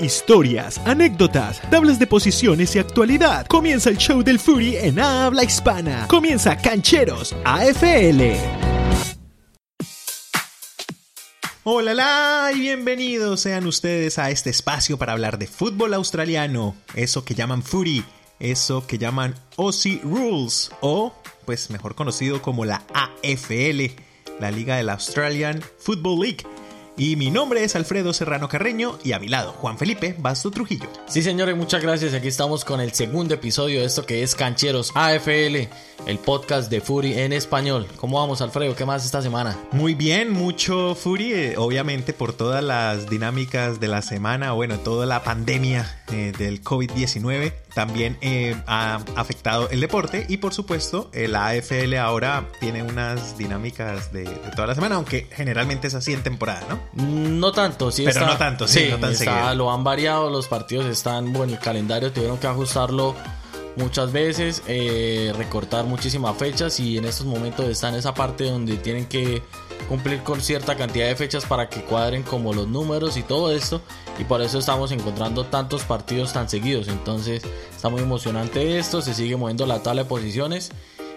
historias, 0.00 0.80
anécdotas, 0.84 1.60
tablas 1.70 1.98
de 1.98 2.06
posiciones 2.06 2.74
y 2.76 2.78
actualidad. 2.78 3.46
Comienza 3.46 3.90
el 3.90 3.98
show 3.98 4.22
del 4.22 4.38
Fury 4.38 4.76
en 4.76 4.98
habla 4.98 5.44
hispana. 5.44 6.06
Comienza 6.08 6.56
Cancheros 6.56 7.34
AFL. 7.44 8.36
Hola 11.68 11.94
la 11.94 12.52
y 12.54 12.60
bienvenidos 12.60 13.40
sean 13.40 13.66
ustedes 13.66 14.20
a 14.20 14.30
este 14.30 14.50
espacio 14.50 14.98
para 14.98 15.14
hablar 15.14 15.36
de 15.36 15.48
fútbol 15.48 15.94
australiano, 15.94 16.76
eso 16.94 17.24
que 17.24 17.34
llaman 17.34 17.64
Footy, 17.64 18.04
eso 18.38 18.86
que 18.86 18.98
llaman 18.98 19.34
Aussie 19.56 20.00
Rules 20.04 20.70
o 20.80 21.12
pues 21.44 21.70
mejor 21.70 21.96
conocido 21.96 22.40
como 22.40 22.64
la 22.64 22.84
AFL, 22.94 23.96
la 24.38 24.52
Liga 24.52 24.76
de 24.76 24.84
la 24.84 24.92
Australian 24.92 25.60
Football 25.78 26.20
League. 26.20 26.55
Y 26.98 27.16
mi 27.16 27.30
nombre 27.30 27.62
es 27.62 27.76
Alfredo 27.76 28.14
Serrano 28.14 28.48
Carreño 28.48 28.98
y 29.04 29.12
a 29.12 29.18
mi 29.18 29.28
lado 29.28 29.52
Juan 29.52 29.76
Felipe 29.76 30.14
Basto 30.18 30.50
Trujillo. 30.50 30.88
Sí 31.06 31.22
señores, 31.22 31.54
muchas 31.54 31.82
gracias. 31.82 32.14
Aquí 32.14 32.28
estamos 32.28 32.64
con 32.64 32.80
el 32.80 32.92
segundo 32.92 33.34
episodio 33.34 33.80
de 33.80 33.86
esto 33.86 34.06
que 34.06 34.22
es 34.22 34.34
Cancheros 34.34 34.92
AFL, 34.94 35.68
el 36.06 36.18
podcast 36.24 36.70
de 36.70 36.80
Fury 36.80 37.12
en 37.18 37.34
español. 37.34 37.86
¿Cómo 37.98 38.18
vamos 38.18 38.40
Alfredo? 38.40 38.74
¿Qué 38.74 38.86
más 38.86 39.04
esta 39.04 39.20
semana? 39.20 39.58
Muy 39.72 39.94
bien, 39.94 40.30
mucho 40.30 40.94
Fury, 40.94 41.32
eh, 41.34 41.54
obviamente 41.58 42.14
por 42.14 42.32
todas 42.32 42.64
las 42.64 43.10
dinámicas 43.10 43.78
de 43.78 43.88
la 43.88 44.00
semana, 44.00 44.52
bueno, 44.52 44.78
toda 44.78 45.04
la 45.04 45.22
pandemia 45.22 46.02
eh, 46.10 46.32
del 46.38 46.64
COVID-19 46.64 47.52
también 47.76 48.16
eh, 48.22 48.56
ha 48.66 49.02
afectado 49.16 49.68
el 49.68 49.80
deporte 49.80 50.24
y 50.30 50.38
por 50.38 50.54
supuesto 50.54 51.10
la 51.12 51.48
AFL 51.48 51.94
ahora 51.96 52.48
tiene 52.58 52.82
unas 52.82 53.36
dinámicas 53.36 54.14
de, 54.14 54.24
toda 54.54 54.68
la 54.68 54.74
semana, 54.74 54.94
aunque 54.94 55.28
generalmente 55.30 55.88
es 55.88 55.94
así 55.94 56.14
en 56.14 56.22
temporada, 56.22 56.62
¿no? 56.70 57.04
No 57.04 57.52
tanto, 57.52 57.90
sí. 57.90 58.04
Pero 58.06 58.24
no 58.24 58.38
tanto, 58.38 58.66
sí, 58.66 58.88
no 58.90 58.98
tan 58.98 59.12
está, 59.12 59.54
Lo 59.54 59.70
han 59.70 59.84
variado, 59.84 60.30
los 60.30 60.48
partidos 60.48 60.86
están, 60.86 61.34
bueno, 61.34 61.52
el 61.52 61.58
calendario 61.58 62.10
tuvieron 62.10 62.38
que 62.38 62.46
ajustarlo 62.46 63.14
muchas 63.76 64.10
veces, 64.10 64.62
eh, 64.68 65.34
recortar 65.36 65.84
muchísimas 65.84 66.34
fechas 66.38 66.80
y 66.80 66.96
en 66.96 67.04
estos 67.04 67.26
momentos 67.26 67.68
está 67.68 67.90
en 67.90 67.96
esa 67.96 68.14
parte 68.14 68.44
donde 68.44 68.78
tienen 68.78 69.04
que 69.04 69.42
cumplir 69.88 70.22
con 70.22 70.40
cierta 70.40 70.76
cantidad 70.76 71.06
de 71.06 71.16
fechas 71.16 71.44
para 71.46 71.68
que 71.68 71.82
cuadren 71.82 72.22
como 72.22 72.52
los 72.52 72.68
números 72.68 73.16
y 73.16 73.22
todo 73.22 73.52
esto. 73.52 73.80
Y 74.18 74.24
por 74.24 74.40
eso 74.42 74.58
estamos 74.58 74.92
encontrando 74.92 75.44
tantos 75.44 75.84
partidos 75.84 76.32
tan 76.32 76.48
seguidos. 76.48 76.88
Entonces 76.88 77.42
está 77.70 77.88
muy 77.88 78.02
emocionante 78.02 78.78
esto 78.78 79.02
se 79.02 79.14
sigue 79.14 79.36
moviendo 79.36 79.66
la 79.66 79.82
tabla 79.82 80.02
de 80.02 80.08
posiciones. 80.08 80.70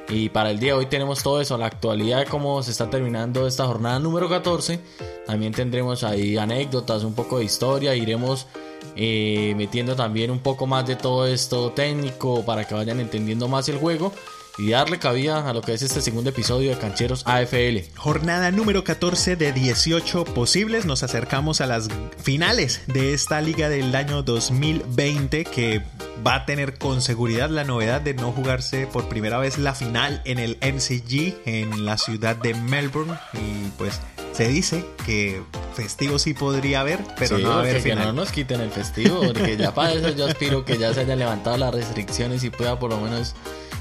Y 0.09 0.29
para 0.29 0.49
el 0.49 0.59
día 0.59 0.73
de 0.73 0.79
hoy 0.79 0.85
tenemos 0.87 1.21
todo 1.21 1.39
eso, 1.39 1.55
la 1.57 1.67
actualidad 1.67 2.19
de 2.19 2.25
cómo 2.25 2.63
se 2.63 2.71
está 2.71 2.89
terminando 2.89 3.45
esta 3.45 3.65
jornada 3.67 3.99
número 3.99 4.27
14. 4.27 4.79
También 5.27 5.53
tendremos 5.53 6.03
ahí 6.03 6.35
anécdotas, 6.37 7.03
un 7.03 7.13
poco 7.13 7.37
de 7.37 7.45
historia, 7.45 7.93
iremos 7.95 8.47
eh, 8.95 9.53
metiendo 9.55 9.95
también 9.95 10.31
un 10.31 10.39
poco 10.39 10.65
más 10.65 10.87
de 10.87 10.95
todo 10.95 11.27
esto 11.27 11.71
técnico 11.73 12.43
para 12.43 12.65
que 12.65 12.73
vayan 12.73 12.99
entendiendo 12.99 13.47
más 13.47 13.69
el 13.69 13.77
juego 13.77 14.11
y 14.57 14.71
darle 14.71 14.99
cabida 14.99 15.49
a 15.49 15.53
lo 15.53 15.61
que 15.61 15.73
es 15.73 15.81
este 15.81 16.01
segundo 16.01 16.31
episodio 16.31 16.71
de 16.71 16.77
Cancheros 16.77 17.23
AFL. 17.25 17.95
Jornada 17.95 18.51
número 18.51 18.83
14 18.83 19.35
de 19.35 19.51
18 19.51 20.25
posibles. 20.25 20.85
Nos 20.85 21.03
acercamos 21.03 21.61
a 21.61 21.67
las 21.67 21.87
finales 22.17 22.81
de 22.87 23.13
esta 23.13 23.41
liga 23.41 23.69
del 23.69 23.95
año 23.95 24.23
2020 24.23 25.45
que 25.45 25.81
va 26.25 26.35
a 26.35 26.45
tener 26.45 26.77
con 26.77 27.01
seguridad 27.01 27.49
la 27.49 27.63
novedad 27.63 28.01
de 28.01 28.13
no 28.13 28.31
jugarse 28.31 28.87
por 28.87 29.07
primera 29.07 29.37
vez 29.37 29.57
la 29.57 29.73
final 29.73 30.21
en 30.25 30.39
el 30.39 30.57
MCG 30.61 31.35
en 31.45 31.85
la 31.85 31.97
ciudad 31.97 32.35
de 32.35 32.53
Melbourne 32.53 33.13
y 33.33 33.69
pues 33.77 33.99
se 34.33 34.47
dice 34.47 34.85
que 35.05 35.41
festivo 35.75 36.19
sí 36.19 36.33
podría 36.33 36.81
haber, 36.81 36.99
pero 37.17 37.39
no 37.39 37.49
va 37.49 37.55
a 37.55 37.59
haber 37.59 37.83
que 37.83 37.95
no 37.95 38.13
nos 38.13 38.31
quiten 38.31 38.61
el 38.61 38.71
festivo, 38.71 39.21
porque 39.21 39.57
ya 39.57 39.73
para 39.73 39.93
eso 39.93 40.09
yo 40.09 40.27
aspiro 40.27 40.63
que 40.65 40.77
ya 40.77 40.93
se 40.93 41.01
hayan 41.01 41.19
levantado 41.19 41.57
las 41.57 41.73
restricciones 41.73 42.43
y 42.43 42.49
pueda 42.49 42.79
por 42.79 42.89
lo 42.91 42.99
menos 42.99 43.35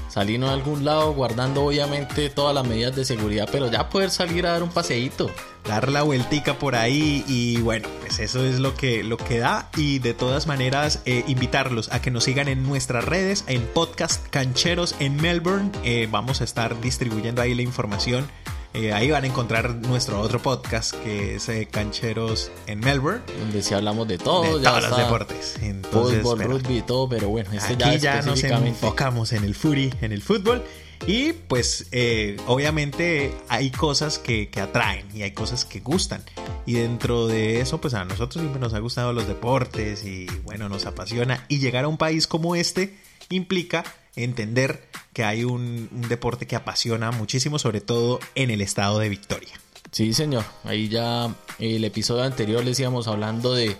salir 0.09 0.43
a 0.43 0.53
algún 0.53 0.83
lado 0.83 1.13
guardando 1.13 1.63
obviamente 1.63 2.29
todas 2.29 2.53
las 2.53 2.67
medidas 2.67 2.95
de 2.95 3.05
seguridad, 3.05 3.47
pero 3.51 3.71
ya 3.71 3.89
poder 3.89 4.09
salir 4.09 4.45
a 4.45 4.51
dar 4.51 4.63
un 4.63 4.69
paseíto. 4.69 5.29
Dar 5.65 5.89
la 5.89 6.03
vueltica 6.03 6.57
por 6.57 6.75
ahí 6.75 7.23
y 7.27 7.61
bueno, 7.61 7.87
pues 8.01 8.19
eso 8.19 8.45
es 8.45 8.59
lo 8.59 8.75
que, 8.75 9.03
lo 9.03 9.17
que 9.17 9.39
da 9.39 9.69
y 9.75 9.99
de 9.99 10.13
todas 10.13 10.47
maneras 10.47 11.01
eh, 11.05 11.23
invitarlos 11.27 11.91
a 11.91 12.01
que 12.01 12.11
nos 12.11 12.23
sigan 12.23 12.47
en 12.47 12.63
nuestras 12.63 13.03
redes, 13.03 13.43
en 13.47 13.61
podcast 13.67 14.25
Cancheros 14.29 14.95
en 14.99 15.17
Melbourne, 15.17 15.71
eh, 15.83 16.07
vamos 16.09 16.41
a 16.41 16.43
estar 16.45 16.79
distribuyendo 16.81 17.41
ahí 17.41 17.53
la 17.53 17.61
información 17.61 18.27
eh, 18.73 18.93
ahí 18.93 19.09
van 19.09 19.23
a 19.23 19.27
encontrar 19.27 19.73
nuestro 19.75 20.21
otro 20.21 20.39
podcast 20.39 20.93
que 21.03 21.35
es 21.35 21.49
eh, 21.49 21.67
Cancheros 21.69 22.51
en 22.67 22.79
Melbourne. 22.79 23.21
Donde 23.39 23.63
sí 23.63 23.73
hablamos 23.73 24.07
de 24.07 24.19
todo. 24.19 24.59
De 24.59 24.63
todos 24.63 24.83
los 24.83 24.97
deportes. 24.97 25.57
Entonces, 25.61 26.21
fútbol, 26.21 26.43
rugby 26.43 26.77
y 26.77 26.81
todo, 26.83 27.09
pero 27.09 27.29
bueno, 27.29 27.49
este 27.51 27.73
aquí 27.73 27.97
ya, 27.97 28.21
nos 28.21 28.43
enfocamos 28.43 29.33
en 29.33 29.43
el 29.43 29.55
footy, 29.55 29.91
en 30.01 30.11
el 30.11 30.21
fútbol. 30.21 30.63
Y 31.07 31.33
pues 31.33 31.87
eh, 31.91 32.37
obviamente 32.45 33.33
hay 33.47 33.71
cosas 33.71 34.19
que, 34.19 34.49
que, 34.49 34.59
atraen 34.59 35.07
y 35.15 35.23
hay 35.23 35.31
cosas 35.31 35.65
que 35.65 35.79
gustan. 35.79 36.21
Y 36.65 36.73
dentro 36.73 37.25
de 37.25 37.61
eso 37.61 37.81
pues 37.81 37.95
a 37.95 38.05
nosotros 38.05 38.41
siempre 38.41 38.59
nos 38.59 38.73
ha 38.73 38.79
gustado 38.79 39.13
los 39.13 39.27
deportes 39.27 40.03
y 40.03 40.27
bueno, 40.43 40.69
nos 40.69 40.85
apasiona. 40.85 41.45
Y 41.47 41.59
llegar 41.59 41.85
a 41.85 41.87
un 41.87 41.97
país 41.97 42.27
como 42.27 42.55
este 42.55 42.95
implica 43.29 43.83
entender 44.23 44.87
que 45.13 45.23
hay 45.23 45.43
un, 45.43 45.89
deporte 46.07 46.47
que 46.47 46.55
apasiona 46.55 47.11
muchísimo, 47.11 47.59
sobre 47.59 47.81
todo 47.81 48.19
en 48.35 48.51
el 48.51 48.61
estado 48.61 48.99
de 48.99 49.09
Victoria. 49.09 49.59
Sí, 49.91 50.13
señor. 50.13 50.45
Ahí 50.63 50.87
ya 50.87 51.33
el 51.57 51.83
episodio 51.83 52.23
anterior 52.23 52.63
les 52.63 52.79
íbamos 52.79 53.07
hablando 53.07 53.53
de 53.53 53.75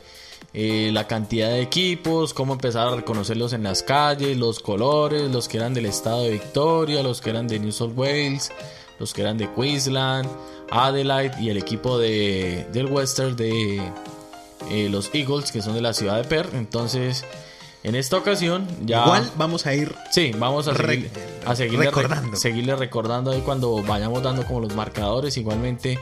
eh, 0.54 0.90
la 0.92 1.08
cantidad 1.08 1.50
de 1.50 1.62
equipos, 1.62 2.34
cómo 2.34 2.54
empezar 2.54 2.88
a 2.88 2.96
reconocerlos 2.96 3.54
en 3.54 3.64
las 3.64 3.84
calles, 3.84 4.36
los 4.36 4.60
colores, 4.60 5.30
los 5.30 5.48
que 5.48 5.58
eran 5.58 5.74
del 5.74 5.86
estado 5.86 6.24
de 6.24 6.32
Victoria, 6.32 7.04
los 7.04 7.22
que 7.22 7.30
eran 7.30 7.48
de 7.48 7.60
New 7.60 7.72
South 7.72 7.94
Wales, 7.96 8.52
los 9.00 9.14
que 9.14 9.22
eran 9.22 9.38
de 9.38 9.54
Queensland, 9.54 10.28
Adelaide 10.72 11.40
y 11.40 11.50
el 11.50 11.58
equipo 11.58 12.00
de, 12.00 12.66
del 12.74 12.88
Western 12.88 13.36
de 13.36 13.82
eh, 14.72 14.90
los 14.90 15.14
Eagles, 15.14 15.52
que 15.52 15.62
son 15.62 15.76
de 15.76 15.82
la 15.82 15.94
ciudad 15.94 16.18
de 16.18 16.24
Perth. 16.24 16.54
Entonces, 16.54 17.26
en 17.84 17.96
esta 17.96 18.18
ocasión 18.18 18.68
ya... 18.86 19.04
Igual 19.04 19.32
vamos 19.36 19.66
a 19.66 19.74
ir... 19.74 19.96
Sí, 20.12 20.32
vamos 20.38 20.68
a, 20.68 20.76
seguir, 20.76 21.10
a 21.46 21.56
seguirle 21.56 21.86
recordando. 21.86 22.38
seguirle 22.38 22.76
recordando 22.76 23.32
ahí 23.32 23.42
cuando 23.42 23.82
vayamos 23.84 24.22
dando 24.24 24.46
como 24.46 24.62
los 24.62 24.76
marcadores 24.76 25.38
igualmente 25.38 26.00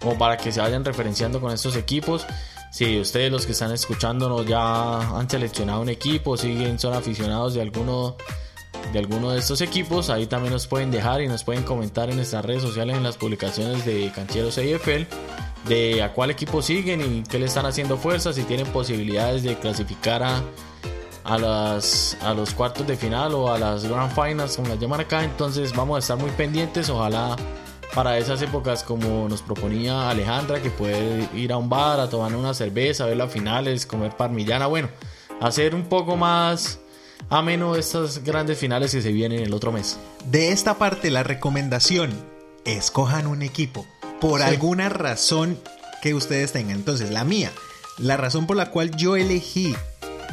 como 0.00 0.18
para 0.18 0.36
que 0.36 0.50
se 0.50 0.60
vayan 0.60 0.84
referenciando 0.84 1.40
con 1.40 1.52
estos 1.52 1.76
equipos. 1.76 2.26
Si 2.72 2.98
ustedes 2.98 3.30
los 3.30 3.46
que 3.46 3.52
están 3.52 3.72
escuchándonos 3.72 4.46
ya 4.46 5.18
han 5.18 5.28
seleccionado 5.28 5.82
un 5.82 5.88
equipo, 5.88 6.36
siguen, 6.36 6.78
son 6.78 6.94
aficionados 6.94 7.54
de 7.54 7.62
alguno 7.62 8.16
de 8.92 8.98
alguno 8.98 9.30
de 9.30 9.38
estos 9.38 9.60
equipos, 9.60 10.10
ahí 10.10 10.26
también 10.26 10.52
nos 10.52 10.66
pueden 10.66 10.90
dejar 10.90 11.20
y 11.20 11.28
nos 11.28 11.44
pueden 11.44 11.62
comentar 11.62 12.08
en 12.10 12.16
nuestras 12.16 12.44
redes 12.44 12.62
sociales 12.62 12.96
en 12.96 13.02
las 13.02 13.16
publicaciones 13.16 13.84
de 13.84 14.10
Cancheros 14.12 14.58
AFL 14.58 15.04
de 15.68 16.02
a 16.02 16.12
cuál 16.12 16.30
equipo 16.30 16.62
siguen 16.62 17.00
y 17.00 17.22
qué 17.22 17.38
le 17.38 17.46
están 17.46 17.66
haciendo 17.66 17.98
fuerza, 17.98 18.32
si 18.32 18.42
tienen 18.42 18.66
posibilidades 18.68 19.42
de 19.42 19.56
clasificar 19.56 20.22
a 20.22 20.42
a, 21.24 21.38
las, 21.38 22.16
a 22.22 22.34
los 22.34 22.54
cuartos 22.54 22.86
de 22.86 22.96
final 22.96 23.34
o 23.34 23.52
a 23.52 23.58
las 23.58 23.84
Grand 23.84 24.12
Finals, 24.12 24.56
como 24.56 24.68
las 24.68 24.78
llaman 24.78 25.00
acá. 25.00 25.24
Entonces 25.24 25.74
vamos 25.74 25.96
a 25.96 25.98
estar 26.00 26.16
muy 26.16 26.30
pendientes. 26.30 26.88
Ojalá 26.88 27.36
para 27.94 28.18
esas 28.18 28.40
épocas, 28.42 28.84
como 28.84 29.28
nos 29.28 29.42
proponía 29.42 30.10
Alejandra, 30.10 30.62
que 30.62 30.70
puede 30.70 31.28
ir 31.34 31.52
a 31.52 31.56
un 31.56 31.68
bar 31.68 31.98
a 31.98 32.08
tomar 32.08 32.34
una 32.34 32.54
cerveza, 32.54 33.06
ver 33.06 33.16
las 33.16 33.32
finales, 33.32 33.84
comer 33.84 34.16
parmillana. 34.16 34.66
Bueno, 34.66 34.88
hacer 35.40 35.74
un 35.74 35.84
poco 35.84 36.16
más 36.16 36.78
ameno 37.28 37.74
estas 37.76 38.22
grandes 38.22 38.58
finales 38.58 38.92
que 38.92 39.02
se 39.02 39.12
vienen 39.12 39.40
el 39.40 39.52
otro 39.52 39.72
mes. 39.72 39.98
De 40.24 40.52
esta 40.52 40.74
parte, 40.78 41.10
la 41.10 41.22
recomendación: 41.22 42.12
escojan 42.64 43.26
un 43.26 43.42
equipo 43.42 43.86
por 44.20 44.42
alguna 44.42 44.88
razón 44.88 45.58
que 46.00 46.14
ustedes 46.14 46.52
tengan. 46.52 46.76
Entonces, 46.76 47.10
la 47.10 47.24
mía, 47.24 47.50
la 47.98 48.16
razón 48.16 48.46
por 48.46 48.56
la 48.56 48.70
cual 48.70 48.96
yo 48.96 49.16
elegí 49.16 49.74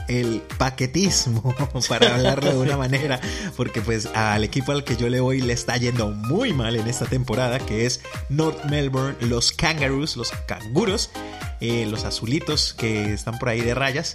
el 0.07 0.41
paquetismo, 0.57 1.55
para 1.89 2.15
hablarlo 2.15 2.51
de 2.51 2.57
una 2.57 2.77
manera, 2.87 3.19
porque 3.55 3.81
pues 3.81 4.07
al 4.07 4.43
equipo 4.43 4.71
al 4.71 4.83
que 4.83 4.95
yo 4.95 5.09
le 5.09 5.19
voy 5.19 5.41
le 5.41 5.53
está 5.53 5.77
yendo 5.77 6.09
muy 6.09 6.53
mal 6.53 6.75
en 6.75 6.87
esta 6.87 7.05
temporada, 7.05 7.59
que 7.59 7.85
es 7.85 8.01
North 8.29 8.65
Melbourne, 8.65 9.15
los 9.21 9.51
Kangaroos, 9.51 10.17
los 10.17 10.31
canguros, 10.47 11.09
eh, 11.59 11.85
los 11.89 12.03
azulitos 12.05 12.73
que 12.73 13.13
están 13.13 13.39
por 13.39 13.49
ahí 13.49 13.61
de 13.61 13.73
rayas. 13.73 14.13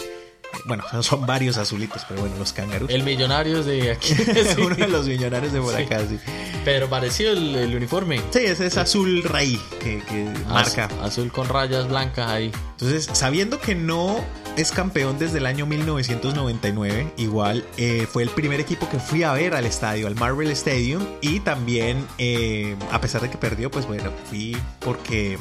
Bueno, 0.67 0.85
son 1.03 1.27
varios 1.27 1.57
azulitos, 1.57 2.05
pero 2.09 2.21
bueno, 2.21 2.37
los 2.39 2.53
cángaros. 2.53 2.91
El 2.91 3.03
millonario 3.03 3.63
de 3.63 3.93
aquí. 3.93 4.13
es 4.13 4.57
uno 4.59 4.75
de 4.77 4.89
los 4.89 5.07
millonarios 5.07 5.53
de 5.53 5.61
por 5.61 5.75
acá, 5.75 6.01
sí. 6.09 6.19
Pero 6.65 6.89
parecido 6.89 7.33
el, 7.33 7.75
uniforme. 7.75 8.21
Sí, 8.31 8.41
ese 8.41 8.67
es 8.67 8.77
azul 8.77 9.23
rey 9.23 9.61
que, 9.81 10.03
marca. 10.49 10.89
Azul 11.03 11.33
con 11.33 11.49
rayas 11.49 11.89
blancas 11.89 12.29
ahí. 12.29 12.53
Entonces, 12.73 13.09
sabiendo 13.13 13.61
que 13.61 13.75
no 13.75 14.23
es 14.57 14.71
campeón 14.71 15.19
desde 15.19 15.39
el 15.39 15.47
año 15.47 15.67
1999, 15.67 17.13
igual 17.17 17.65
eh, 17.77 18.07
fue 18.11 18.23
el 18.23 18.31
primer 18.31 18.61
equipo 18.61 18.89
que 18.89 18.99
fui 18.99 19.23
a 19.23 19.33
ver 19.33 19.55
al 19.55 19.65
estadio, 19.65 20.07
al 20.07 20.15
Marvel 20.15 20.51
Stadium. 20.51 21.05
Y 21.21 21.41
también, 21.41 22.07
eh, 22.19 22.77
a 22.91 23.01
pesar 23.01 23.23
de 23.23 23.31
que 23.31 23.39
perdió, 23.39 23.71
pues 23.71 23.87
bueno, 23.87 24.11
fui 24.29 24.57
porque 24.81 25.39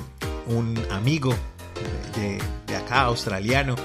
un 0.47 0.79
amigo 0.89 1.35
de, 2.15 2.39
de 2.67 2.75
acá, 2.75 3.01
australiano, 3.01 3.75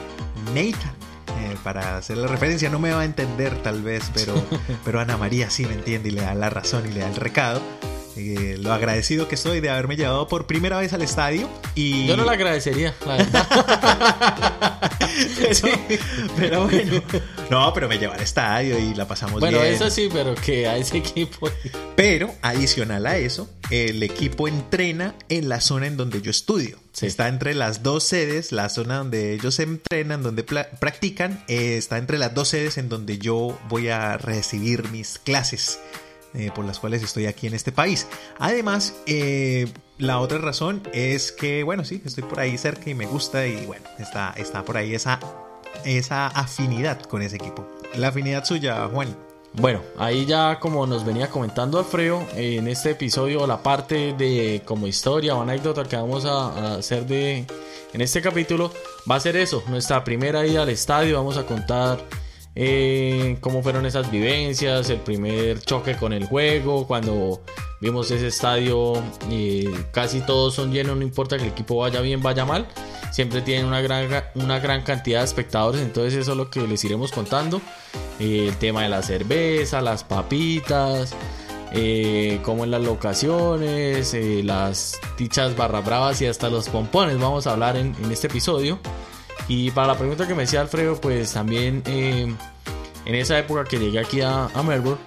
Nathan. 0.55 0.94
Eh, 1.38 1.56
para 1.62 1.99
hacer 1.99 2.17
la 2.17 2.28
referencia, 2.28 2.70
no 2.70 2.78
me 2.78 2.93
va 2.93 3.00
a 3.00 3.05
entender 3.05 3.62
tal 3.62 3.82
vez, 3.82 4.11
pero, 4.14 4.34
pero 4.84 5.00
Ana 5.00 5.17
María 5.17 5.50
sí 5.50 5.67
me 5.67 5.75
entiende 5.75 6.08
y 6.08 6.12
le 6.12 6.23
da 6.23 6.34
la 6.34 6.49
razón 6.49 6.87
y 6.88 6.93
le 6.93 7.00
da 7.00 7.08
el 7.08 7.17
recado. 7.17 7.61
Eh, 8.16 8.56
lo 8.58 8.72
agradecido 8.72 9.28
que 9.28 9.34
estoy 9.34 9.60
de 9.60 9.68
haberme 9.68 9.96
llevado 9.96 10.26
por 10.26 10.46
primera 10.46 10.78
vez 10.78 10.92
al 10.92 11.02
estadio 11.02 11.48
y... 11.74 12.06
Yo 12.06 12.16
no 12.16 12.24
le 12.24 12.30
agradecería, 12.30 12.94
la 13.06 13.16
verdad. 13.18 13.46
pero 16.36 16.64
bueno. 16.64 17.02
No, 17.50 17.72
pero 17.74 17.88
me 17.88 17.98
lleva 17.98 18.14
al 18.14 18.22
estadio 18.22 18.78
y 18.78 18.94
la 18.94 19.06
pasamos 19.06 19.40
bien. 19.40 19.52
Bueno, 19.52 19.64
eso 19.66 19.90
sí, 19.90 20.08
pero 20.12 20.34
que 20.34 20.66
a 20.66 20.76
ese 20.78 20.98
equipo... 20.98 21.50
Pero, 21.94 22.34
adicional 22.42 23.06
a 23.06 23.18
eso, 23.18 23.48
el 23.70 24.02
equipo 24.02 24.48
entrena 24.48 25.14
en 25.28 25.48
la 25.48 25.60
zona 25.60 25.86
en 25.86 25.96
donde 25.96 26.22
yo 26.22 26.30
estudio. 26.30 26.78
Está 27.00 27.28
entre 27.28 27.54
las 27.54 27.82
dos 27.82 28.04
sedes, 28.04 28.52
la 28.52 28.70
zona 28.70 28.98
donde 28.98 29.34
ellos 29.34 29.58
entrenan, 29.58 30.22
donde 30.22 30.42
practican, 30.42 31.44
eh, 31.48 31.76
está 31.76 31.98
entre 31.98 32.18
las 32.18 32.34
dos 32.34 32.48
sedes 32.48 32.78
en 32.78 32.88
donde 32.88 33.18
yo 33.18 33.58
voy 33.68 33.88
a 33.88 34.16
recibir 34.16 34.88
mis 34.90 35.18
clases. 35.18 35.78
Eh, 36.36 36.50
por 36.54 36.66
las 36.66 36.78
cuales 36.78 37.02
estoy 37.02 37.24
aquí 37.24 37.46
en 37.46 37.54
este 37.54 37.72
país. 37.72 38.06
Además, 38.38 38.94
eh, 39.06 39.68
la 39.96 40.20
otra 40.20 40.36
razón 40.36 40.82
es 40.92 41.32
que, 41.32 41.62
bueno, 41.62 41.82
sí, 41.86 42.02
estoy 42.04 42.24
por 42.24 42.40
ahí 42.40 42.58
cerca 42.58 42.90
y 42.90 42.94
me 42.94 43.06
gusta 43.06 43.46
y 43.46 43.64
bueno, 43.64 43.86
está, 43.98 44.34
está 44.36 44.62
por 44.62 44.76
ahí 44.76 44.94
esa, 44.94 45.18
esa 45.86 46.26
afinidad 46.26 47.00
con 47.00 47.22
ese 47.22 47.36
equipo. 47.36 47.66
La 47.94 48.08
afinidad 48.08 48.44
suya, 48.44 48.86
Juan. 48.92 49.16
Bueno, 49.54 49.80
ahí 49.96 50.26
ya 50.26 50.60
como 50.60 50.86
nos 50.86 51.06
venía 51.06 51.30
comentando 51.30 51.78
Alfredo, 51.78 52.22
en 52.34 52.68
este 52.68 52.90
episodio 52.90 53.46
la 53.46 53.62
parte 53.62 54.12
de 54.12 54.60
como 54.66 54.86
historia 54.86 55.34
o 55.34 55.40
anécdota 55.40 55.84
que 55.84 55.96
vamos 55.96 56.26
a, 56.26 56.74
hacer 56.74 57.06
de 57.06 57.46
en 57.94 58.00
este 58.02 58.20
capítulo 58.20 58.70
va 59.10 59.14
a 59.14 59.20
ser 59.20 59.36
eso, 59.36 59.62
nuestra 59.68 60.04
primera 60.04 60.46
ida 60.46 60.62
al 60.62 60.68
estadio, 60.68 61.16
vamos 61.16 61.38
a 61.38 61.46
contar 61.46 61.98
eh, 62.58 63.36
cómo 63.40 63.62
fueron 63.62 63.84
esas 63.84 64.10
vivencias, 64.10 64.88
el 64.88 65.00
primer 65.00 65.60
choque 65.60 65.94
con 65.94 66.14
el 66.14 66.26
juego, 66.26 66.86
cuando 66.86 67.42
vimos 67.82 68.10
ese 68.10 68.28
estadio 68.28 68.94
y 69.30 69.66
casi 69.92 70.22
todos 70.22 70.54
son 70.54 70.72
llenos, 70.72 70.96
no 70.96 71.02
importa 71.02 71.36
que 71.36 71.42
el 71.42 71.50
equipo 71.50 71.76
vaya 71.76 72.00
bien, 72.00 72.22
vaya 72.22 72.46
mal, 72.46 72.66
siempre 73.12 73.42
tienen 73.42 73.66
una 73.66 73.82
gran, 73.82 74.08
una 74.34 74.58
gran 74.58 74.80
cantidad 74.82 75.18
de 75.18 75.26
espectadores, 75.26 75.82
entonces 75.82 76.14
eso 76.14 76.30
es 76.32 76.36
lo 76.38 76.48
que 76.48 76.66
les 76.66 76.82
iremos 76.82 77.12
contando, 77.12 77.60
eh, 78.18 78.46
el 78.48 78.56
tema 78.56 78.84
de 78.84 78.88
la 78.88 79.02
cerveza, 79.02 79.82
las 79.82 80.02
papitas, 80.02 81.14
eh, 81.72 82.40
en 82.42 82.70
las 82.70 82.80
locaciones, 82.80 84.16
las 84.44 84.98
dichas 85.18 85.54
barra 85.56 85.82
bravas 85.82 86.22
y 86.22 86.26
hasta 86.26 86.48
los 86.48 86.70
pompones 86.70 87.18
vamos 87.18 87.46
a 87.46 87.52
hablar 87.52 87.76
en 87.76 87.94
este 88.10 88.28
episodio. 88.28 88.78
Y 89.48 89.70
para 89.70 89.88
la 89.88 89.98
pregunta 89.98 90.26
que 90.26 90.34
me 90.34 90.43
decía 90.43 90.60
Alfredo, 90.60 91.00
pues 91.00 91.32
también 91.32 91.82
eh, 91.87 92.32
en 93.04 93.14
esa 93.14 93.38
época 93.38 93.64
que 93.64 93.78
llegué 93.78 94.00
aquí 94.00 94.20
a, 94.20 94.48
Melbourne, 94.66 95.00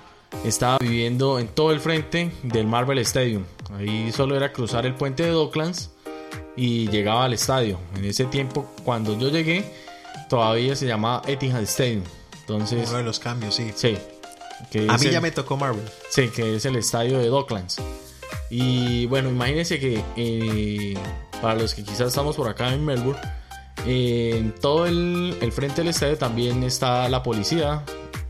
estaba 0.45 0.77
viviendo 0.77 1.39
en 1.39 1.47
todo 1.47 1.71
el 1.71 1.81
frente 1.81 2.31
del 2.43 2.65
Marvel 2.65 2.99
Stadium. 2.99 3.43
Ahí 3.77 4.11
solo 4.13 4.37
era 4.37 4.53
cruzar 4.53 4.85
el 4.85 4.95
puente 4.95 5.23
de 5.23 5.29
Docklands 5.31 5.91
y 6.55 6.87
llegaba 6.87 7.25
al 7.25 7.33
estadio. 7.33 7.79
En 7.95 8.05
ese 8.05 8.25
tiempo, 8.25 8.71
cuando 8.85 9.17
yo 9.19 9.29
llegué, 9.29 9.69
todavía 10.29 10.75
se 10.75 10.87
llamaba 10.87 11.21
Etihad 11.27 11.63
Stadium. 11.63 12.03
Entonces, 12.41 12.87
uno 12.89 12.99
de 12.99 13.03
los 13.03 13.19
cambios, 13.19 13.55
sí. 13.55 13.71
Sí. 13.75 13.97
a 14.87 14.97
mí 14.97 15.09
ya 15.09 15.19
me 15.19 15.31
tocó 15.31 15.57
Marvel. 15.57 15.85
Sí, 16.09 16.29
que 16.29 16.55
es 16.55 16.65
el 16.65 16.77
estadio 16.77 17.19
de 17.19 17.27
Docklands. 17.27 17.81
Y 18.49 19.05
bueno, 19.07 19.29
imagínense 19.29 19.79
que 19.79 20.01
eh, 20.15 20.97
para 21.41 21.55
los 21.55 21.75
que 21.75 21.83
quizás 21.83 22.07
estamos 22.07 22.35
por 22.35 22.47
acá 22.47 22.73
en 22.73 22.85
Melbourne, 22.85 23.21
en 23.89 24.53
todo 24.53 24.85
el, 24.85 25.51
frente 25.51 25.81
del 25.81 25.87
estadio 25.87 26.17
también 26.17 26.63
está 26.63 27.09
la 27.09 27.23
policía, 27.23 27.83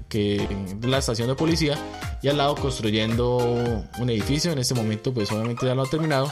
que 0.07 0.47
la 0.81 0.99
estación 0.99 1.27
de 1.27 1.35
policía, 1.35 1.77
y 2.21 2.29
al 2.29 2.37
lado 2.37 2.55
construyendo 2.55 3.37
un 3.99 4.09
edificio. 4.09 4.51
En 4.51 4.59
este 4.59 4.73
momento, 4.73 5.13
pues 5.13 5.31
obviamente 5.31 5.65
ya 5.65 5.75
lo 5.75 5.83
ha 5.83 5.85
terminado. 5.85 6.31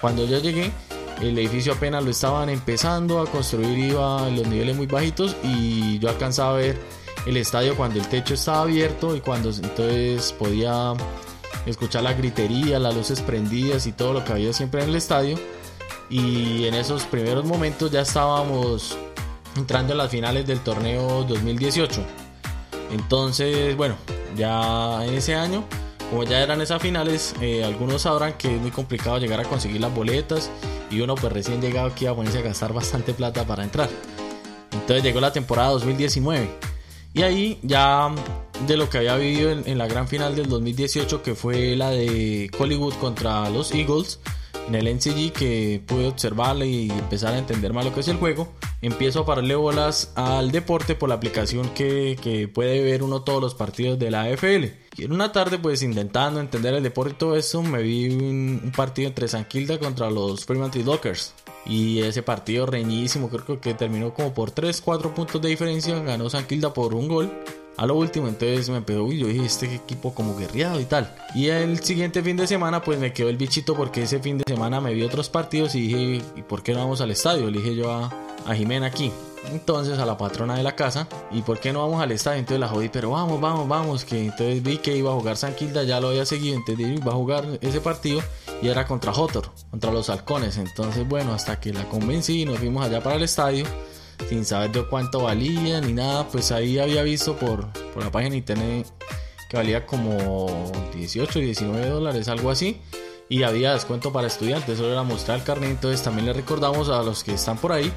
Cuando 0.00 0.26
yo 0.26 0.38
llegué, 0.38 0.72
el 1.20 1.38
edificio 1.38 1.72
apenas 1.72 2.04
lo 2.04 2.10
estaban 2.10 2.48
empezando 2.48 3.20
a 3.20 3.26
construir, 3.26 3.78
iba 3.78 4.28
en 4.28 4.36
los 4.36 4.46
niveles 4.48 4.76
muy 4.76 4.86
bajitos 4.86 5.36
y 5.44 5.98
yo 6.00 6.08
alcanzaba 6.08 6.54
a 6.54 6.56
ver 6.56 6.76
el 7.26 7.36
estadio 7.36 7.76
cuando 7.76 8.00
el 8.00 8.08
techo 8.08 8.34
estaba 8.34 8.62
abierto 8.62 9.14
y 9.14 9.20
cuando 9.20 9.50
entonces 9.50 10.32
podía 10.32 10.92
escuchar 11.64 12.02
la 12.02 12.12
gritería, 12.12 12.78
las 12.78 12.94
luces 12.94 13.20
prendidas 13.20 13.86
y 13.86 13.92
todo 13.92 14.12
lo 14.12 14.24
que 14.24 14.32
había 14.32 14.52
siempre 14.52 14.82
en 14.82 14.90
el 14.90 14.96
estadio 14.96 15.38
y 16.10 16.66
en 16.66 16.74
esos 16.74 17.04
primeros 17.04 17.44
momentos 17.44 17.90
ya 17.90 18.02
estábamos 18.02 18.96
entrando 19.56 19.92
en 19.92 19.98
las 19.98 20.10
finales 20.10 20.46
del 20.46 20.60
torneo 20.60 21.24
2018. 21.24 22.02
Entonces, 22.92 23.76
bueno, 23.76 23.96
ya 24.36 25.04
en 25.04 25.14
ese 25.14 25.34
año, 25.34 25.64
como 26.10 26.24
ya 26.24 26.40
eran 26.40 26.60
esas 26.60 26.80
finales, 26.80 27.34
eh, 27.40 27.64
algunos 27.64 28.02
sabrán 28.02 28.34
que 28.34 28.54
es 28.54 28.60
muy 28.60 28.70
complicado 28.70 29.18
llegar 29.18 29.40
a 29.40 29.44
conseguir 29.44 29.80
las 29.80 29.94
boletas 29.94 30.50
y 30.90 31.00
uno 31.00 31.14
pues 31.14 31.32
recién 31.32 31.60
llegado 31.60 31.88
aquí 31.88 32.06
a 32.06 32.14
ponerse 32.14 32.38
a 32.38 32.42
gastar 32.42 32.72
bastante 32.72 33.14
plata 33.14 33.44
para 33.44 33.64
entrar. 33.64 33.88
Entonces 34.72 35.02
llegó 35.02 35.20
la 35.20 35.32
temporada 35.32 35.70
2019 35.70 36.50
y 37.14 37.22
ahí 37.22 37.58
ya 37.62 38.12
de 38.66 38.76
lo 38.76 38.90
que 38.90 38.98
había 38.98 39.16
vivido 39.16 39.50
en, 39.50 39.62
en 39.66 39.78
la 39.78 39.86
gran 39.86 40.08
final 40.08 40.34
del 40.34 40.48
2018 40.48 41.22
que 41.22 41.34
fue 41.34 41.76
la 41.76 41.90
de 41.90 42.50
Hollywood 42.58 42.94
contra 42.94 43.48
los 43.50 43.72
Eagles, 43.72 44.20
en 44.68 44.74
el 44.74 44.94
NCG 44.94 45.32
que 45.32 45.82
pude 45.86 46.06
observarle 46.08 46.66
y 46.66 46.90
empezar 46.90 47.34
a 47.34 47.38
entender 47.38 47.72
más 47.72 47.84
lo 47.84 47.94
que 47.94 48.00
es 48.00 48.08
el 48.08 48.16
juego, 48.16 48.52
empiezo 48.82 49.20
a 49.20 49.26
pararle 49.26 49.54
bolas 49.54 50.12
al 50.14 50.50
deporte 50.50 50.94
por 50.94 51.08
la 51.08 51.16
aplicación 51.16 51.68
que, 51.70 52.16
que 52.22 52.48
puede 52.48 52.82
ver 52.82 53.02
uno 53.02 53.22
todos 53.22 53.40
los 53.40 53.54
partidos 53.54 53.98
de 53.98 54.10
la 54.10 54.22
AFL. 54.22 54.64
Y 54.96 55.04
en 55.04 55.12
una 55.12 55.32
tarde, 55.32 55.58
pues 55.58 55.82
intentando 55.82 56.40
entender 56.40 56.74
el 56.74 56.82
deporte 56.82 57.12
y 57.14 57.18
todo 57.18 57.36
eso, 57.36 57.62
me 57.62 57.82
vi 57.82 58.10
un, 58.10 58.72
partido 58.76 59.08
entre 59.08 59.28
San 59.28 59.44
Kilda 59.44 59.78
contra 59.78 60.10
los 60.10 60.44
Fremantle 60.44 60.84
Dockers. 60.84 61.34
Y 61.66 62.00
ese 62.00 62.22
partido 62.22 62.66
reñísimo, 62.66 63.28
creo 63.28 63.60
que 63.60 63.74
terminó 63.74 64.12
como 64.14 64.34
por 64.34 64.52
3-4 64.52 65.14
puntos 65.14 65.40
de 65.40 65.48
diferencia. 65.48 65.98
Ganó 66.00 66.30
San 66.30 66.46
Kilda 66.46 66.72
por 66.72 66.94
un 66.94 67.08
gol 67.08 67.32
a 67.76 67.86
lo 67.86 67.94
último. 67.94 68.28
Entonces 68.28 68.68
me 68.70 68.82
pegó 68.82 69.12
y 69.12 69.18
yo 69.18 69.26
dije, 69.26 69.44
este 69.44 69.74
equipo 69.74 70.14
como 70.14 70.36
guerreado 70.36 70.80
y 70.80 70.84
tal. 70.84 71.14
Y 71.34 71.48
el 71.48 71.80
siguiente 71.80 72.22
fin 72.22 72.36
de 72.36 72.46
semana, 72.46 72.82
pues 72.82 72.98
me 72.98 73.12
quedó 73.12 73.28
el 73.28 73.36
bichito 73.36 73.74
porque 73.74 74.02
ese 74.02 74.20
fin 74.20 74.38
de 74.38 74.44
semana 74.46 74.80
me 74.80 74.94
vi 74.94 75.02
otros 75.02 75.28
partidos 75.28 75.74
y 75.74 75.80
dije, 75.80 76.24
¿y 76.36 76.42
por 76.42 76.62
qué 76.62 76.72
no 76.72 76.80
vamos 76.80 77.00
al 77.00 77.10
estadio? 77.10 77.50
Le 77.50 77.58
dije 77.58 77.74
yo 77.74 77.92
a, 77.92 78.12
a 78.46 78.54
Jimena 78.54 78.86
aquí. 78.86 79.10
Entonces 79.52 79.98
a 79.98 80.06
la 80.06 80.16
patrona 80.16 80.56
de 80.56 80.62
la 80.62 80.74
casa, 80.74 81.06
¿y 81.30 81.42
por 81.42 81.60
qué 81.60 81.70
no 81.72 81.82
vamos 81.82 82.02
al 82.02 82.10
estadio? 82.12 82.38
Entonces 82.38 82.60
la 82.60 82.68
jodí, 82.68 82.88
pero 82.88 83.10
vamos, 83.10 83.40
vamos, 83.40 83.68
vamos. 83.68 84.04
Que 84.04 84.24
entonces 84.24 84.62
vi 84.62 84.78
que 84.78 84.96
iba 84.96 85.10
a 85.10 85.14
jugar 85.14 85.36
San 85.36 85.54
Kilda, 85.54 85.82
ya 85.82 86.00
lo 86.00 86.08
había 86.08 86.24
seguido, 86.24 86.56
entonces 86.56 86.86
iba 86.88 87.12
a 87.12 87.14
jugar 87.14 87.58
ese 87.60 87.80
partido 87.80 88.22
y 88.62 88.68
era 88.68 88.86
contra 88.86 89.12
Jotor, 89.12 89.50
contra 89.70 89.92
los 89.92 90.08
halcones. 90.08 90.56
Entonces, 90.56 91.06
bueno, 91.06 91.34
hasta 91.34 91.60
que 91.60 91.74
la 91.74 91.84
convencí, 91.84 92.46
nos 92.46 92.58
fuimos 92.58 92.86
allá 92.86 93.02
para 93.02 93.16
el 93.16 93.22
estadio 93.22 93.66
sin 94.28 94.44
saber 94.44 94.72
de 94.72 94.84
cuánto 94.86 95.22
valía 95.22 95.80
ni 95.80 95.92
nada, 95.92 96.28
pues 96.28 96.52
ahí 96.52 96.78
había 96.78 97.02
visto 97.02 97.36
por, 97.36 97.72
por 97.92 98.04
la 98.04 98.10
página 98.10 98.32
de 98.32 98.38
internet 98.38 98.86
que 99.48 99.56
valía 99.56 99.86
como 99.86 100.72
18, 100.94 101.38
19 101.38 101.88
dólares, 101.88 102.28
algo 102.28 102.50
así. 102.50 102.80
Y 103.28 103.42
había 103.42 103.72
descuento 103.72 104.12
para 104.12 104.26
estudiantes, 104.26 104.76
solo 104.76 104.92
era 104.92 105.02
mostrar 105.02 105.38
el 105.38 105.44
carnet. 105.44 105.70
Entonces 105.70 106.02
también 106.02 106.26
les 106.26 106.36
recordamos 106.36 106.88
a 106.90 107.02
los 107.02 107.24
que 107.24 107.34
están 107.34 107.56
por 107.56 107.72
ahí 107.72 107.90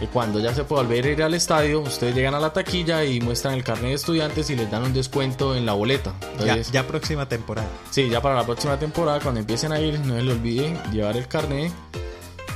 que 0.00 0.06
cuando 0.06 0.40
ya 0.40 0.54
se 0.54 0.64
puede 0.64 0.84
volver 0.84 1.04
a 1.04 1.08
ir 1.10 1.22
al 1.22 1.34
estadio, 1.34 1.80
ustedes 1.80 2.14
llegan 2.14 2.34
a 2.34 2.40
la 2.40 2.54
taquilla 2.54 3.04
y 3.04 3.20
muestran 3.20 3.54
el 3.54 3.62
carnet 3.62 3.90
de 3.90 3.94
estudiantes 3.94 4.48
y 4.48 4.56
les 4.56 4.70
dan 4.70 4.82
un 4.82 4.94
descuento 4.94 5.54
en 5.54 5.66
la 5.66 5.74
boleta. 5.74 6.14
Entonces, 6.32 6.72
ya, 6.72 6.86
próxima 6.86 7.28
temporada. 7.28 7.68
Sí, 7.90 8.08
ya 8.08 8.22
para 8.22 8.34
la 8.34 8.46
próxima 8.46 8.78
temporada, 8.78 9.20
cuando 9.20 9.40
empiecen 9.40 9.72
a 9.72 9.80
ir, 9.80 10.00
no 10.00 10.16
se 10.16 10.22
les 10.22 10.34
olviden 10.34 10.80
llevar 10.90 11.18
el 11.18 11.28
carnet 11.28 11.70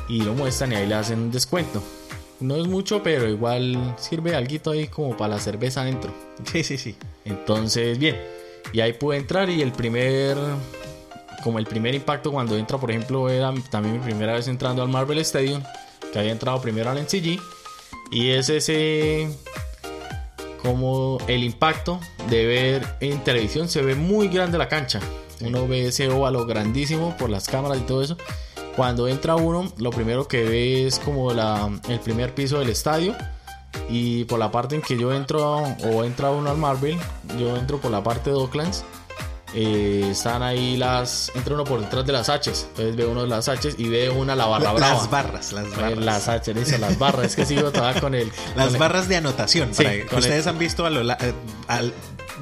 y 0.09 0.23
lo 0.23 0.33
muestran 0.33 0.73
y 0.73 0.77
ahí 0.77 0.87
le 0.87 0.95
hacen 0.95 1.19
un 1.19 1.31
descuento. 1.31 1.83
No 2.41 2.57
es 2.57 2.67
mucho, 2.67 3.03
pero 3.03 3.29
igual 3.29 3.95
sirve 3.99 4.35
algo 4.35 4.71
ahí 4.71 4.89
como 4.89 5.17
para 5.17 5.35
la 5.35 5.41
cerveza 5.41 5.83
adentro. 5.83 6.13
Sí, 6.51 6.65
sí, 6.65 6.79
sí. 6.79 6.97
Entonces, 7.25 7.99
bien. 7.99 8.21
Y 8.73 8.81
ahí 8.81 8.93
pude 8.93 9.17
entrar 9.17 9.51
y 9.51 9.63
el 9.63 9.73
primer... 9.73 10.37
Como 11.43 11.59
el 11.59 11.67
primer 11.67 11.95
impacto 11.95 12.33
cuando 12.33 12.57
entra, 12.57 12.79
por 12.79 12.91
ejemplo, 12.91 13.29
era 13.29 13.53
también 13.71 13.97
mi 13.97 14.01
primera 14.01 14.33
vez 14.33 14.49
entrando 14.49 14.83
al 14.83 14.89
Marvel 14.89 15.19
Stadium, 15.19 15.63
que 16.11 16.19
había 16.19 16.33
entrado 16.33 16.61
primero 16.63 16.91
al 16.91 16.99
NCG. 16.99 17.39
Y 18.11 18.31
es 18.31 18.49
ese 18.49 19.29
como 20.65 21.19
el 21.29 21.45
impacto 21.45 22.01
de 22.31 22.47
ver 22.47 22.97
en 23.01 23.23
televisión 23.23 23.69
se 23.69 23.83
ve 23.83 23.95
muy 23.95 24.29
grande 24.29 24.57
la 24.57 24.69
cancha. 24.69 25.01
Uno 25.41 25.69
ve 25.69 25.89
ese 25.89 26.09
óvalo 26.09 26.47
grandísimo 26.47 27.15
por 27.19 27.29
las 27.29 27.49
cámaras 27.49 27.79
y 27.79 27.83
todo 27.83 28.03
eso. 28.03 28.17
Cuando 28.77 29.07
entra 29.09 29.37
uno, 29.37 29.73
lo 29.79 29.91
primero 29.91 30.27
que 30.27 30.45
ve 30.45 30.87
es 30.87 30.99
como 30.99 31.33
la, 31.33 31.71
el 31.89 32.01
primer 32.01 32.35
piso 32.35 32.59
del 32.59 32.71
estadio. 32.71 33.15
Y 33.89 34.25
por 34.25 34.39
la 34.39 34.51
parte 34.51 34.75
en 34.77 34.83
que 34.83 34.97
yo 34.97 35.13
entro, 35.13 35.59
o 35.85 36.05
entra 36.05 36.31
uno 36.31 36.51
al 36.51 36.57
Marvel, 36.57 36.97
yo 37.39 37.57
entro 37.57 37.79
por 37.81 37.91
la 37.91 38.03
parte 38.03 38.31
de 38.31 38.37
Docklands. 38.37 38.85
eh, 39.57 40.09
están 40.11 40.43
ahí 40.43 40.77
las. 40.77 41.31
Entra 41.37 41.55
uno 41.55 41.63
por 41.65 41.81
detrás 41.81 42.05
de 42.05 42.13
las 42.13 42.29
H's. 42.29 42.67
Entonces 42.71 42.97
ve 42.97 43.07
uno 43.07 43.23
de 43.23 43.29
las 43.29 43.47
H's 43.49 43.75
y 43.79 43.89
ve 43.89 44.11
una 44.11 44.35
la 44.35 44.47
barra 44.47 44.73
brava. 44.73 44.95
Las 44.95 45.11
barras, 45.11 45.53
las 45.53 45.67
Eh, 45.67 45.71
barras. 45.77 45.99
Las 45.99 46.29
H, 46.29 46.55
dice, 46.55 46.79
las 46.79 46.99
barras. 46.99 47.27
Es 47.27 47.37
que 47.37 47.47
sigo 47.47 47.71
todavía 47.71 48.01
con 48.01 48.15
el. 48.17 48.29
Las 48.57 48.67
con 48.67 48.75
el- 48.75 48.81
barras 48.81 49.09
de 49.09 49.17
anotación. 49.17 49.73
Sí, 49.75 49.85
para- 49.85 50.19
ustedes 50.19 50.47
han 50.49 50.59
visto 50.59 50.85
a 50.87 50.91
lo 50.91 51.03
la- 51.05 51.19
eh, 51.21 51.33
al- 51.69 51.93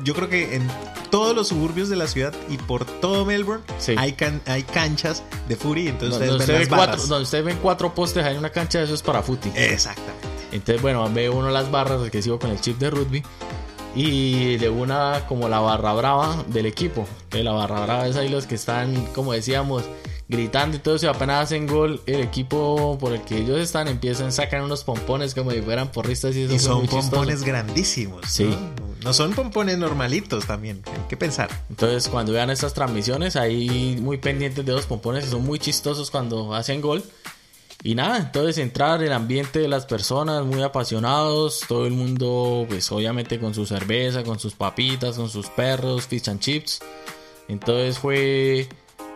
yo 0.04 0.14
creo 0.14 0.28
que 0.30 0.56
en 0.56 0.66
todos 1.12 1.36
los 1.36 1.46
suburbios 1.48 1.88
de 1.88 1.94
la 1.96 2.08
ciudad 2.08 2.32
y 2.48 2.56
por 2.56 2.84
todo 2.84 3.24
Melbourne 3.24 3.62
Sí. 3.78 3.94
hay, 3.96 4.14
can- 4.14 4.40
hay 4.46 4.64
canchas 4.64 5.22
de 5.48 5.54
Fury, 5.54 5.86
entonces 5.88 6.18
Donde 6.18 6.32
ustedes 6.36 6.40
usted, 6.40 6.52
ven 6.54 6.62
ve 6.62 6.70
las 6.70 6.70
barras. 6.70 6.86
cuatro, 6.96 7.06
donde 7.08 7.22
usted 7.22 7.44
ven 7.44 7.58
cuatro 7.62 7.94
postes 7.94 8.26
en 8.26 8.38
una 8.38 8.50
cancha, 8.50 8.82
eso 8.82 8.94
es 8.94 9.02
para 9.02 9.22
footy. 9.22 9.52
Exactamente. 9.54 10.26
Entonces, 10.50 10.82
bueno, 10.82 11.08
ve 11.12 11.28
uno 11.30 11.50
las 11.50 11.70
barras, 11.70 12.10
que 12.10 12.20
sigo 12.22 12.38
con 12.40 12.50
el 12.50 12.60
chip 12.60 12.78
de 12.78 12.90
rugby. 12.90 13.22
Y 13.94 14.56
de 14.56 14.70
una 14.70 15.26
como 15.28 15.48
la 15.50 15.60
barra 15.60 15.92
brava 15.92 16.44
del 16.48 16.64
equipo. 16.66 17.06
De 17.30 17.44
la 17.44 17.52
barra 17.52 17.80
brava 17.84 18.06
es 18.06 18.16
ahí 18.16 18.28
los 18.30 18.46
que 18.46 18.54
están, 18.54 19.04
como 19.14 19.32
decíamos, 19.34 19.84
gritando 20.28 20.76
y 20.76 20.80
todo 20.80 20.96
eso. 20.96 21.06
Y 21.06 21.08
apenas 21.08 21.44
hacen 21.44 21.66
gol, 21.66 22.00
el 22.06 22.20
equipo 22.20 22.96
por 23.00 23.12
el 23.12 23.22
que 23.22 23.38
ellos 23.38 23.58
están 23.58 23.88
empiezan, 23.88 24.32
sacan 24.32 24.62
unos 24.62 24.84
pompones 24.84 25.34
como 25.34 25.50
si 25.50 25.60
fueran 25.62 25.92
porristas 25.92 26.34
y 26.36 26.42
eso 26.42 26.54
Y 26.54 26.58
son 26.58 26.82
chistoso. 26.82 27.10
pompones 27.10 27.42
grandísimos. 27.44 28.26
Sí. 28.28 28.44
¿no? 28.44 28.82
No 29.04 29.12
son 29.12 29.32
pompones 29.32 29.78
normalitos 29.78 30.46
también. 30.46 30.82
Hay 30.86 31.08
que 31.08 31.16
pensar. 31.16 31.50
Entonces, 31.70 32.08
cuando 32.08 32.32
vean 32.32 32.50
estas 32.50 32.72
transmisiones, 32.72 33.34
ahí 33.36 33.98
muy 34.00 34.18
pendientes 34.18 34.64
de 34.64 34.72
los 34.72 34.86
pompones, 34.86 35.26
son 35.26 35.44
muy 35.44 35.58
chistosos 35.58 36.10
cuando 36.10 36.54
hacen 36.54 36.80
gol. 36.80 37.02
Y 37.84 37.96
nada, 37.96 38.18
entonces 38.18 38.58
entrar 38.58 39.02
el 39.02 39.12
ambiente 39.12 39.58
de 39.58 39.66
las 39.66 39.86
personas 39.86 40.44
muy 40.44 40.62
apasionados, 40.62 41.62
todo 41.66 41.84
el 41.86 41.92
mundo, 41.92 42.64
pues 42.68 42.92
obviamente 42.92 43.40
con 43.40 43.54
su 43.54 43.66
cerveza, 43.66 44.22
con 44.22 44.38
sus 44.38 44.54
papitas, 44.54 45.16
con 45.16 45.28
sus 45.28 45.48
perros, 45.48 46.06
fish 46.06 46.30
and 46.30 46.38
chips. 46.38 46.78
Entonces 47.48 47.98
fue 47.98 48.68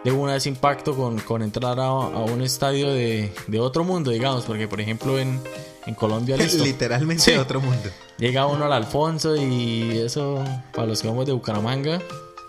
de 0.06 0.12
una 0.12 0.34
vez 0.34 0.46
impacto 0.46 0.94
con, 0.94 1.18
con 1.18 1.42
entrar 1.42 1.80
a, 1.80 1.86
a 1.86 2.06
un 2.24 2.40
estadio 2.42 2.92
de, 2.92 3.32
de 3.48 3.60
otro 3.60 3.82
mundo, 3.82 4.10
digamos, 4.12 4.44
porque 4.44 4.68
por 4.68 4.80
ejemplo 4.80 5.18
en, 5.18 5.40
en 5.84 5.94
Colombia, 5.94 6.36
listo, 6.38 6.62
Literalmente 6.64 7.22
Sí. 7.22 7.32
otro 7.32 7.60
mundo. 7.60 7.90
llega 8.16 8.46
uno 8.46 8.66
al 8.66 8.72
Alfonso 8.72 9.34
y 9.36 9.98
eso, 9.98 10.44
para 10.72 10.86
los 10.86 11.02
que 11.02 11.08
vamos 11.08 11.26
de 11.26 11.32
Bucaramanga, 11.32 12.00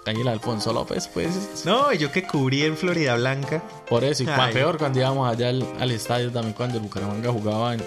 ahí 0.06 0.22
el 0.22 0.28
Alfonso 0.28 0.72
López, 0.72 1.10
pues 1.14 1.64
No, 1.66 1.92
yo 1.94 2.12
que 2.12 2.28
cubrí 2.28 2.64
en 2.64 2.78
Florida 2.78 3.16
Blanca. 3.16 3.64
por 3.90 4.04
eso, 4.04 4.24
y 4.24 4.28
Ay. 4.30 4.54
peor 4.54 4.78
cuando 4.78 5.00
íbamos 5.00 5.28
allá 5.30 5.50
al, 5.50 5.66
al 5.80 5.92
estadio 5.92 6.32
también, 6.32 6.54
cuando 6.54 6.78
el 6.78 6.84
Bucaramanga 6.84 7.32
jugaba 7.32 7.74
en, 7.74 7.84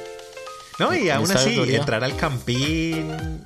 No, 0.80 0.92
y 0.94 1.08
aún 1.10 1.30
así, 1.30 1.58
entrar 1.74 2.02
al 2.02 2.16
Campín 2.16 3.42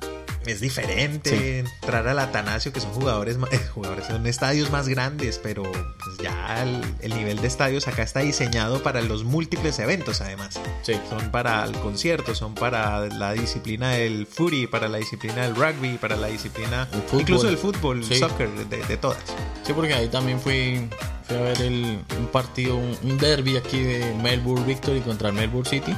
es 0.51 0.61
diferente. 0.61 1.29
Sí. 1.29 1.69
Entrar 1.81 2.07
al 2.07 2.19
Atanasio, 2.19 2.71
que 2.73 2.79
son 2.79 2.91
jugadores, 2.91 3.37
jugadores, 3.73 4.05
son 4.07 4.25
estadios 4.27 4.69
más 4.71 4.87
grandes, 4.87 5.39
pero 5.41 5.63
pues 5.63 6.17
ya 6.21 6.61
el, 6.63 6.81
el 7.01 7.15
nivel 7.15 7.41
de 7.41 7.47
estadios 7.47 7.87
acá 7.87 8.03
está 8.03 8.19
diseñado 8.21 8.81
para 8.83 9.01
los 9.01 9.23
múltiples 9.23 9.79
eventos, 9.79 10.21
además. 10.21 10.59
Sí. 10.83 10.93
Son 11.09 11.31
para 11.31 11.63
el 11.65 11.73
concierto, 11.73 12.35
son 12.35 12.55
para 12.55 13.05
la 13.07 13.33
disciplina 13.33 13.91
del 13.91 14.25
footy, 14.27 14.67
para 14.67 14.87
la 14.87 14.97
disciplina 14.97 15.43
del 15.43 15.55
rugby, 15.55 15.97
para 15.97 16.15
la 16.15 16.27
disciplina 16.27 16.87
El 17.13 17.21
incluso 17.21 17.47
el 17.49 17.57
fútbol, 17.57 18.03
Sí. 18.03 18.15
soccer, 18.15 18.49
de, 18.49 18.77
de 18.85 18.97
todas. 18.97 19.17
Sí, 19.63 19.73
porque 19.73 19.93
ahí 19.93 20.07
también 20.09 20.39
fui, 20.39 20.87
fui 21.27 21.37
a 21.37 21.41
ver 21.41 21.61
el, 21.61 21.99
un 22.19 22.27
partido, 22.31 22.75
un, 22.75 22.97
un 23.03 23.17
derby 23.17 23.57
aquí 23.57 23.79
de 23.81 24.13
Melbourne 24.21 24.65
Victory 24.65 25.01
contra 25.01 25.29
el 25.29 25.35
Melbourne 25.35 25.69
City. 25.69 25.95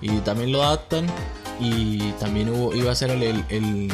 Y 0.00 0.08
también 0.20 0.50
lo 0.52 0.62
adaptan. 0.64 1.06
Y 1.62 2.12
también 2.18 2.48
hubo, 2.48 2.74
iba 2.74 2.90
a 2.90 2.94
ser 2.94 3.10
el, 3.10 3.22
el, 3.22 3.44
el- 3.50 3.92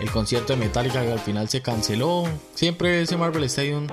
el 0.00 0.10
concierto 0.10 0.54
de 0.54 0.58
Metallica 0.58 1.02
que 1.02 1.12
al 1.12 1.18
final 1.18 1.48
se 1.50 1.60
canceló. 1.60 2.24
Siempre 2.54 3.02
ese 3.02 3.16
Marvel 3.18 3.44
Stadium 3.44 3.86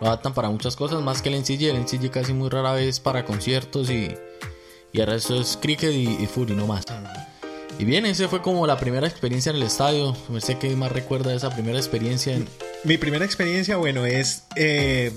lo 0.00 0.06
adaptan 0.08 0.34
para 0.34 0.50
muchas 0.50 0.74
cosas, 0.74 1.00
más 1.02 1.22
que 1.22 1.28
el 1.28 1.36
NCG. 1.40 1.62
El 1.68 1.76
NCG 1.82 2.10
casi 2.10 2.32
muy 2.32 2.48
rara 2.48 2.72
vez 2.72 2.98
para 2.98 3.24
conciertos 3.24 3.88
y, 3.90 4.12
y 4.92 5.00
el 5.00 5.06
resto 5.06 5.40
es 5.40 5.56
cricket 5.60 5.92
y, 5.92 6.16
y 6.20 6.26
footy, 6.26 6.54
no 6.54 6.66
más. 6.66 6.84
Y 7.78 7.84
bien, 7.84 8.06
esa 8.06 8.28
fue 8.28 8.42
como 8.42 8.66
la 8.66 8.76
primera 8.76 9.06
experiencia 9.06 9.50
en 9.50 9.56
el 9.56 9.62
estadio. 9.62 10.16
No 10.28 10.40
sé 10.40 10.58
qué 10.58 10.74
más 10.74 10.90
recuerda 10.90 11.30
de 11.30 11.36
esa 11.36 11.50
primera 11.50 11.78
experiencia 11.78 12.34
en, 12.34 12.48
Mi 12.84 12.98
primera 12.98 13.24
experiencia, 13.24 13.76
bueno, 13.76 14.04
es, 14.04 14.42
eh, 14.56 15.12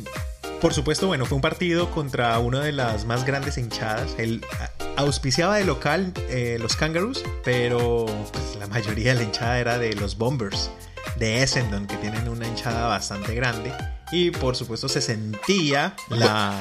por 0.61 0.73
supuesto, 0.75 1.07
bueno, 1.07 1.25
fue 1.25 1.37
un 1.37 1.41
partido 1.41 1.89
contra 1.89 2.37
una 2.37 2.61
de 2.61 2.71
las 2.71 3.05
más 3.05 3.25
grandes 3.25 3.57
hinchadas. 3.57 4.11
A- 4.19 4.74
auspiciaba 4.97 5.57
de 5.57 5.65
local 5.65 6.13
eh, 6.29 6.57
los 6.59 6.75
Kangaroos, 6.75 7.23
pero 7.43 8.05
pues, 8.31 8.57
la 8.59 8.67
mayoría 8.67 9.13
de 9.13 9.19
la 9.19 9.23
hinchada 9.23 9.59
era 9.59 9.77
de 9.77 9.93
los 9.93 10.17
Bombers 10.17 10.69
de 11.17 11.43
Essendon, 11.43 11.87
que 11.87 11.95
tienen 11.97 12.27
una 12.27 12.47
hinchada 12.47 12.87
bastante 12.87 13.33
grande. 13.35 13.73
Y 14.11 14.31
por 14.31 14.55
supuesto 14.55 14.87
se 14.87 15.01
sentía 15.01 15.95
la 16.09 16.53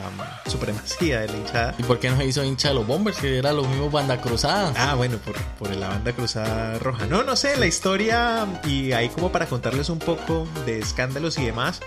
supremacía 0.46 1.20
de 1.20 1.28
la 1.28 1.36
hinchada. 1.36 1.74
¿Y 1.78 1.82
por 1.82 2.00
qué 2.00 2.10
no 2.10 2.16
se 2.16 2.24
hizo 2.24 2.42
hincha 2.42 2.68
de 2.68 2.74
los 2.74 2.86
Bombers? 2.86 3.18
Que 3.18 3.38
era 3.38 3.52
lo 3.52 3.64
mismo 3.64 3.90
banda 3.90 4.20
cruzada. 4.20 4.72
Ah, 4.76 4.94
bueno, 4.94 5.18
por, 5.18 5.34
por 5.58 5.74
la 5.74 5.88
banda 5.88 6.12
cruzada 6.12 6.78
roja. 6.78 7.06
No, 7.06 7.22
no 7.22 7.36
sé, 7.36 7.56
la 7.56 7.66
historia 7.66 8.46
y 8.64 8.92
ahí 8.92 9.08
como 9.10 9.30
para 9.30 9.46
contarles 9.46 9.90
un 9.90 9.98
poco 9.98 10.48
de 10.64 10.78
escándalos 10.78 11.38
y 11.38 11.44
demás. 11.44 11.80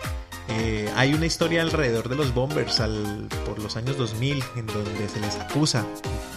Eh, 0.49 0.91
hay 0.95 1.13
una 1.13 1.25
historia 1.25 1.61
alrededor 1.61 2.09
de 2.09 2.15
los 2.15 2.33
Bombers 2.33 2.79
al- 2.79 3.27
por 3.45 3.59
los 3.59 3.75
años 3.77 3.97
2000 3.97 4.43
en 4.55 4.65
donde 4.67 5.07
se 5.09 5.19
les 5.19 5.35
acusa 5.35 5.85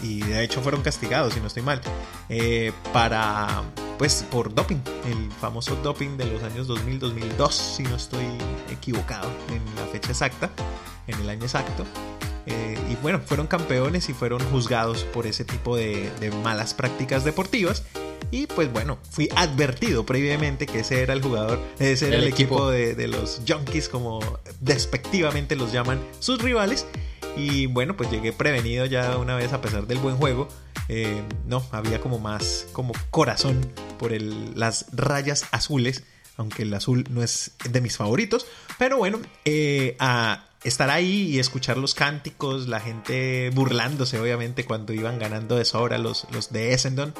y 0.03 0.21
de 0.23 0.43
hecho 0.45 0.61
fueron 0.63 0.83
castigados, 0.83 1.35
si 1.35 1.41
no 1.41 1.47
estoy 1.47 1.63
mal, 1.63 1.81
eh, 2.29 2.73
para, 2.93 3.63
pues, 3.99 4.25
por 4.31 4.55
doping, 4.55 4.79
el 5.07 5.31
famoso 5.41 5.77
doping 5.77 6.17
de 6.17 6.25
los 6.27 6.43
años 6.43 6.67
2000-2002, 6.69 7.51
si 7.53 7.83
no 7.85 7.97
estoy 7.97 8.25
equivocado 8.71 9.31
en 9.49 9.63
la 9.77 9.87
fecha 9.93 10.11
exacta, 10.11 10.51
en 11.07 11.21
el 11.21 11.29
año 11.29 11.43
exacto. 11.45 11.85
Eh, 12.47 12.79
y 12.91 12.97
bueno, 13.03 13.21
fueron 13.25 13.47
campeones 13.47 14.09
y 14.09 14.15
fueron 14.15 14.41
juzgados 14.51 15.05
por 15.05 15.27
ese 15.27 15.45
tipo 15.45 15.77
de, 15.77 16.11
de 16.21 16.31
malas 16.31 16.75
prácticas 16.75 17.25
deportivas. 17.25 17.85
Y 18.31 18.47
pues 18.47 18.73
bueno, 18.73 18.99
fui 19.11 19.29
advertido 19.35 20.07
previamente 20.07 20.67
que 20.67 20.81
ese 20.81 21.03
era 21.03 21.15
el 21.15 21.23
jugador, 21.23 21.59
ese 21.79 22.09
era 22.09 22.17
El 22.19 22.25
el, 22.25 22.29
equipo, 22.29 22.57
equipo. 22.57 22.71
de, 22.71 22.95
de 22.95 23.09
los 23.09 23.43
Junkies, 23.47 23.89
como 23.89 24.21
despectivamente 24.61 25.57
los 25.57 25.73
llaman 25.73 26.01
sus 26.21 26.41
rivales. 26.41 26.87
Y 27.37 27.67
bueno, 27.67 27.97
pues 27.97 28.11
llegué 28.11 28.33
prevenido 28.33 28.87
ya 28.87 29.17
una 29.17 29.37
vez 29.37 29.53
a 29.53 29.61
pesar 29.61 29.87
del 29.87 29.99
buen 29.99 30.17
juego. 30.17 30.49
Eh, 30.89 31.23
no, 31.47 31.65
había 31.71 32.01
como 32.01 32.19
más 32.19 32.67
como 32.73 32.93
corazón 33.11 33.61
por 33.99 34.13
el, 34.13 34.59
las 34.59 34.87
rayas 34.93 35.47
azules, 35.53 36.03
aunque 36.37 36.63
el 36.63 36.75
azul 36.75 37.05
no 37.11 37.23
es 37.23 37.53
de 37.69 37.81
mis 37.81 37.97
favoritos. 37.97 38.47
Pero 38.79 38.97
bueno, 38.97 39.21
eh, 39.45 39.97
a 40.01 40.50
estar 40.65 40.91
ahí 40.91 41.23
y 41.29 41.39
escuchar 41.39 41.79
los 41.79 41.95
cánticos, 41.95 42.69
la 42.69 42.81
gente 42.81 43.51
burlándose 43.55 44.21
obviamente 44.21 44.65
cuando 44.65 44.93
iban 44.93 45.19
ganando 45.19 45.57
de 45.57 45.65
sobra 45.65 45.99
los, 45.99 46.27
los 46.33 46.53
de 46.53 46.73
Essendon, 46.75 47.15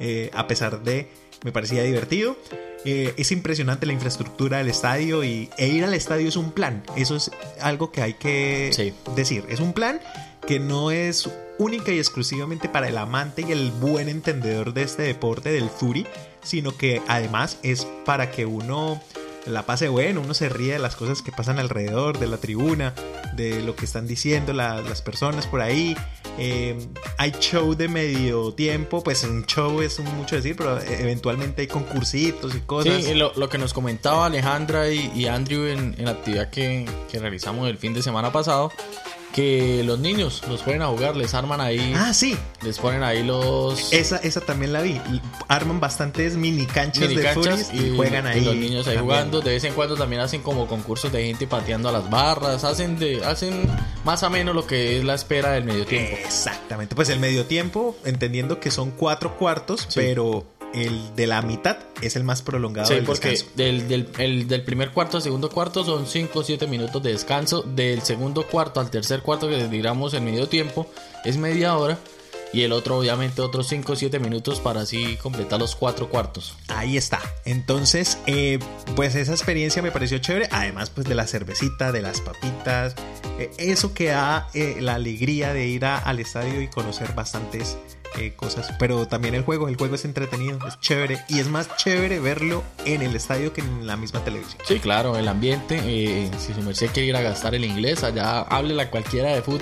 eh, 0.00 0.30
a 0.34 0.46
pesar 0.46 0.82
de, 0.82 1.10
me 1.44 1.52
parecía 1.52 1.82
divertido. 1.82 2.36
Eh, 2.84 3.14
es 3.16 3.32
impresionante 3.32 3.84
la 3.84 3.92
infraestructura 3.94 4.58
del 4.58 4.68
estadio 4.68 5.24
y, 5.24 5.50
e 5.58 5.66
ir 5.68 5.84
al 5.84 5.92
estadio 5.94 6.28
es 6.28 6.36
un 6.36 6.52
plan. 6.52 6.84
Eso 6.94 7.16
es 7.16 7.30
algo 7.60 7.90
que 7.90 8.00
hay 8.02 8.14
que 8.14 8.70
Sí. 8.72 8.94
decir. 9.16 9.44
Es 9.48 9.58
un 9.60 9.72
plan 9.72 10.00
que 10.46 10.60
no 10.60 10.92
es 10.92 11.28
única 11.58 11.90
y 11.90 11.98
exclusivamente 11.98 12.68
para 12.68 12.88
el 12.88 12.96
amante 12.98 13.42
y 13.46 13.50
el 13.50 13.72
buen 13.72 14.08
entendedor 14.08 14.72
de 14.72 14.82
este 14.82 15.02
deporte 15.02 15.50
del 15.50 15.68
furi, 15.68 16.06
sino 16.44 16.76
que 16.76 17.02
además 17.08 17.58
es 17.64 17.86
para 18.04 18.30
que 18.30 18.46
uno 18.46 19.02
la 19.46 19.64
pase 19.64 19.88
bueno, 19.88 20.20
uno 20.20 20.34
se 20.34 20.48
ríe 20.48 20.74
de 20.74 20.78
las 20.78 20.96
cosas 20.96 21.22
que 21.22 21.32
pasan 21.32 21.58
alrededor, 21.58 22.18
de 22.18 22.26
la 22.26 22.36
tribuna, 22.38 22.94
de 23.34 23.62
lo 23.62 23.76
que 23.76 23.84
están 23.84 24.06
diciendo 24.06 24.52
la- 24.52 24.80
las 24.82 25.02
personas 25.02 25.46
por 25.46 25.60
ahí. 25.60 25.96
Eh, 26.38 26.76
hay 27.16 27.32
show 27.40 27.74
de 27.74 27.88
medio 27.88 28.52
tiempo, 28.52 29.02
pues 29.02 29.24
un 29.24 29.46
show 29.46 29.80
es 29.80 29.98
mucho 30.00 30.36
decir, 30.36 30.54
pero 30.56 30.78
eventualmente 30.82 31.62
hay 31.62 31.68
concursitos 31.68 32.54
y 32.54 32.60
cosas. 32.60 33.04
Sí, 33.04 33.14
lo, 33.14 33.32
lo 33.36 33.48
que 33.48 33.56
nos 33.56 33.72
comentaba 33.72 34.26
Alejandra 34.26 34.90
y, 34.90 35.10
y 35.14 35.26
Andrew 35.26 35.64
en, 35.66 35.94
en 35.96 36.04
la 36.04 36.10
actividad 36.10 36.50
que, 36.50 36.84
que 37.10 37.18
realizamos 37.18 37.68
el 37.70 37.78
fin 37.78 37.94
de 37.94 38.02
semana 38.02 38.32
pasado, 38.32 38.70
que 39.36 39.82
los 39.84 39.98
niños 39.98 40.42
los 40.48 40.62
pueden 40.62 40.80
a 40.80 40.86
jugar, 40.86 41.14
les 41.14 41.34
arman 41.34 41.60
ahí, 41.60 41.92
Ah, 41.94 42.14
sí, 42.14 42.34
les 42.62 42.78
ponen 42.78 43.02
ahí 43.02 43.22
los 43.22 43.92
esa, 43.92 44.16
esa 44.16 44.40
también 44.40 44.72
la 44.72 44.80
vi. 44.80 44.98
Arman 45.46 45.78
bastantes 45.78 46.36
mini 46.36 46.64
canchas 46.64 47.10
de 47.10 47.28
furis 47.34 47.70
y, 47.74 47.94
juegan 47.94 48.26
ahí. 48.26 48.40
y 48.40 48.44
los 48.46 48.56
niños 48.56 48.86
ahí 48.88 48.94
también. 48.94 49.02
jugando. 49.04 49.42
De 49.42 49.50
vez 49.50 49.64
en 49.64 49.74
cuando 49.74 49.94
también 49.94 50.22
hacen 50.22 50.40
como 50.40 50.66
concursos 50.66 51.12
de 51.12 51.22
gente 51.26 51.46
pateando 51.46 51.90
a 51.90 51.92
las 51.92 52.08
barras, 52.08 52.64
hacen 52.64 52.98
de, 52.98 53.22
hacen 53.26 53.68
más 54.04 54.22
o 54.22 54.30
menos 54.30 54.54
lo 54.54 54.66
que 54.66 54.98
es 54.98 55.04
la 55.04 55.14
espera 55.14 55.52
del 55.52 55.64
medio 55.64 55.84
tiempo. 55.84 56.16
Exactamente, 56.24 56.94
pues 56.96 57.10
el 57.10 57.20
medio 57.20 57.44
tiempo, 57.44 57.94
entendiendo 58.06 58.58
que 58.58 58.70
son 58.70 58.90
cuatro 58.90 59.36
cuartos, 59.36 59.82
Sí. 59.82 60.00
pero 60.00 60.46
el 60.74 61.14
de 61.16 61.26
la 61.26 61.42
mitad 61.42 61.78
es 62.02 62.16
el 62.16 62.24
más 62.24 62.42
prolongado 62.42 62.88
Sí, 62.88 62.94
del 62.94 63.04
porque 63.04 63.30
descanso. 63.30 63.56
del, 63.56 63.88
del, 63.88 64.08
el- 64.18 64.48
del 64.48 64.62
primer 64.62 64.90
cuarto 64.90 65.16
al 65.16 65.22
segundo 65.22 65.48
cuarto 65.50 65.84
son 65.84 66.06
5 66.06 66.38
o 66.38 66.42
7 66.44 66.66
minutos 66.66 67.02
de 67.02 67.12
descanso. 67.12 67.62
Del 67.62 68.02
segundo 68.02 68.46
cuarto 68.46 68.80
al 68.80 68.90
tercer 68.90 69.22
cuarto, 69.22 69.48
que 69.48 69.68
digamos 69.68 70.12
el 70.14 70.22
medio 70.22 70.48
tiempo, 70.48 70.86
es 71.24 71.36
media 71.36 71.76
hora. 71.76 71.98
y 72.52 72.62
el 72.62 72.72
otro 72.72 72.96
obviamente 72.98 73.42
otros 73.42 73.66
5 73.68 73.92
o 73.92 73.96
7 73.96 74.18
minutos 74.20 74.60
para 74.60 74.80
así 74.82 75.16
completar 75.16 75.58
los 75.58 75.74
cuatro 75.74 76.08
cuartos. 76.08 76.54
Ahí 76.68 76.96
está. 76.96 77.20
Entonces, 77.44 78.18
eh, 78.26 78.58
pues 78.94 79.14
esa 79.16 79.32
experiencia 79.32 79.82
me 79.82 79.90
pareció 79.90 80.18
chévere, 80.18 80.48
además 80.52 80.88
pues 80.90 81.06
de 81.08 81.14
la 81.16 81.26
cervecita, 81.26 81.90
de 81.92 82.02
las 82.02 82.20
papitas, 82.20 82.94
eh, 83.40 83.50
eso 83.58 83.92
que 83.92 84.06
da 84.06 84.48
eh, 84.54 84.76
la 84.80 84.94
alegría 84.94 85.52
de 85.52 85.66
ir 85.66 85.84
al 85.84 86.18
estadio 86.20 86.62
y 86.62 86.68
conocer 86.68 87.14
bastantes 87.14 87.76
cosas. 88.36 88.72
Pero 88.78 89.06
también 89.06 89.34
el 89.34 89.42
juego, 89.42 89.68
el 89.68 89.76
juego 89.76 89.94
es 89.94 90.04
entretenido, 90.04 90.58
es 90.66 90.78
chévere 90.80 91.18
y 91.28 91.40
es 91.40 91.48
más 91.48 91.74
chévere 91.76 92.20
verlo 92.20 92.62
en 92.84 93.02
el 93.02 93.14
estadio 93.14 93.52
que 93.52 93.60
en 93.60 93.86
la 93.86 93.96
misma 93.96 94.24
televisión. 94.24 94.60
Sí, 94.66 94.78
claro, 94.78 95.16
el 95.16 95.28
ambiente, 95.28 96.30
si 96.38 96.54
su 96.54 96.62
merced 96.62 96.90
quiere 96.92 97.08
ir 97.08 97.16
a 97.16 97.22
gastar 97.22 97.54
el 97.54 97.64
inglés, 97.64 98.04
allá 98.04 98.40
háblela 98.40 98.90
cualquiera 98.90 99.34
de 99.34 99.42
fútbol. 99.42 99.56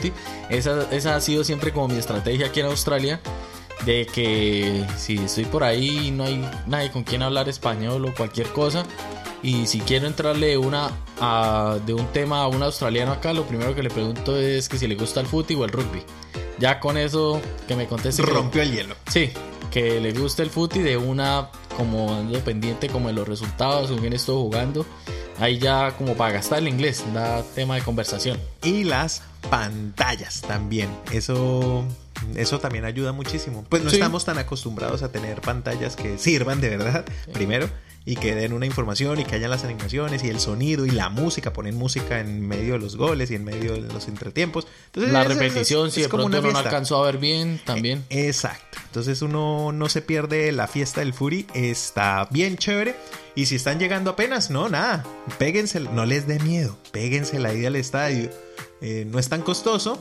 Esa, 0.50 0.88
esa 0.90 1.16
ha 1.16 1.20
sido 1.20 1.44
siempre 1.44 1.73
como 1.73 1.88
mi 1.88 1.99
estrategia 1.99 2.46
aquí 2.46 2.61
en 2.61 2.66
Australia 2.66 3.20
de 3.84 4.06
que 4.06 4.84
si 4.96 5.16
estoy 5.16 5.44
por 5.44 5.64
ahí 5.64 6.08
y 6.08 6.10
no 6.10 6.24
hay 6.24 6.44
nadie 6.66 6.90
con 6.90 7.04
quien 7.04 7.22
hablar 7.22 7.48
español 7.48 8.04
o 8.06 8.14
cualquier 8.14 8.48
cosa 8.48 8.84
y 9.44 9.66
si 9.66 9.80
quiero 9.80 10.06
entrarle 10.06 10.56
una 10.56 10.90
de 11.84 11.92
un 11.92 12.06
tema 12.12 12.42
a 12.42 12.48
un 12.48 12.62
australiano 12.62 13.12
acá, 13.12 13.34
lo 13.34 13.44
primero 13.44 13.74
que 13.74 13.82
le 13.82 13.90
pregunto 13.90 14.38
es 14.38 14.70
que 14.70 14.78
si 14.78 14.86
le 14.86 14.94
gusta 14.94 15.20
el 15.20 15.26
fútbol 15.26 15.60
o 15.60 15.64
el 15.66 15.70
rugby. 15.70 16.02
Ya 16.58 16.80
con 16.80 16.96
eso 16.96 17.42
que 17.68 17.76
me 17.76 17.86
conteste. 17.86 18.22
Rompió 18.22 18.62
el 18.62 18.72
hielo. 18.72 18.94
Sí, 19.10 19.30
que 19.70 20.00
le 20.00 20.12
guste 20.12 20.42
el 20.42 20.48
fútbol 20.48 20.84
de 20.84 20.96
una 20.96 21.50
como 21.76 22.22
dependiente 22.30 22.88
como 22.88 23.08
de 23.08 23.14
los 23.14 23.28
resultados, 23.28 23.90
o 23.90 23.96
bien 23.96 24.14
estoy 24.14 24.36
jugando. 24.36 24.86
Ahí 25.38 25.58
ya 25.58 25.94
como 25.98 26.14
para 26.14 26.32
gastar 26.32 26.60
el 26.60 26.68
inglés, 26.68 27.04
da 27.12 27.42
tema 27.54 27.74
de 27.74 27.82
conversación. 27.82 28.40
Y 28.62 28.84
las 28.84 29.22
pantallas 29.50 30.40
también. 30.40 30.88
Eso 31.12 31.84
eso 32.37 32.59
también 32.61 32.85
ayuda 32.85 33.12
muchísimo. 33.12 33.64
Pues 33.68 33.83
no 33.83 33.90
estamos 33.90 34.25
tan 34.25 34.38
acostumbrados 34.38 35.02
a 35.02 35.11
tener 35.11 35.40
pantallas 35.40 35.97
que 35.97 36.18
sirvan 36.18 36.61
de 36.61 36.71
verdad, 36.71 37.04
primero, 37.33 37.68
y 38.06 38.16
que 38.16 38.35
den 38.35 38.52
una 38.52 38.66
información 38.66 39.18
y 39.18 39.25
que 39.25 39.37
hayan 39.37 39.50
las 39.50 39.64
animaciones 39.64 40.25
y 40.25 40.28
el 40.28 40.38
sonido 40.38 40.85
y 40.85 40.90
la 40.90 41.09
música, 41.09 41.52
ponen 41.52 41.75
música 41.75 42.21
en 42.21 42.47
medio 42.47 42.75
de 42.75 42.78
los 42.78 42.97
goles 42.97 43.30
y 43.30 43.35
en 43.35 43.44
medio 43.44 43.73
de 43.75 43.92
los 43.92 44.09
entretiempos. 44.09 44.66
Entonces, 44.87 45.12
la 45.12 45.25
repetición, 45.25 45.90
si 45.90 46.02
de 46.02 46.09
pronto 46.09 46.42
no 46.42 46.59
alcanzó 46.59 47.02
a 47.02 47.06
ver 47.06 47.18
bien, 47.18 47.61
también. 47.64 48.04
E, 48.11 48.26
exacto. 48.26 48.78
Entonces 48.87 49.23
uno 49.23 49.73
no 49.73 49.88
se 49.88 50.02
pierde 50.02 50.52
la 50.52 50.68
fiesta 50.68 51.00
del 51.00 51.14
Fury, 51.14 51.47
está 51.54 52.28
bien 52.30 52.59
chévere. 52.59 52.94
Y 53.35 53.47
si 53.47 53.56
están 53.56 53.80
llegando 53.80 54.11
apenas, 54.11 54.50
no, 54.50 54.68
nada, 54.68 55.04
péguense, 55.38 55.80
no 55.80 56.06
les 56.06 56.28
dé 56.28 56.38
miedo, 56.38 56.78
péguense 56.92 57.40
la 57.40 57.52
ida 57.52 57.68
al 57.68 57.76
estadio. 57.76 58.30
Eh, 58.80 59.06
no 59.11 59.18
es 59.18 59.28
tan 59.28 59.42
costoso, 59.42 59.99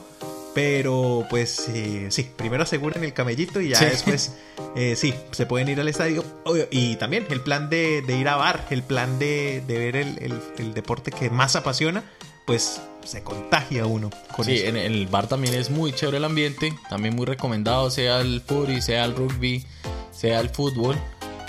pero 0.53 1.25
pues 1.29 1.67
eh, 1.69 2.07
sí, 2.09 2.29
primero 2.35 2.63
aseguren 2.63 3.03
el 3.03 3.13
camellito 3.13 3.59
y 3.59 3.69
ya 3.69 3.79
después 3.79 4.33
eh, 4.75 4.95
sí, 4.95 5.13
se 5.31 5.45
pueden 5.45 5.67
ir 5.69 5.79
al 5.79 5.87
estadio. 5.87 6.23
Y 6.71 6.95
también 6.97 7.25
el 7.29 7.41
plan 7.41 7.69
de, 7.69 8.03
ir 8.07 8.27
a 8.27 8.35
bar, 8.35 8.67
el 8.69 8.83
plan 8.83 9.17
de, 9.19 9.63
ver 9.67 9.95
el, 9.95 10.73
deporte 10.73 11.11
que 11.11 11.29
más 11.29 11.55
apasiona, 11.55 12.03
pues 12.45 12.81
se 13.03 13.23
contagia 13.23 13.85
uno 13.85 14.09
con 14.35 14.45
Sí, 14.45 14.61
en 14.63 14.77
el 14.77 15.07
bar 15.07 15.27
también 15.27 15.55
es 15.55 15.69
muy 15.69 15.91
chévere 15.91 16.17
el 16.17 16.25
ambiente, 16.25 16.73
también 16.89 17.15
muy 17.15 17.25
recomendado, 17.25 17.89
sea 17.89 18.21
el 18.21 18.41
fútbol, 18.41 18.81
sea 18.81 19.05
el 19.05 19.15
rugby, 19.15 19.65
sea 20.11 20.39
el 20.39 20.49
fútbol. 20.49 20.95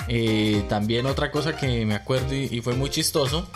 Eh, 0.08 0.64
también 0.68 1.06
otra 1.06 1.30
cosa 1.30 1.56
que 1.56 1.84
me 1.87 1.94
acuerdo 1.94 2.34
y 2.34 2.61
fue 2.61 2.75
muy 2.75 2.90
chistoso 2.90 3.49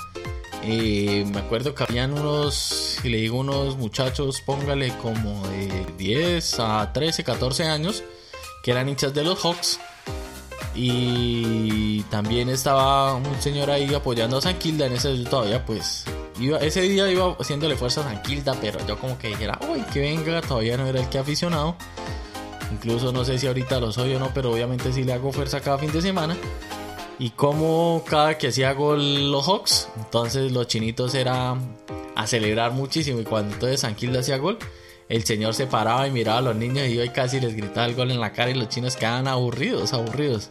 eh, 0.62 1.25
me 1.33 1.38
acuerdo 1.38 1.75
que 1.75 1.85
habían 1.85 2.12
unos, 2.12 2.99
le 3.05 3.19
digo 3.19 3.38
unos 3.38 3.77
muchachos, 3.77 4.41
póngale 4.41 4.97
como 4.99 5.47
de 5.49 5.87
10 5.97 6.61
a 6.61 6.93
13, 6.93 7.25
14 7.25 7.65
años, 7.65 8.03
que 8.62 8.73
eran 8.73 8.88
hinchas 8.88 9.15
de 9.15 9.25
los 9.25 9.38
Hawks. 9.41 9.79
Y 10.75 12.03
también 12.05 12.49
estaba 12.49 13.15
un 13.15 13.41
señor 13.41 13.71
ahí 13.71 13.93
apoyando 13.95 14.38
a 14.38 14.41
San 14.41 14.59
Kilda 14.59 14.87
en 14.87 14.93
ese 14.93 15.12
todavía 15.25 15.65
pues 15.65 16.05
iba, 16.38 16.59
ese 16.59 16.83
día 16.83 17.11
iba 17.11 17.35
haciéndole 17.41 17.77
fuerza 17.77 18.03
a 18.03 18.05
San 18.05 18.23
Kilda, 18.23 18.55
pero 18.61 18.79
yo 18.87 18.97
como 18.99 19.19
que 19.19 19.29
dijera, 19.29 19.59
uy, 19.69 19.81
que 19.93 20.00
venga, 20.00 20.41
todavía 20.41 20.77
no 20.77 20.87
era 20.87 21.00
el 21.00 21.09
que 21.09 21.19
aficionado. 21.19 21.77
Incluso 22.73 23.12
no 23.12 23.25
sé 23.25 23.38
si 23.38 23.47
ahorita 23.47 23.81
lo 23.81 23.91
soy 23.91 24.15
o 24.15 24.19
no, 24.19 24.31
pero 24.35 24.53
obviamente 24.53 24.93
sí 24.93 25.02
le 25.02 25.15
hago 25.15 25.32
fuerza 25.32 25.61
cada 25.61 25.78
fin 25.78 25.91
de 25.91 26.02
semana 26.02 26.37
y 27.19 27.31
como 27.31 28.04
cada 28.09 28.39
que 28.39 28.49
hacía 28.49 28.73
gol 28.73 29.31
los 29.31 29.47
Hawks, 29.47 29.89
entonces 29.97 30.52
los 30.52 30.69
chinitos 30.69 31.15
era 31.15 31.57
a 32.15 32.26
celebrar 32.26 32.73
muchísimo 32.73 33.21
y 33.21 33.25
cuando 33.25 33.54
entonces 33.54 33.81
Sanquilda 33.81 34.21
hacía 34.21 34.39
gol, 34.39 34.59
el 35.09 35.25
señor 35.25 35.54
se 35.54 35.67
paraba 35.67 36.07
y 36.07 36.11
miraba 36.11 36.39
a 36.39 36.43
los 36.43 36.57
niños 36.57 36.89
y 36.89 36.99
hoy 36.99 37.09
casi 37.11 37.41
les 37.41 37.57
gritaba 37.57 37.87
el 37.87 37.95
gol 37.95 38.11
en 38.11 38.21
la 38.21 38.33
cara 38.33 38.50
y 38.50 38.54
los 38.54 38.69
chinos 38.69 38.97
quedaban 38.97 39.26
aburridos, 39.26 39.93
aburridos. 39.93 40.50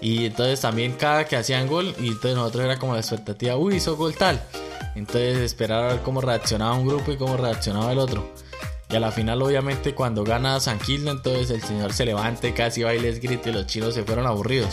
Y 0.00 0.26
entonces 0.26 0.60
también 0.60 0.92
cada 0.92 1.26
que 1.26 1.36
hacían 1.36 1.68
gol, 1.68 1.94
y 2.00 2.08
entonces 2.08 2.34
nosotros 2.34 2.64
era 2.64 2.78
como 2.78 2.94
la 2.94 3.00
expectativa, 3.00 3.56
uy, 3.56 3.76
hizo 3.76 3.96
gol 3.96 4.14
tal. 4.14 4.42
Entonces 4.96 5.38
esperar 5.38 5.84
a 5.84 5.88
ver 5.94 6.02
cómo 6.02 6.20
reaccionaba 6.20 6.74
un 6.74 6.86
grupo 6.86 7.12
y 7.12 7.16
cómo 7.16 7.36
reaccionaba 7.36 7.92
el 7.92 7.98
otro. 7.98 8.28
Y 8.92 8.96
a 8.96 9.00
la 9.00 9.10
final, 9.10 9.40
obviamente, 9.40 9.94
cuando 9.94 10.22
gana 10.22 10.60
San 10.60 10.78
entonces 10.86 11.48
el 11.50 11.62
señor 11.62 11.94
se 11.94 12.04
levanta 12.04 12.52
casi 12.52 12.82
y 12.82 12.98
les 12.98 13.20
grita 13.20 13.48
y 13.48 13.52
los 13.54 13.66
chinos 13.66 13.94
se 13.94 14.04
fueron 14.04 14.26
aburridos. 14.26 14.68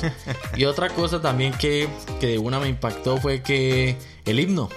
y 0.58 0.66
otra 0.66 0.90
cosa 0.90 1.22
también 1.22 1.54
que, 1.54 1.88
que 2.20 2.28
de 2.28 2.38
una 2.38 2.60
me 2.60 2.68
impactó 2.68 3.16
fue 3.16 3.42
que 3.42 3.96
el 4.26 4.42
himno. 4.42 4.68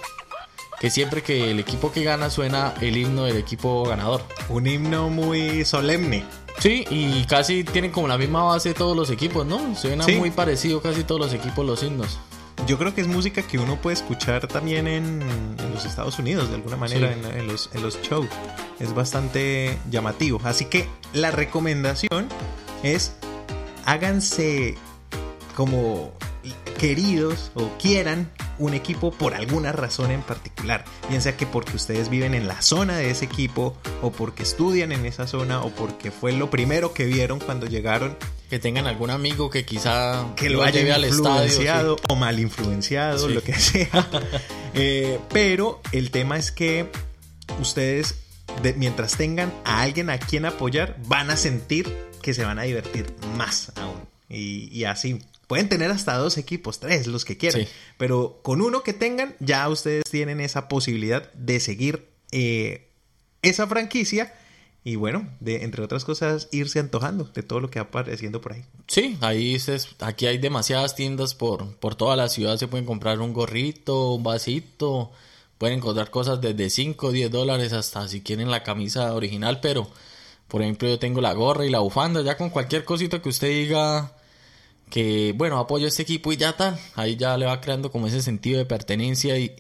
Que 0.79 0.91
siempre 0.91 1.23
que 1.23 1.51
el 1.51 1.59
equipo 1.59 1.91
que 1.91 2.05
gana 2.05 2.31
suena 2.31 2.73
el 2.81 2.97
himno 2.97 3.25
del 3.25 3.37
equipo 3.37 3.85
ganador. 3.85 4.23
Un 4.49 4.69
himno 4.69 5.09
muy 5.11 5.65
solemne. 5.65 6.25
Sí, 6.61 6.85
y 6.89 7.25
casi 7.25 7.65
tienen 7.65 7.91
como 7.91 8.07
la 8.07 8.19
misma 8.19 8.45
base 8.45 8.75
todos 8.75 8.97
los 8.97 9.11
equipos, 9.11 9.45
¿no? 9.45 9.75
Suena 9.75 10.07
muy 10.07 10.31
parecido 10.31 10.81
casi 10.81 11.03
todos 11.03 11.21
los 11.21 11.35
equipos 11.35 11.67
los 11.67 11.83
himnos 11.83 12.21
yo 12.73 12.79
creo 12.79 12.95
que 12.95 13.03
es 13.03 13.07
música 13.07 13.43
que 13.43 13.59
uno 13.59 13.77
puede 13.77 13.93
escuchar 13.93 14.49
también 14.49 14.87
en, 14.87 15.21
los 15.75 15.85
Estados 15.85 16.19
Unidos, 16.19 16.49
de 16.49 16.55
alguna 16.55 16.79
manera, 16.79 17.13
en, 17.13 17.47
los, 17.47 17.69
en 17.75 17.83
los 17.83 18.01
shows. 18.01 18.31
Es 18.81 18.95
bastante 18.95 19.79
llamativo. 19.91 20.41
Así 20.43 20.65
que 20.65 20.89
la 21.13 21.31
recomendación 21.31 22.29
es 22.83 23.13
háganse 23.85 24.75
como 25.55 26.15
queridos 26.79 27.53
o 27.55 27.69
quieran 27.79 28.33
un 28.63 28.75
equipo 28.75 29.11
por 29.11 29.35
alguna 29.35 29.73
razón 29.73 30.13
en 30.13 30.23
particular. 30.23 30.85
Bien 31.09 31.21
sea 31.21 31.37
que 31.37 31.47
porque 31.47 31.75
ustedes 31.77 32.09
viven 32.09 32.33
en 32.33 32.47
la 32.47 32.63
zona 32.63 32.97
de 32.97 33.11
ese 33.11 33.25
equipo 33.25 33.77
o 34.03 34.13
porque 34.13 34.45
estudian 34.45 34.93
en 34.93 35.05
esa 35.05 35.27
zona 35.27 35.63
o 35.63 35.71
porque 35.71 36.13
fue 36.13 36.33
lo 36.33 36.49
primero 36.49 36.95
que 36.95 37.05
vieron 37.05 37.41
cuando 37.41 37.67
llegaron. 37.67 38.17
Que 38.49 38.59
tengan 38.59 38.87
algún 38.87 39.11
amigo 39.11 39.51
que 39.51 39.65
quizá 39.65 40.27
que 40.37 40.51
lo, 40.51 40.63
haya 40.63 40.99
influenciado 40.99 41.97
o 42.09 42.17
mal 42.17 42.39
influenciado, 42.39 43.29
lo 43.29 43.43
que 43.43 43.55
sea. 43.55 44.09
Eh, 44.75 45.21
pero 45.31 45.83
el 45.93 46.11
tema 46.11 46.39
es 46.39 46.51
que 46.51 46.91
ustedes, 47.61 48.15
mientras 48.77 49.19
tengan 49.19 49.53
a 49.67 49.83
alguien 49.83 50.09
a 50.09 50.17
quien 50.17 50.47
apoyar, 50.47 50.97
van 51.09 51.31
a 51.31 51.37
sentir 51.37 51.95
que 52.23 52.33
se 52.33 52.43
van 52.43 52.59
a 52.59 52.63
divertir 52.63 53.15
más 53.37 53.71
aún. 53.77 54.09
y 54.31 54.85
así 54.85 55.21
Pueden 55.53 55.69
tener 55.69 55.91
hasta 55.91 56.17
dos 56.17 56.39
equipos, 56.39 56.81
tres, 56.81 57.07
los 57.07 57.27
que 57.27 57.37
quieran. 57.37 57.67
Pero 57.99 58.41
con 58.41 58.63
uno 58.63 58.83
que 58.83 58.95
tengan, 58.95 59.37
ya 59.39 59.69
ustedes 59.69 60.05
tienen 60.11 60.41
esa 60.41 60.67
posibilidad 60.67 61.31
de 61.35 61.61
seguir 61.61 62.09
eh, 62.31 62.89
esa 63.43 63.67
franquicia. 63.67 64.33
Y 64.83 64.97
bueno, 64.97 65.29
de, 65.41 65.63
entre 65.65 65.83
otras 65.83 66.07
cosas, 66.07 66.49
irse 66.53 66.79
antojando 66.79 67.25
de 67.25 67.43
todo 67.43 67.61
lo 67.61 67.69
que 67.69 67.81
va 67.81 67.85
apareciendo 67.85 68.41
por 68.41 68.55
ahí. 68.55 68.65
Sí, 68.87 69.19
ahí 69.21 69.59
aquí 70.01 70.25
hay 70.25 70.39
demasiadas 70.39 70.95
tiendas 70.95 71.35
por, 71.35 71.77
por 71.77 71.97
toda 71.97 72.17
la 72.17 72.31
ciudad. 72.31 72.57
Se 72.57 72.67
pueden 72.67 72.87
comprar 72.87 73.21
un 73.21 73.35
gorrito, 73.35 74.15
un 74.15 74.23
vasito. 74.23 75.13
Pueden 75.59 75.81
encontrar 75.81 76.09
cosas 76.09 76.41
desde 76.41 76.71
5 76.71 77.09
o 77.09 77.13
10 77.13 77.31
dólares 77.31 77.75
hasta 77.75 78.09
si 78.09 78.23
quieren 78.23 78.51
la 78.51 78.63
camisa 78.63 79.13
original. 79.13 79.61
Pero, 79.61 79.87
por 80.49 80.63
ejemplo, 80.63 80.89
yo 80.89 80.99
tengo 80.99 81.21
la 81.21 81.35
gorra 81.35 81.67
y 81.67 81.69
la 81.69 81.81
bufanda. 81.81 82.23
Ya 82.23 82.39
con 82.39 82.49
cualquier 82.49 82.87
cosita 82.87 83.21
que 83.21 83.29
usted 83.29 83.49
diga 83.49 84.15
que, 84.93 85.33
bueno, 85.35 85.59
apoyo 85.59 85.87
a 85.87 85.89
este 85.89 86.03
equipo 86.03 86.35
y 86.35 86.37
ya 86.37 86.55
tal, 86.55 86.79
ahí 86.97 87.17
ya 87.17 87.39
le 87.39 87.47
va 87.47 87.63
creando 87.63 87.91
como 87.91 88.09
ese 88.09 88.21
sentido 88.21 88.59
de 88.59 88.67
pertenencia 88.67 89.39
y, 89.39 89.57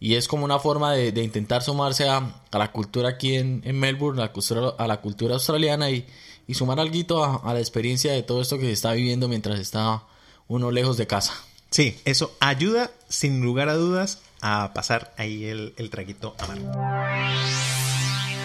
y 0.00 0.14
es 0.14 0.26
como 0.26 0.46
una 0.46 0.58
forma 0.58 0.94
de, 0.94 1.22
intentar 1.22 1.62
sumarse 1.62 2.08
a, 2.08 2.32
la 2.50 2.72
cultura 2.72 3.10
aquí 3.10 3.36
en, 3.36 3.60
Melbourne, 3.78 4.22
a 4.22 4.24
la 4.24 4.32
cultura, 4.32 4.70
a 4.78 4.86
la 4.86 5.02
cultura 5.02 5.34
australiana 5.34 5.90
y, 5.90 6.06
sumar 6.54 6.80
algo 6.80 7.22
a, 7.22 7.52
la 7.52 7.58
experiencia 7.58 8.12
de 8.12 8.22
todo 8.22 8.40
esto 8.40 8.56
que 8.56 8.64
se 8.64 8.72
está 8.72 8.92
viviendo 8.92 9.28
mientras 9.28 9.60
está 9.60 10.04
uno 10.46 10.70
lejos 10.70 10.96
de 10.96 11.06
casa. 11.06 11.34
Sí, 11.68 11.98
eso 12.06 12.34
ayuda 12.40 12.90
sin 13.06 13.42
lugar 13.42 13.68
a 13.68 13.74
dudas 13.74 14.22
a 14.40 14.72
pasar 14.72 15.12
ahí 15.18 15.44
el, 15.44 15.74
el 15.76 15.90
traguito 15.90 16.34
amargo. 16.38 16.72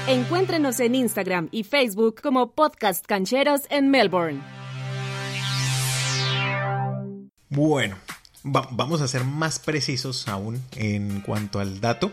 Encuéntrenos 0.08 0.82
en 0.82 0.96
Instagram 0.96 1.48
y 1.52 1.64
Facebook 1.64 2.20
como 2.22 2.52
Podcast 2.52 3.06
Cancheros 3.06 3.62
en 3.70 3.90
Melbourne. 3.90 4.63
Bueno, 7.54 7.98
vamos 8.42 9.02
a 9.02 9.08
ser 9.08 9.24
más 9.26 9.60
precisos 9.60 10.28
aún 10.28 10.60
en 10.76 11.22
cuanto 11.22 11.60
al 11.60 11.80
dato. 11.82 12.12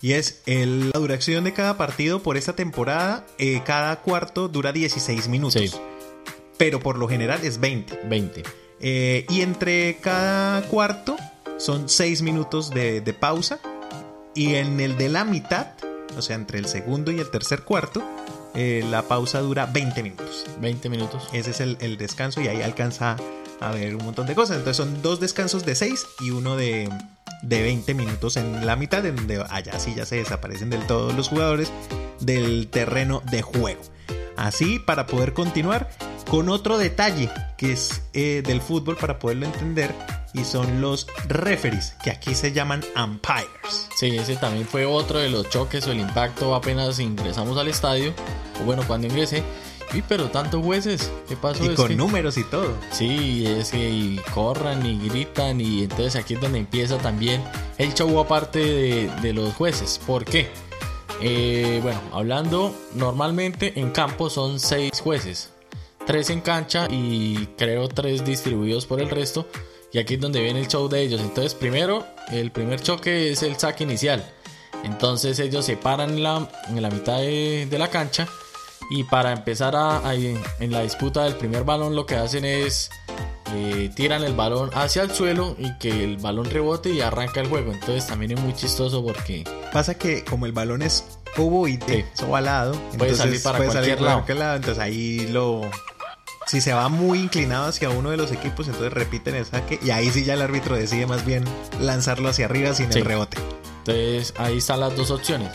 Y 0.00 0.12
es 0.12 0.40
la 0.46 0.98
duración 0.98 1.44
de 1.44 1.52
cada 1.52 1.76
partido 1.76 2.22
por 2.22 2.38
esta 2.38 2.54
temporada. 2.54 3.26
Eh, 3.38 3.60
cada 3.66 4.00
cuarto 4.00 4.48
dura 4.48 4.72
16 4.72 5.28
minutos. 5.28 5.78
Pero 6.56 6.80
por 6.80 6.96
lo 6.96 7.08
general 7.08 7.40
es 7.42 7.60
20. 7.60 8.00
20. 8.08 8.42
Eh, 8.80 9.26
y 9.28 9.42
entre 9.42 9.98
cada 10.00 10.62
cuarto 10.62 11.18
son 11.58 11.90
6 11.90 12.22
minutos 12.22 12.70
de, 12.70 13.02
pausa. 13.18 13.60
Y 14.34 14.54
en 14.54 14.80
el 14.80 14.96
de 14.96 15.10
la 15.10 15.26
mitad, 15.26 15.74
o 16.16 16.22
sea, 16.22 16.36
entre 16.36 16.58
el 16.58 16.66
segundo 16.66 17.12
y 17.12 17.20
el 17.20 17.30
tercer 17.30 17.64
cuarto, 17.64 18.02
eh, 18.54 18.82
la 18.90 19.02
pausa 19.02 19.40
dura 19.40 19.66
20 19.66 20.02
minutos. 20.02 20.46
20 20.58 20.88
minutos. 20.88 21.28
Ese 21.34 21.50
es 21.50 21.60
el, 21.60 21.98
descanso 21.98 22.40
y 22.40 22.48
ahí 22.48 22.62
alcanza 22.62 23.16
a 23.60 23.70
ver 23.72 23.94
un 23.94 24.04
montón 24.04 24.26
de 24.26 24.34
cosas. 24.34 24.58
Entonces 24.58 24.76
son 24.76 25.02
dos 25.02 25.20
descansos 25.20 25.64
de 25.64 25.74
6 25.74 26.06
y 26.20 26.30
uno 26.30 26.56
de, 26.56 26.88
de 27.42 27.62
20 27.62 27.94
minutos 27.94 28.36
en 28.36 28.66
la 28.66 28.76
mitad, 28.76 29.04
en 29.06 29.16
donde 29.16 29.44
allá 29.48 29.78
sí 29.78 29.94
ya 29.94 30.06
se 30.06 30.16
desaparecen 30.16 30.70
del 30.70 30.86
todo 30.86 31.12
los 31.12 31.28
jugadores 31.28 31.70
del 32.20 32.68
terreno 32.68 33.22
de 33.30 33.42
juego. 33.42 33.80
Así, 34.36 34.78
para 34.78 35.06
poder 35.06 35.34
continuar 35.34 35.90
con 36.30 36.48
otro 36.48 36.78
detalle 36.78 37.30
que 37.58 37.72
es 37.72 38.02
eh, 38.14 38.42
del 38.46 38.60
fútbol 38.60 38.96
para 38.96 39.18
poderlo 39.18 39.46
entender, 39.46 39.94
y 40.32 40.44
son 40.44 40.80
los 40.80 41.06
referees, 41.26 41.94
que 42.02 42.10
aquí 42.10 42.34
se 42.34 42.52
llaman 42.52 42.84
umpires. 42.96 43.88
Sí, 43.96 44.16
ese 44.16 44.36
también 44.36 44.66
fue 44.66 44.84
otro 44.86 45.18
de 45.18 45.28
los 45.28 45.48
choques 45.50 45.86
o 45.86 45.92
el 45.92 46.00
impacto 46.00 46.54
apenas 46.54 46.98
ingresamos 47.00 47.58
al 47.58 47.68
estadio, 47.68 48.14
o 48.60 48.64
bueno, 48.64 48.82
cuando 48.86 49.06
ingresé. 49.06 49.42
Y 49.92 50.02
pero 50.02 50.30
tantos 50.30 50.64
jueces, 50.64 51.10
¿qué 51.28 51.36
pasó? 51.36 51.64
Y 51.64 51.74
con 51.74 51.96
números 51.96 52.36
y 52.38 52.44
todo. 52.44 52.74
Sí, 52.92 53.44
es 53.46 53.70
que 53.70 53.90
y 53.90 54.20
corran 54.32 54.86
y 54.86 55.08
gritan 55.08 55.60
y 55.60 55.82
entonces 55.82 56.16
aquí 56.16 56.34
es 56.34 56.40
donde 56.40 56.58
empieza 56.58 56.98
también 56.98 57.42
el 57.78 57.92
show 57.94 58.18
aparte 58.20 59.08
de, 59.20 59.32
los 59.32 59.52
jueces. 59.54 60.00
¿Por 60.06 60.24
qué? 60.24 60.48
Eh, 61.20 61.80
bueno, 61.82 62.00
hablando 62.12 62.74
normalmente 62.94 63.78
en 63.80 63.90
campo 63.90 64.30
son 64.30 64.60
seis 64.60 65.00
jueces, 65.00 65.50
tres 66.06 66.30
en 66.30 66.40
cancha 66.40 66.86
y 66.88 67.46
creo 67.58 67.88
tres 67.88 68.24
distribuidos 68.24 68.86
por 68.86 69.00
el 69.00 69.10
resto. 69.10 69.46
Y 69.92 69.98
aquí 69.98 70.14
es 70.14 70.20
donde 70.20 70.40
viene 70.40 70.60
el 70.60 70.68
show 70.68 70.88
de 70.88 71.02
ellos. 71.02 71.20
Entonces, 71.20 71.54
primero, 71.54 72.06
el 72.30 72.52
primer 72.52 72.80
choque 72.80 73.32
es 73.32 73.42
el 73.42 73.58
saque 73.58 73.82
inicial. 73.82 74.24
Entonces 74.84 75.38
ellos 75.38 75.64
se 75.66 75.76
paran 75.76 76.10
en 76.10 76.22
la, 76.22 76.48
en 76.68 76.80
la 76.80 76.90
mitad 76.90 77.18
de, 77.18 77.68
la 77.78 77.88
cancha. 77.88 78.28
Y 78.88 79.04
para 79.04 79.32
empezar 79.32 79.76
a, 79.76 80.02
en 80.14 80.72
la 80.72 80.82
disputa 80.82 81.24
del 81.24 81.36
primer 81.36 81.64
balón, 81.64 81.94
lo 81.94 82.06
que 82.06 82.16
hacen 82.16 82.44
es 82.44 82.90
eh, 83.54 83.90
tiran 83.94 84.22
el 84.22 84.34
balón 84.34 84.70
hacia 84.74 85.02
el 85.02 85.10
suelo 85.10 85.56
y 85.58 85.76
que 85.78 86.04
el 86.04 86.18
balón 86.18 86.44
rebote 86.44 86.90
y 86.90 87.00
arranca 87.00 87.40
el 87.40 87.48
juego. 87.48 87.72
Entonces 87.72 88.06
también 88.06 88.32
es 88.32 88.40
muy 88.40 88.54
chistoso 88.54 89.04
porque. 89.04 89.44
Pasa 89.72 89.94
que 89.94 90.24
como 90.24 90.46
el 90.46 90.52
balón 90.52 90.82
es 90.82 91.04
ovoide, 91.36 92.06
sí. 92.14 92.24
ovalado, 92.24 92.74
puede 92.96 93.14
salir 93.14 93.42
para 93.42 93.58
cualquier, 93.64 94.00
lado. 94.00 94.56
Entonces 94.56 94.78
ahí 94.78 95.26
lo, 95.28 95.62
si 96.46 96.60
se 96.60 96.72
va 96.72 96.88
muy 96.88 97.20
inclinado 97.20 97.66
hacia 97.66 97.90
uno 97.90 98.10
de 98.10 98.16
los 98.16 98.32
equipos, 98.32 98.66
entonces 98.66 98.92
repiten 98.92 99.34
el 99.34 99.46
saque 99.46 99.78
y 99.82 99.90
ahí 99.90 100.10
sí 100.10 100.24
ya 100.24 100.34
el 100.34 100.42
árbitro 100.42 100.76
decide 100.76 101.06
más 101.06 101.24
bien 101.24 101.44
lanzarlo 101.80 102.28
hacia 102.28 102.46
arriba 102.46 102.74
sin 102.74 102.92
el 102.92 103.04
rebote. 103.04 103.38
Entonces 103.78 104.34
ahí 104.38 104.58
están 104.58 104.80
las 104.80 104.96
dos 104.96 105.10
opciones. 105.10 105.50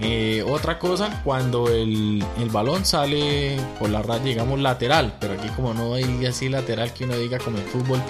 Eh, 0.00 0.44
otra 0.46 0.78
cosa, 0.78 1.22
cuando 1.22 1.68
el, 1.68 2.22
balón 2.50 2.84
sale 2.84 3.56
por 3.78 3.90
la 3.90 4.02
raya, 4.02 4.24
digamos 4.24 4.60
lateral, 4.60 5.16
pero 5.20 5.34
aquí 5.34 5.48
como 5.50 5.72
no 5.72 5.94
hay 5.94 6.26
así 6.26 6.48
lateral 6.48 6.92
que 6.92 7.04
uno 7.04 7.16
diga 7.16 7.38
como 7.38 7.58
en 7.58 7.64
fútbol, 7.64 8.00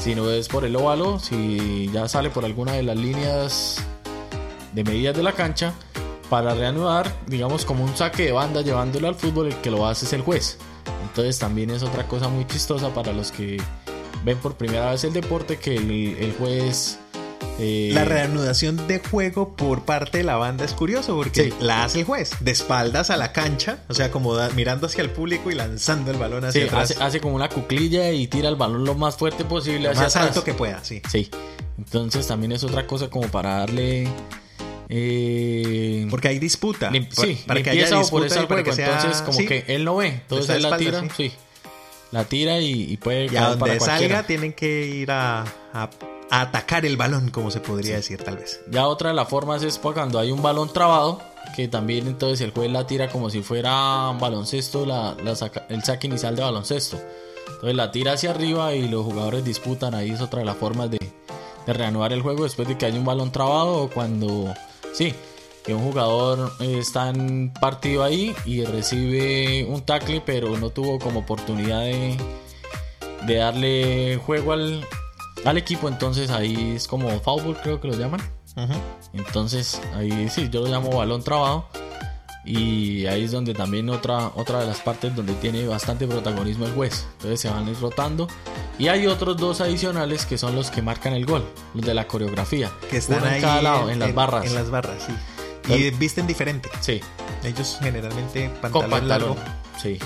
sino 0.00 0.30
es 0.30 0.48
por 0.48 0.64
el 0.64 0.76
óvalo, 0.76 1.18
si 1.18 1.88
ya 1.92 2.08
sale 2.08 2.30
por 2.30 2.44
alguna 2.44 2.72
de 2.72 2.82
las 2.82 2.96
líneas 2.96 3.84
de 4.72 4.84
medidas 4.84 5.16
de 5.16 5.22
la 5.22 5.32
cancha, 5.32 5.72
para 6.28 6.54
reanudar, 6.54 7.12
digamos 7.26 7.64
como 7.64 7.84
un 7.84 7.96
saque 7.96 8.24
de 8.24 8.32
banda 8.32 8.62
llevándolo 8.62 9.08
al 9.08 9.14
fútbol, 9.14 9.46
el 9.46 9.56
que 9.56 9.70
lo 9.70 9.86
hace 9.86 10.06
es 10.06 10.12
el 10.12 10.22
juez. 10.22 10.58
Entonces 11.02 11.38
también 11.38 11.70
es 11.70 11.82
otra 11.82 12.08
cosa 12.08 12.28
muy 12.28 12.46
chistosa 12.46 12.92
para 12.92 13.12
los 13.12 13.30
que 13.30 13.58
ven 14.24 14.38
por 14.38 14.56
primera 14.56 14.90
vez 14.90 15.04
el 15.04 15.12
deporte 15.12 15.58
que 15.58 15.76
el, 15.76 16.34
juez... 16.38 16.98
Eh, 17.58 17.90
la 17.92 18.04
reanudación 18.04 18.88
de 18.88 18.98
juego 18.98 19.54
por 19.54 19.84
parte 19.84 20.18
de 20.18 20.24
la 20.24 20.36
banda 20.36 20.64
es 20.64 20.72
curioso 20.72 21.14
porque 21.14 21.52
la 21.60 21.84
hace 21.84 22.00
el 22.00 22.04
juez 22.04 22.32
de 22.40 22.50
espaldas 22.50 23.10
a 23.10 23.16
la 23.16 23.32
cancha, 23.32 23.78
o 23.88 23.94
sea, 23.94 24.10
como 24.10 24.36
mirando 24.56 24.88
hacia 24.88 25.02
el 25.02 25.10
público 25.10 25.50
y 25.50 25.54
lanzando 25.54 26.10
el 26.10 26.18
balón 26.18 26.44
hacia 26.44 26.64
atrás. 26.64 26.96
Hace, 27.00 27.20
como 27.20 27.36
una 27.36 27.48
cuclilla 27.48 28.10
y 28.10 28.26
tira 28.26 28.48
el 28.48 28.56
balón 28.56 28.84
lo 28.84 28.94
más 28.94 29.16
fuerte 29.16 29.44
posible 29.44 29.88
lo 29.88 29.94
más 29.94 30.16
alto 30.16 30.42
que 30.42 30.54
pueda, 30.54 30.82
sí. 30.84 31.00
Sí. 31.08 31.30
Entonces 31.78 32.26
también 32.26 32.52
es 32.52 32.64
otra 32.64 32.86
cosa 32.86 33.08
como 33.08 33.28
para 33.28 33.58
darle 33.58 34.08
eh, 34.88 36.06
porque 36.10 36.28
hay 36.28 36.38
disputa. 36.38 36.90
sí, 37.10 37.38
para 37.46 37.62
que 37.62 37.70
haya 37.70 37.98
disputa 37.98 38.46
por 38.46 38.58
entonces, 38.58 39.22
como 39.22 39.38
que 39.38 39.64
él 39.68 39.84
no 39.84 39.96
ve. 39.96 40.08
Entonces 40.08 40.56
él 40.56 40.62
la 40.62 40.76
tira. 40.76 41.02
Sí. 41.16 41.32
La 42.10 42.24
tira 42.24 42.60
y, 42.60 42.96
puede. 42.98 43.26
Y 43.32 43.36
a 43.36 43.54
donde 43.54 43.80
salga, 43.80 44.24
tienen 44.24 44.52
que 44.52 44.86
ir 44.86 45.10
a, 45.10 45.44
atacar 46.40 46.84
el 46.86 46.96
balón, 46.96 47.30
como 47.30 47.50
se 47.50 47.60
podría 47.60 47.96
decir, 47.96 48.22
tal 48.22 48.38
vez. 48.38 48.60
Ya 48.70 48.86
otra 48.86 49.10
de 49.10 49.14
las 49.14 49.28
formas 49.28 49.62
es 49.62 49.78
cuando 49.78 50.18
hay 50.18 50.30
un 50.30 50.42
balón 50.42 50.72
trabado. 50.72 51.20
Que 51.56 51.68
también 51.68 52.08
entonces 52.08 52.40
el 52.40 52.50
juez 52.50 52.70
la 52.70 52.86
tira 52.86 53.08
como 53.10 53.30
si 53.30 53.42
fuera 53.42 54.08
un 54.08 54.18
baloncesto, 54.18 54.84
la, 54.86 55.14
el 55.68 55.84
saque 55.84 56.06
inicial 56.06 56.34
de 56.34 56.42
baloncesto. 56.42 56.98
Entonces 57.46 57.76
la 57.76 57.92
tira 57.92 58.12
hacia 58.12 58.30
arriba 58.30 58.74
y 58.74 58.88
los 58.88 59.04
jugadores 59.04 59.44
disputan. 59.44 59.94
Ahí 59.94 60.10
es 60.10 60.20
otra 60.20 60.40
de 60.40 60.46
las 60.46 60.56
formas 60.56 60.90
de, 60.90 60.98
de 60.98 61.72
reanudar 61.72 62.12
el 62.12 62.22
juego 62.22 62.42
después 62.44 62.66
de 62.66 62.76
que 62.76 62.86
haya 62.86 62.98
un 62.98 63.04
balón 63.04 63.30
trabado 63.30 63.82
o 63.82 63.90
cuando 63.90 64.52
Sí, 64.94 65.12
que 65.64 65.74
un 65.74 65.82
jugador 65.82 66.52
eh, 66.60 66.78
está 66.78 67.10
en 67.10 67.52
partido 67.52 68.04
ahí 68.04 68.32
y 68.44 68.64
recibe 68.64 69.64
un 69.64 69.82
tackle, 69.82 70.22
pero 70.24 70.56
no 70.56 70.70
tuvo 70.70 71.00
como 71.00 71.20
oportunidad 71.20 71.80
de, 71.82 72.16
darle 73.26 74.20
juego 74.24 74.52
al, 74.52 74.86
equipo, 75.58 75.88
entonces 75.88 76.30
ahí 76.30 76.72
es 76.76 76.88
como 76.88 77.08
foul, 77.20 77.56
creo 77.62 77.80
que 77.80 77.88
lo 77.88 77.94
llaman. 77.94 78.20
Entonces 79.12 79.80
ahí 79.94 80.28
sí, 80.28 80.48
yo 80.50 80.60
lo 80.62 80.68
llamo 80.68 80.96
balón 80.96 81.22
trabado. 81.22 81.68
Y 82.46 83.06
ahí 83.06 83.24
es 83.24 83.32
donde 83.32 83.54
también 83.54 83.88
otra, 83.88 84.30
otra 84.34 84.60
de 84.60 84.66
las 84.66 84.80
partes 84.80 85.16
donde 85.16 85.32
tiene 85.34 85.66
bastante 85.66 86.06
protagonismo 86.06 86.66
el 86.66 86.72
juez. 86.72 87.06
Entonces 87.12 87.40
se 87.40 87.48
van 87.48 87.66
a 87.66 87.70
ir 87.70 87.80
rotando. 87.80 88.28
Y 88.78 88.88
hay 88.88 89.06
otros 89.06 89.38
dos 89.38 89.60
adicionales 89.60 90.26
que 90.26 90.36
son 90.36 90.54
los 90.54 90.70
que 90.70 90.82
marcan 90.82 91.14
el 91.14 91.24
gol, 91.24 91.44
los 91.72 91.84
de 91.86 91.94
la 91.94 92.06
coreografía. 92.06 92.70
Que 92.90 92.98
están 92.98 93.24
ahí 93.24 93.36
en 93.36 93.40
cada 93.40 93.62
lado, 93.62 93.90
en, 93.90 93.98
las 93.98 94.14
barras. 94.14 94.44
En 94.44 94.54
las 94.54 94.70
barras, 94.70 95.02
sí. 95.06 95.72
Y 95.72 95.90
visten 95.92 96.26
diferente. 96.26 96.68
Sí. 96.80 97.00
Ellos 97.42 97.78
generalmente 97.80 98.50
pantalón, 98.60 99.08
largo. 99.08 99.36
Sí. 99.80 99.98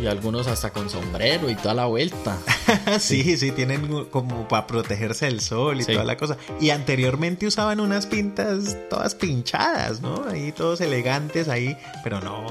Y 0.00 0.06
algunos 0.06 0.46
hasta 0.46 0.70
con 0.70 0.88
sombrero 0.88 1.50
y 1.50 1.54
toda 1.54 1.74
la 1.74 1.86
vuelta. 1.86 2.38
sí, 2.98 3.36
sí, 3.36 3.52
tienen 3.52 4.06
como 4.06 4.48
para 4.48 4.66
protegerse 4.66 5.26
del 5.26 5.40
sol 5.40 5.80
y 5.80 5.84
toda 5.84 6.04
la 6.04 6.16
cosa. 6.16 6.36
Y 6.60 6.70
anteriormente 6.70 7.46
usaban 7.46 7.78
unas 7.80 8.06
pintas 8.06 8.76
todas 8.88 9.14
pinchadas, 9.14 10.00
¿no? 10.00 10.24
Ahí 10.28 10.52
todos 10.52 10.80
elegantes 10.80 11.48
ahí, 11.48 11.76
pero 12.02 12.20
no, 12.20 12.46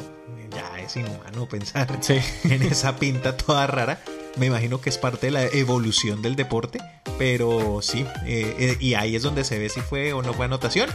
ya 0.56 0.80
es 0.80 0.96
inhumano 0.96 1.48
pensar 1.48 1.88
en 2.44 2.62
esa 2.64 2.96
pinta 2.98 3.36
toda 3.36 3.68
rara. 3.68 4.00
Me 4.38 4.46
imagino 4.46 4.80
que 4.80 4.90
es 4.90 4.98
parte 4.98 5.28
de 5.28 5.32
la 5.32 5.44
evolución 5.44 6.22
del 6.22 6.36
deporte, 6.38 6.80
pero 7.18 7.82
sí, 7.82 8.06
eh, 8.26 8.56
eh, 8.60 8.78
y 8.80 8.94
ahí 8.94 9.16
es 9.16 9.24
donde 9.24 9.44
se 9.44 9.60
ve 9.60 9.68
si 9.68 9.82
fue 9.82 10.14
o 10.14 10.22
no 10.22 10.34
fue 10.34 10.46
anotación 10.46 10.90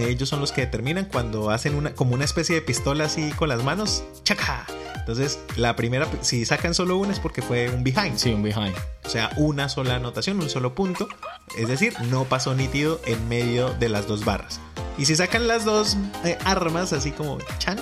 ellos 0.00 0.28
son 0.28 0.40
los 0.40 0.52
que 0.52 0.62
determinan 0.62 1.06
cuando 1.06 1.50
hacen 1.50 1.74
una 1.74 1.94
como 1.94 2.14
una 2.14 2.24
especie 2.24 2.54
de 2.54 2.62
pistola 2.62 3.04
así 3.04 3.30
con 3.32 3.48
las 3.48 3.62
manos, 3.64 4.04
¡chaca! 4.22 4.66
Entonces, 5.08 5.38
la 5.56 5.74
primera, 5.74 6.06
si 6.20 6.44
sacan 6.44 6.74
solo 6.74 6.98
una 6.98 7.12
es 7.12 7.18
porque 7.18 7.40
fue 7.40 7.70
un 7.70 7.82
behind. 7.82 8.18
Sí, 8.18 8.30
un 8.30 8.42
behind. 8.42 8.74
O 9.06 9.08
sea, 9.08 9.30
una 9.36 9.70
sola 9.70 9.94
anotación, 9.94 10.38
un 10.38 10.50
solo 10.50 10.74
punto. 10.74 11.08
Es 11.56 11.66
decir, 11.66 11.98
no 12.10 12.24
pasó 12.24 12.54
nítido 12.54 13.00
en 13.06 13.26
medio 13.26 13.70
de 13.70 13.88
las 13.88 14.06
dos 14.06 14.26
barras. 14.26 14.60
Y 14.98 15.06
si 15.06 15.16
sacan 15.16 15.48
las 15.48 15.64
dos 15.64 15.96
eh, 16.24 16.36
armas 16.44 16.92
así 16.92 17.12
como 17.12 17.38
chan, 17.56 17.78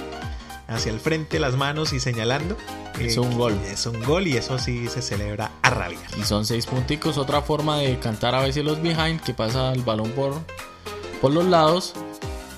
hacia 0.68 0.92
el 0.92 1.00
frente 1.00 1.40
las 1.40 1.56
manos 1.56 1.92
y 1.92 1.98
señalando. 2.00 2.56
Es 3.00 3.16
un 3.16 3.36
gol. 3.36 3.58
Es 3.70 3.86
un 3.86 4.02
gol 4.04 4.26
y 4.26 4.36
eso 4.36 4.58
sí 4.58 4.88
se 4.88 5.02
celebra 5.02 5.50
a 5.62 5.70
rabia. 5.70 5.98
Y 6.18 6.22
son 6.22 6.46
seis 6.46 6.66
punticos. 6.66 7.18
Otra 7.18 7.42
forma 7.42 7.78
de 7.78 7.98
cantar 7.98 8.34
a 8.34 8.40
veces 8.40 8.64
los 8.64 8.80
behind, 8.80 9.20
que 9.20 9.34
pasa 9.34 9.72
el 9.72 9.82
balón 9.82 10.12
por, 10.12 10.40
por 11.20 11.32
los 11.32 11.46
lados. 11.46 11.94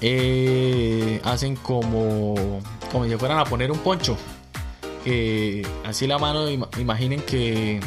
Eh, 0.01 1.21
hacen 1.25 1.57
como, 1.57 2.61
como 2.93 3.05
si 3.07 3.17
fueran 3.17 3.39
a 3.39 3.45
poner 3.45 3.73
un 3.73 3.79
poncho 3.79 4.17
así 5.85 6.07
la 6.07 6.19
mano, 6.19 6.49
imaginen 6.79 7.21
que 7.23 7.81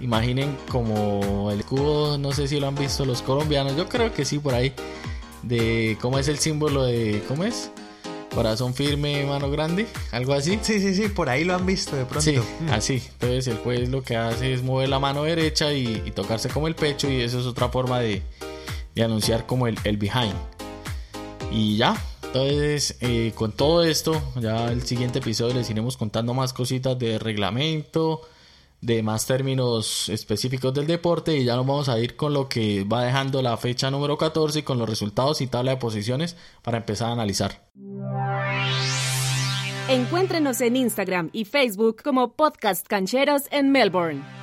imaginen 0.00 0.56
como 0.70 1.50
el 1.50 1.64
cubo, 1.64 2.16
no 2.18 2.32
sé 2.32 2.48
si 2.48 2.60
lo 2.60 2.68
han 2.68 2.74
visto 2.74 3.04
los 3.04 3.22
colombianos, 3.22 3.76
yo 3.76 3.88
creo 3.88 4.12
que 4.12 4.24
sí 4.24 4.38
por 4.38 4.54
ahí, 4.54 4.72
de 5.42 5.98
cómo 6.00 6.18
es 6.18 6.28
el 6.28 6.38
símbolo 6.38 6.84
de, 6.84 7.22
¿cómo 7.28 7.44
es? 7.44 7.70
Corazón 8.34 8.74
firme, 8.74 9.26
mano 9.26 9.50
grande, 9.50 9.88
algo 10.12 10.34
así. 10.34 10.56
Sí, 10.62 10.80
sí, 10.80 10.94
sí, 10.94 11.08
por 11.08 11.28
ahí 11.28 11.42
lo 11.42 11.56
han 11.56 11.66
visto 11.66 11.96
de 11.96 12.04
pronto. 12.04 12.20
Sí, 12.20 12.36
mm. 12.36 12.70
así. 12.70 13.02
Entonces 13.14 13.48
el 13.48 13.56
juez 13.56 13.88
lo 13.88 14.02
que 14.04 14.16
hace 14.16 14.52
es 14.52 14.62
mover 14.62 14.88
la 14.88 15.00
mano 15.00 15.24
derecha 15.24 15.72
y, 15.72 16.12
tocarse 16.14 16.48
como 16.48 16.68
el 16.68 16.76
pecho 16.76 17.10
y 17.10 17.22
eso 17.22 17.40
es 17.40 17.46
otra 17.46 17.70
forma 17.70 17.98
de, 17.98 18.22
anunciar 19.04 19.46
como 19.46 19.66
el, 19.66 19.76
el 19.84 19.96
behind. 19.96 20.34
Y 21.50 21.76
ya, 21.76 21.96
entonces 22.22 22.96
eh, 23.00 23.32
con 23.34 23.52
todo 23.52 23.82
esto, 23.82 24.20
ya 24.36 24.70
el 24.70 24.82
siguiente 24.82 25.18
episodio 25.18 25.54
les 25.54 25.68
iremos 25.68 25.96
contando 25.96 26.32
más 26.32 26.52
cositas 26.52 26.96
de 26.98 27.18
reglamento, 27.18 28.22
de 28.80 29.02
más 29.02 29.26
términos 29.26 30.08
específicos 30.08 30.72
del 30.72 30.86
deporte 30.86 31.36
y 31.36 31.44
ya 31.44 31.56
nos 31.56 31.66
vamos 31.66 31.88
a 31.88 31.98
ir 31.98 32.16
con 32.16 32.32
lo 32.32 32.48
que 32.48 32.84
va 32.84 33.04
dejando 33.04 33.42
la 33.42 33.56
fecha 33.56 33.90
número 33.90 34.16
14 34.16 34.60
y 34.60 34.62
con 34.62 34.78
los 34.78 34.88
resultados 34.88 35.40
y 35.40 35.48
tabla 35.48 35.72
de 35.72 35.76
posiciones 35.78 36.36
para 36.62 36.78
empezar 36.78 37.08
a 37.08 37.12
analizar. 37.12 37.68
Encuéntrenos 39.88 40.60
en 40.60 40.76
Instagram 40.76 41.30
y 41.32 41.46
Facebook 41.46 42.02
como 42.02 42.34
Podcast 42.34 42.86
Cancheros 42.86 43.42
en 43.50 43.72
Melbourne. 43.72 44.39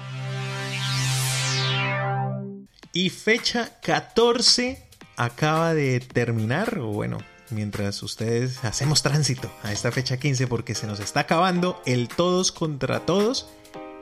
Y 2.93 3.10
fecha 3.10 3.80
14 3.82 4.84
acaba 5.17 5.73
de 5.73 6.00
terminar, 6.00 6.80
o 6.80 6.88
bueno, 6.88 7.17
mientras 7.50 8.02
ustedes 8.04 8.63
hacemos 8.63 9.04
tránsito 9.04 9.52
a 9.63 9.71
esta 9.71 9.91
fecha 9.91 10.17
15 10.17 10.47
porque 10.47 10.76
se 10.76 10.88
nos 10.88 11.00
está 11.00 11.21
acabando 11.21 11.82
el 11.86 12.08
todos 12.08 12.52
contra 12.52 13.06
todos 13.06 13.47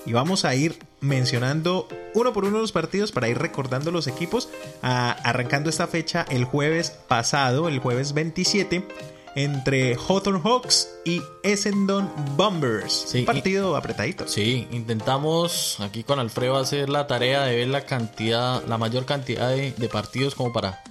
y 0.06 0.14
vamos 0.14 0.46
a 0.46 0.54
ir 0.56 0.78
mencionando 1.02 1.88
uno 2.14 2.32
por 2.32 2.46
uno 2.46 2.60
los 2.60 2.72
partidos 2.72 3.12
para 3.12 3.28
ir 3.28 3.38
recordando 3.38 3.92
los 3.92 4.08
equipos, 4.08 4.50
arrancando 4.82 5.70
esta 5.70 5.88
fecha 5.88 6.26
el 6.30 6.46
jueves 6.46 6.92
pasado, 6.92 7.68
el 7.68 7.80
jueves 7.80 8.14
27 8.14 8.88
entre 9.36 9.96
Hawthorne 9.96 10.42
Hawks 10.44 10.90
y 11.04 11.22
Essendon 11.44 12.10
Bombers. 12.36 13.14
Un 13.14 13.26
partido 13.26 13.76
apretadito. 13.76 14.28
Sí, 14.28 14.68
intentamos 14.72 15.80
aquí 15.82 16.04
con 16.04 16.20
Alfredo 16.20 16.58
hacer 16.58 16.90
la 16.90 17.08
tarea 17.08 17.44
de 17.44 17.56
ver 17.58 17.68
la 17.68 17.86
cantidad, 17.86 18.64
la 18.66 18.78
mayor 18.78 19.06
cantidad 19.06 19.50
de, 19.50 19.72
de 19.72 19.90
partidos 19.90 20.36
como 20.36 20.54
para 20.54 20.82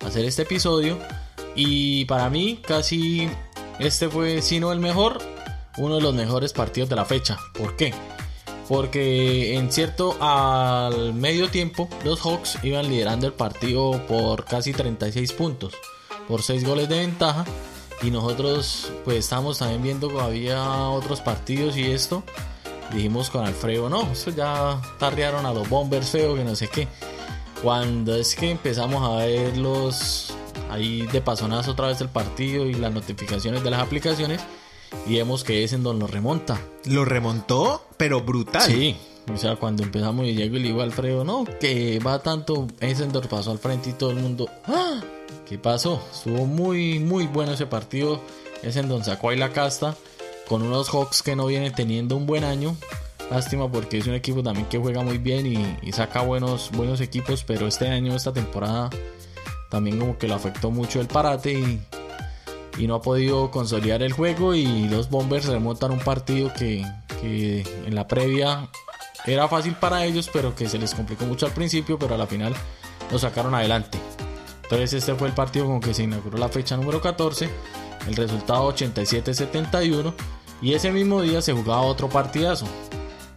hacer 0.00 0.24
este 0.24 0.42
episodio. 0.42 0.98
Y 1.54 2.04
para 2.06 2.30
mí, 2.30 2.60
casi 2.66 3.28
este 3.78 4.08
fue, 4.08 4.42
si 4.42 4.60
no 4.60 4.72
el 4.72 4.78
mejor, 4.78 5.18
uno 5.78 5.96
de 5.96 6.02
los 6.02 6.14
mejores 6.14 6.52
partidos 6.52 6.88
de 6.88 6.96
la 6.96 7.04
fecha. 7.04 7.38
¿Por 7.54 7.76
qué? 7.76 7.92
Porque 8.68 9.56
en 9.56 9.72
cierto, 9.72 10.16
al 10.20 11.14
medio 11.14 11.50
tiempo, 11.50 11.88
los 12.04 12.20
Hawks 12.20 12.58
iban 12.62 12.88
liderando 12.88 13.26
el 13.26 13.32
partido 13.32 14.00
por 14.06 14.44
casi 14.44 14.72
36 14.72 15.32
puntos, 15.32 15.74
por 16.28 16.42
6 16.42 16.64
goles 16.64 16.88
de 16.88 17.00
ventaja. 17.00 17.44
Y 18.02 18.10
nosotros, 18.10 18.92
pues, 19.04 19.18
estamos 19.18 19.58
también 19.58 19.82
viendo 19.82 20.08
que 20.08 20.20
había 20.20 20.88
otros 20.88 21.20
partidos 21.20 21.76
y 21.76 21.90
esto. 21.90 22.22
Dijimos 22.92 23.30
con 23.30 23.46
Alfredo, 23.46 23.88
no, 23.88 24.10
eso 24.12 24.30
ya 24.30 24.80
tardearon 24.98 25.46
a 25.46 25.54
los 25.54 25.68
Bombers 25.68 26.10
feo, 26.10 26.34
que 26.34 26.44
no 26.44 26.54
sé 26.54 26.68
qué. 26.68 26.88
Cuando 27.62 28.16
es 28.16 28.34
que 28.34 28.50
empezamos 28.50 29.08
a 29.08 29.24
ver 29.24 29.56
los 29.56 30.34
ahí 30.70 31.06
de 31.06 31.20
pasonazo 31.20 31.72
otra 31.72 31.88
vez 31.88 32.00
el 32.00 32.08
partido 32.08 32.66
y 32.66 32.74
las 32.74 32.92
notificaciones 32.92 33.62
de 33.62 33.70
las 33.70 33.80
aplicaciones 33.80 34.40
y 35.06 35.16
vemos 35.16 35.44
que 35.44 35.64
Essendon 35.64 35.98
lo 35.98 36.06
remonta. 36.06 36.60
Lo 36.86 37.04
remontó, 37.04 37.86
pero 37.96 38.20
brutal. 38.20 38.62
Sí, 38.62 38.96
o 39.32 39.36
sea, 39.36 39.56
cuando 39.56 39.82
empezamos 39.82 40.26
y 40.26 40.34
llego 40.34 40.56
y 40.56 40.60
le 40.60 40.68
digo 40.68 40.80
a 40.80 40.84
Alfredo, 40.84 41.24
no, 41.24 41.44
que 41.60 41.98
va 42.00 42.18
tanto, 42.20 42.66
Essendon 42.80 43.26
pasó 43.28 43.50
al 43.50 43.58
frente 43.58 43.90
y 43.90 43.92
todo 43.92 44.10
el 44.10 44.16
mundo, 44.16 44.48
¡ah! 44.66 45.00
¿Qué 45.48 45.58
pasó? 45.58 46.02
Estuvo 46.12 46.46
muy, 46.46 46.98
muy 46.98 47.26
bueno 47.26 47.52
ese 47.52 47.66
partido. 47.66 48.20
Essendon 48.62 49.04
sacó 49.04 49.30
ahí 49.30 49.36
la 49.36 49.52
casta 49.52 49.96
con 50.48 50.62
unos 50.62 50.90
Hawks 50.90 51.22
que 51.22 51.36
no 51.36 51.46
vienen 51.46 51.74
teniendo 51.74 52.16
un 52.16 52.26
buen 52.26 52.44
año. 52.44 52.76
Lástima 53.30 53.70
porque 53.70 53.98
es 53.98 54.06
un 54.06 54.14
equipo 54.14 54.42
también 54.42 54.66
que 54.66 54.78
juega 54.78 55.02
muy 55.02 55.18
bien 55.18 55.46
y, 55.82 55.92
saca 55.92 56.20
buenos, 56.20 56.70
buenos 56.72 57.00
equipos, 57.00 57.44
pero 57.44 57.66
este 57.66 57.88
año, 57.88 58.14
esta 58.14 58.32
temporada, 58.32 58.90
también 59.70 59.98
como 59.98 60.18
que 60.18 60.28
lo 60.28 60.34
afectó 60.34 60.70
mucho 60.70 61.00
el 61.00 61.06
parate 61.06 61.52
y, 61.54 61.80
y 62.76 62.86
no 62.86 62.96
ha 62.96 63.02
podido 63.02 63.50
consolidar 63.50 64.02
el 64.02 64.12
juego 64.12 64.54
y 64.54 64.88
los 64.88 65.08
Bombers 65.08 65.46
remontan 65.46 65.92
un 65.92 66.00
partido 66.00 66.52
que, 66.52 66.84
que, 67.20 67.66
en 67.86 67.94
la 67.94 68.06
previa 68.06 68.68
era 69.24 69.48
fácil 69.48 69.74
para 69.74 70.04
ellos 70.04 70.28
pero 70.32 70.54
que 70.54 70.68
se 70.68 70.78
les 70.78 70.94
complicó 70.94 71.24
mucho 71.24 71.46
al 71.46 71.52
principio 71.52 71.98
pero 71.98 72.16
a 72.16 72.18
la 72.18 72.26
final 72.26 72.52
lo 73.10 73.18
sacaron 73.18 73.54
adelante 73.54 73.98
entonces 74.72 74.94
este 74.94 75.14
fue 75.14 75.28
el 75.28 75.34
partido 75.34 75.66
con 75.66 75.80
que 75.80 75.92
se 75.92 76.04
inauguró 76.04 76.38
la 76.38 76.48
fecha 76.48 76.76
número 76.76 77.00
14 77.00 77.48
el 78.08 78.16
resultado 78.16 78.72
87-71 78.74 80.14
y 80.62 80.74
ese 80.74 80.90
mismo 80.90 81.20
día 81.20 81.42
se 81.42 81.52
jugaba 81.52 81.82
otro 81.82 82.08
partidazo 82.08 82.66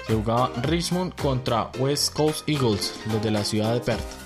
se 0.08 0.14
jugaba 0.14 0.52
Richmond 0.64 1.14
contra 1.16 1.72
West 1.78 2.14
Coast 2.14 2.48
Eagles 2.48 2.94
los 3.12 3.22
de 3.22 3.32
la 3.32 3.44
ciudad 3.44 3.74
de 3.74 3.82
Perth 3.82 4.26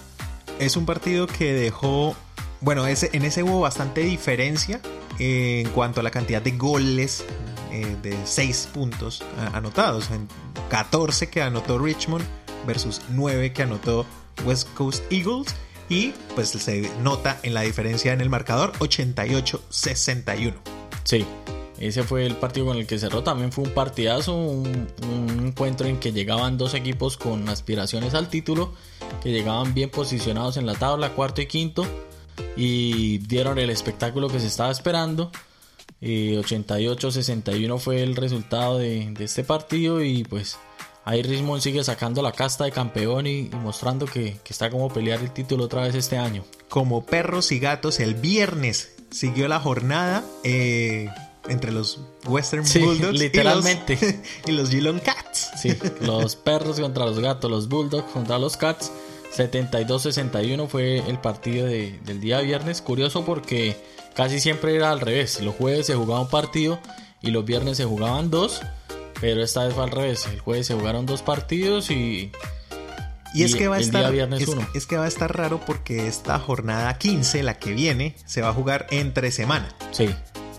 es 0.60 0.76
un 0.76 0.86
partido 0.86 1.26
que 1.26 1.54
dejó, 1.54 2.16
bueno, 2.62 2.86
ese, 2.86 3.10
en 3.14 3.24
ese 3.24 3.44
hubo 3.44 3.62
bastante 3.62 4.02
diferencia 4.02 4.82
en 5.18 5.70
cuanto 5.70 6.02
a 6.02 6.04
la 6.04 6.12
cantidad 6.12 6.42
de 6.42 6.52
goles 6.52 7.24
eh, 7.72 7.96
de 8.02 8.16
6 8.26 8.70
puntos 8.74 9.24
anotados. 9.54 10.12
En 10.12 10.28
14 10.70 11.30
que 11.30 11.42
anotó 11.42 11.80
Richmond 11.80 12.26
versus 12.68 13.02
9 13.10 13.54
que 13.54 13.64
anotó 13.64 14.06
West 14.46 14.68
Coast 14.74 15.04
Eagles. 15.12 15.56
Y 15.90 16.14
pues 16.36 16.50
se 16.50 16.90
nota 17.02 17.40
en 17.44 17.54
la 17.54 17.62
diferencia 17.62 18.14
en 18.14 18.22
el 18.22 18.30
marcador 18.30 18.74
88-61. 18.74 20.54
Sí, 21.04 21.26
ese 21.80 22.04
fue 22.04 22.26
el 22.26 22.36
partido 22.36 22.68
con 22.68 22.78
el 22.78 22.86
que 22.86 23.00
cerró. 23.00 23.24
También 23.24 23.52
fue 23.52 23.64
un 23.64 23.72
partidazo, 23.72 24.36
un, 24.36 24.88
encuentro 25.48 25.88
en 25.88 26.00
que 26.00 26.12
llegaban 26.12 26.58
dos 26.58 26.74
equipos 26.74 27.18
con 27.18 27.48
aspiraciones 27.50 28.14
al 28.14 28.30
título, 28.30 28.74
que 29.24 29.32
llegaban 29.32 29.74
bien 29.74 29.90
posicionados 29.90 30.58
en 30.58 30.66
la 30.66 30.76
tabla, 30.76 31.14
cuarto 31.14 31.42
y 31.42 31.48
quinto, 31.48 31.86
y 32.56 33.20
dieron 33.20 33.58
el 33.58 33.70
espectáculo 33.70 34.28
que 34.28 34.40
se 34.40 34.48
estaba 34.48 34.72
esperando. 34.72 35.32
88-61 36.02 37.80
fue 37.80 38.04
el 38.04 38.16
resultado 38.16 38.78
de, 38.78 39.14
este 39.20 39.44
partido 39.44 40.02
y 40.04 40.24
pues 40.24 40.58
ahí 41.10 41.24
Richmond 41.24 41.62
sigue 41.62 41.84
sacando 41.84 42.22
la 42.22 42.32
casta 42.32 42.66
de 42.66 42.72
campeón 42.72 43.26
y, 43.26 43.50
mostrando 43.64 44.06
que, 44.06 44.38
que, 44.44 44.54
está 44.54 44.70
como 44.70 44.90
pelear 44.90 45.20
el 45.20 45.32
título 45.32 45.66
otra 45.66 45.82
vez 45.82 45.96
este 45.96 46.18
año. 46.18 46.44
Como 46.70 47.04
perros 47.04 47.52
y 47.52 47.60
gatos, 47.60 48.00
el 48.00 48.14
viernes 48.14 48.94
siguió 49.10 49.48
la 49.48 49.60
jornada. 49.60 50.24
Eh, 50.44 51.10
entre 51.48 51.72
los 51.72 52.00
Western 52.28 52.64
Bulldogs 52.64 53.20
literalmente. 53.20 54.22
Y 54.46 54.52
los, 54.52 54.70
Geelong 54.70 55.00
Cats. 55.04 55.50
Sí, 55.58 55.76
los 56.02 56.36
perros 56.36 56.80
contra 56.80 57.06
los 57.06 57.20
gatos, 57.20 57.50
los 57.50 57.70
Bulldogs 57.70 58.12
contra 58.12 58.38
los 58.38 58.56
Cats. 58.56 58.92
72-61 59.36 60.68
fue 60.68 61.00
el 61.00 61.20
partido 61.20 61.66
del 61.66 62.20
día 62.20 62.42
viernes. 62.42 62.84
Curioso 62.84 63.26
porque 63.26 63.76
casi 64.14 64.40
siempre 64.40 64.76
era 64.76 64.92
al 64.92 65.00
revés. 65.00 65.42
Los 65.42 65.56
jueves 65.56 65.88
se 65.88 65.96
jugaba 65.96 66.22
un 66.22 66.30
partido 66.30 66.80
y 67.22 67.32
los 67.32 67.46
viernes 67.46 67.78
se 67.78 67.86
jugaban 67.86 68.30
dos. 68.30 68.62
Pero 69.22 69.44
esta 69.44 69.66
vez 69.66 69.74
fue 69.74 69.84
al 69.84 69.92
revés. 69.92 70.28
El 70.28 70.40
jueves 70.40 70.68
se 70.68 70.76
jugaron 70.76 71.06
dos 71.06 71.22
partidos 71.22 71.92
y. 71.92 72.32
Y, 73.32 73.44
es 73.44 73.54
que 73.54 73.68
va 73.68 73.76
a 73.76 73.80
estar 73.80 74.12
es, 74.12 74.50
es, 74.74 74.88
que 74.88 74.98
va 74.98 75.06
a 75.06 75.08
estar 75.08 75.38
raro 75.38 75.62
porque 75.64 76.08
esta 76.08 76.40
jornada 76.40 76.98
15, 76.98 77.44
la 77.44 77.60
que 77.60 77.74
viene, 77.74 78.16
se 78.26 78.42
va 78.42 78.50
a 78.50 78.54
jugar 78.54 78.88
entre 78.90 79.30
semana. 79.30 79.70
Sí 79.92 80.10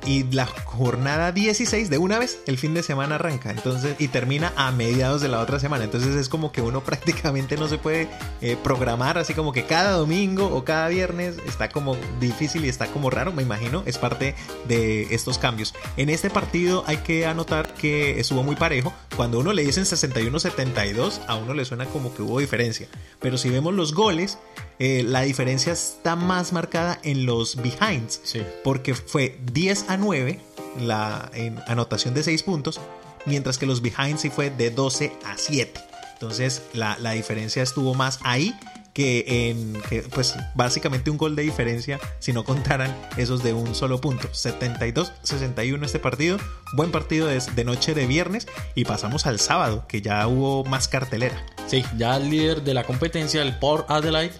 y 0.06 0.24
la 0.32 0.46
jornada 0.46 1.32
16 1.32 1.90
de 1.90 1.98
una 1.98 2.18
vez 2.18 2.38
el 2.46 2.58
fin 2.58 2.74
de 2.74 2.82
semana 2.82 3.16
arranca 3.16 3.50
entonces 3.50 3.96
y 3.98 4.08
termina 4.08 4.52
a 4.56 4.70
mediados 4.72 5.20
de 5.20 5.28
la 5.28 5.40
otra 5.40 5.58
semana. 5.58 5.84
Entonces 5.84 6.16
es 6.16 6.28
como 6.28 6.52
que 6.52 6.62
uno 6.62 6.80
prácticamente 6.84 7.56
no 7.56 7.68
se 7.68 7.78
puede 7.78 8.08
eh, 8.40 8.56
programar 8.62 9.18
así 9.18 9.34
como 9.34 9.52
que 9.52 9.64
cada 9.64 9.92
domingo 9.92 10.46
o 10.46 10.64
cada 10.64 10.88
viernes 10.88 11.36
está 11.46 11.68
como 11.68 11.96
difícil 12.20 12.64
y 12.64 12.68
está 12.68 12.86
como 12.86 13.10
raro 13.10 13.32
me 13.32 13.42
imagino 13.42 13.82
es 13.86 13.98
parte 13.98 14.34
de 14.68 15.14
estos 15.14 15.38
cambios. 15.38 15.74
En 15.96 16.08
este 16.08 16.30
partido 16.30 16.84
hay 16.86 16.98
que 16.98 17.26
anotar 17.26 17.74
que 17.74 18.20
estuvo 18.20 18.42
muy 18.42 18.56
parejo. 18.56 18.92
Cuando 19.16 19.38
uno 19.38 19.52
le 19.52 19.64
dicen 19.64 19.84
61-72 19.84 21.20
a 21.26 21.36
uno 21.36 21.54
le 21.54 21.64
suena 21.64 21.86
como 21.86 22.14
que 22.14 22.22
hubo 22.22 22.38
diferencia. 22.38 22.88
Pero 23.20 23.38
si 23.38 23.50
vemos 23.50 23.74
los 23.74 23.94
goles 23.94 24.38
eh, 24.80 25.04
la 25.06 25.20
diferencia 25.20 25.74
está 25.74 26.16
más 26.16 26.54
marcada 26.54 26.98
en 27.02 27.26
los 27.26 27.56
behinds. 27.56 28.22
Porque 28.64 28.94
fue 28.94 29.38
10 29.52 29.90
a 29.90 29.98
9 29.98 30.40
la 30.80 31.30
en 31.34 31.58
anotación 31.66 32.14
de 32.14 32.22
6 32.22 32.42
puntos, 32.44 32.80
mientras 33.26 33.58
que 33.58 33.66
los 33.66 33.82
behinds 33.82 34.22
sí 34.22 34.30
fue 34.30 34.48
de 34.48 34.70
12 34.70 35.12
a 35.26 35.36
7. 35.36 35.78
Entonces 36.14 36.62
la, 36.72 36.96
diferencia 37.12 37.62
estuvo 37.62 37.92
más 37.94 38.20
ahí 38.22 38.54
que 38.94 39.50
en 39.50 39.80
que 39.88 40.02
pues 40.02 40.34
básicamente 40.54 41.10
un 41.10 41.18
gol 41.18 41.36
de 41.36 41.42
diferencia 41.42 42.00
si 42.18 42.32
no 42.32 42.44
contaran 42.44 42.96
esos 43.16 43.42
de 43.44 43.52
un 43.52 43.72
solo 43.76 44.00
punto 44.00 44.28
72-61 44.32 45.84
este 45.84 46.00
partido 46.00 46.38
buen 46.74 46.90
partido 46.90 47.28
de, 47.28 47.40
de, 47.54 47.64
noche 47.64 47.94
de 47.94 48.08
viernes 48.08 48.48
y 48.74 48.84
pasamos 48.84 49.26
al 49.26 49.38
sábado 49.38 49.84
que 49.86 50.02
ya 50.02 50.26
hubo 50.26 50.64
más 50.64 50.88
cartelera 50.88 51.40
sí 51.68 51.84
ya 51.96 52.16
el 52.16 52.30
líder 52.30 52.62
de 52.62 52.74
la 52.74 52.82
competencia 52.82 53.42
el 53.42 53.56
Port 53.60 53.88
Adelaide 53.88 54.34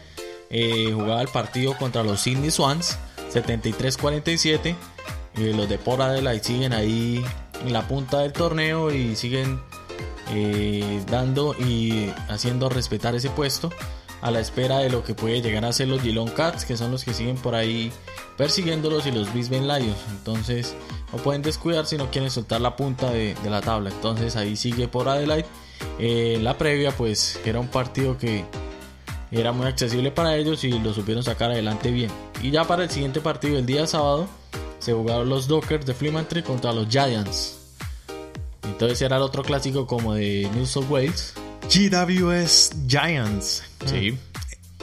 eh, 0.50 0.90
jugaba 0.92 1.22
el 1.22 1.28
partido 1.28 1.76
contra 1.76 2.02
los 2.02 2.20
Sydney 2.20 2.50
Swans, 2.50 2.98
73-47. 3.32 4.74
Eh, 5.36 5.52
los 5.56 5.68
de 5.68 5.78
Port 5.78 6.00
Adelaide 6.00 6.42
siguen 6.42 6.72
ahí 6.72 7.24
en 7.64 7.72
la 7.72 7.86
punta 7.86 8.18
del 8.18 8.32
torneo 8.32 8.92
y 8.92 9.14
siguen 9.14 9.60
eh, 10.32 11.02
dando 11.08 11.54
y 11.54 12.12
haciendo 12.28 12.68
respetar 12.68 13.14
ese 13.14 13.30
puesto. 13.30 13.70
a 14.22 14.30
la 14.30 14.38
espera 14.40 14.80
de 14.80 14.90
lo 14.90 15.02
que 15.02 15.14
puede 15.14 15.40
llegar 15.40 15.64
a 15.64 15.72
ser 15.72 15.88
los 15.88 16.02
Geelong 16.02 16.28
Cats, 16.32 16.66
que 16.66 16.76
son 16.76 16.90
los 16.90 17.04
que 17.04 17.14
siguen 17.14 17.36
por 17.36 17.54
ahí 17.54 17.90
persiguiéndolos, 18.36 19.06
y 19.06 19.12
los 19.12 19.32
Brisbane 19.32 19.62
Lions. 19.66 19.96
Entonces 20.10 20.74
no 21.10 21.18
pueden 21.18 21.40
descuidar 21.40 21.86
si 21.86 21.96
no 21.96 22.10
quieren 22.10 22.30
soltar 22.30 22.60
la 22.60 22.76
punta 22.76 23.10
de, 23.10 23.34
la 23.48 23.62
tabla. 23.62 23.88
Entonces 23.88 24.36
ahí 24.36 24.56
sigue 24.56 24.88
por 24.88 25.08
Adelaide. 25.08 25.46
Eh, 25.98 26.38
la 26.42 26.58
previa 26.58 26.90
pues 26.90 27.40
era 27.46 27.60
un 27.60 27.68
partido 27.68 28.18
que 28.18 28.44
era 29.38 29.52
muy 29.52 29.66
accesible 29.66 30.10
para 30.10 30.36
ellos 30.36 30.64
y 30.64 30.70
lo 30.78 30.92
supieron 30.92 31.22
sacar 31.22 31.50
adelante 31.50 31.90
bien. 31.90 32.10
Y 32.42 32.50
ya 32.50 32.64
para 32.64 32.84
el 32.84 32.90
siguiente 32.90 33.20
partido, 33.20 33.58
el 33.58 33.66
día 33.66 33.86
sábado, 33.86 34.28
se 34.78 34.92
jugaron 34.92 35.28
los 35.28 35.46
Dockers 35.46 35.86
de 35.86 35.94
Fremantle 35.94 36.42
contra 36.42 36.72
los 36.72 36.88
Giants. 36.88 37.58
Entonces 38.64 39.00
era 39.02 39.16
el 39.16 39.22
otro 39.22 39.42
clásico 39.42 39.86
como 39.86 40.14
de 40.14 40.48
New 40.54 40.66
South 40.66 40.86
Wales. 40.88 41.34
GWS 41.72 42.72
Giants. 42.88 43.62
Sí. 43.86 44.18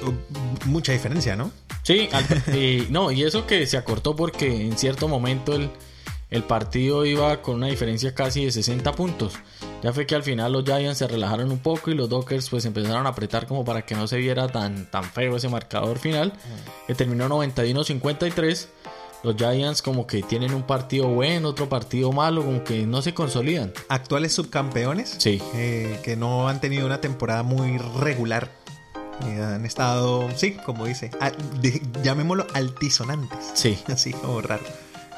Mm, 0.02 0.70
mucha 0.70 0.94
diferencia, 0.94 1.36
¿no? 1.36 1.52
Sí, 1.84 2.10
y, 2.54 2.88
no, 2.92 3.12
y 3.12 3.24
eso 3.24 3.48
que 3.48 3.66
se 3.66 3.78
acortó 3.78 4.16
porque 4.16 4.68
en 4.68 4.78
cierto 4.78 5.08
momento 5.08 5.56
el, 5.56 5.70
el 6.30 6.44
partido 6.44 7.06
iba 7.06 7.42
con 7.42 7.56
una 7.56 7.68
diferencia 7.68 8.14
casi 8.14 8.46
de 8.46 8.52
60 8.52 8.92
puntos. 8.94 9.34
Ya 9.84 9.94
fue 9.94 10.08
que 10.08 10.16
al 10.16 10.24
final 10.24 10.52
los 10.52 10.64
Giants 10.66 10.98
se 10.98 11.08
relajaron 11.08 11.52
un 11.52 11.60
poco 11.60 11.92
y 11.92 11.94
los 11.94 12.10
Dockers 12.10 12.50
pues 12.50 12.66
empezaron 12.66 13.06
a 13.06 13.10
apretar 13.10 13.46
como 13.46 13.64
para 13.64 13.84
que 13.84 13.96
no 13.96 14.08
se 14.08 14.18
viera 14.18 14.48
tan, 14.48 14.90
tan 14.90 15.04
feo 15.04 15.36
ese 15.36 15.50
marcador 15.50 16.00
final. 16.00 16.34
Que 16.88 16.96
terminó 16.96 17.30
91-53. 17.30 18.68
Los 19.24 19.36
Giants 19.36 19.82
como 19.82 20.08
que 20.08 20.22
tienen 20.24 20.54
un 20.54 20.64
partido 20.64 21.08
bueno, 21.08 21.50
otro 21.50 21.70
partido 21.70 22.12
malo, 22.12 22.44
como 22.44 22.64
que 22.64 22.86
no 22.86 23.02
se 23.02 23.14
consolidan. 23.14 23.74
Actuales 23.90 24.34
subcampeones. 24.34 25.16
Sí. 25.18 25.42
Eh, 25.56 26.00
que 26.04 26.16
no 26.16 26.48
han 26.48 26.62
tenido 26.62 26.86
una 26.86 27.02
temporada 27.02 27.44
muy 27.44 27.78
regular. 27.78 28.52
Eh, 29.26 29.42
han 29.42 29.66
estado, 29.66 30.28
sí, 30.36 30.54
como 30.66 30.86
dice, 30.86 31.10
llamémoslo 32.04 32.46
altisonantes. 32.54 33.52
Sí. 33.54 33.80
Así 33.88 34.14
como 34.14 34.42
raro. 34.42 34.64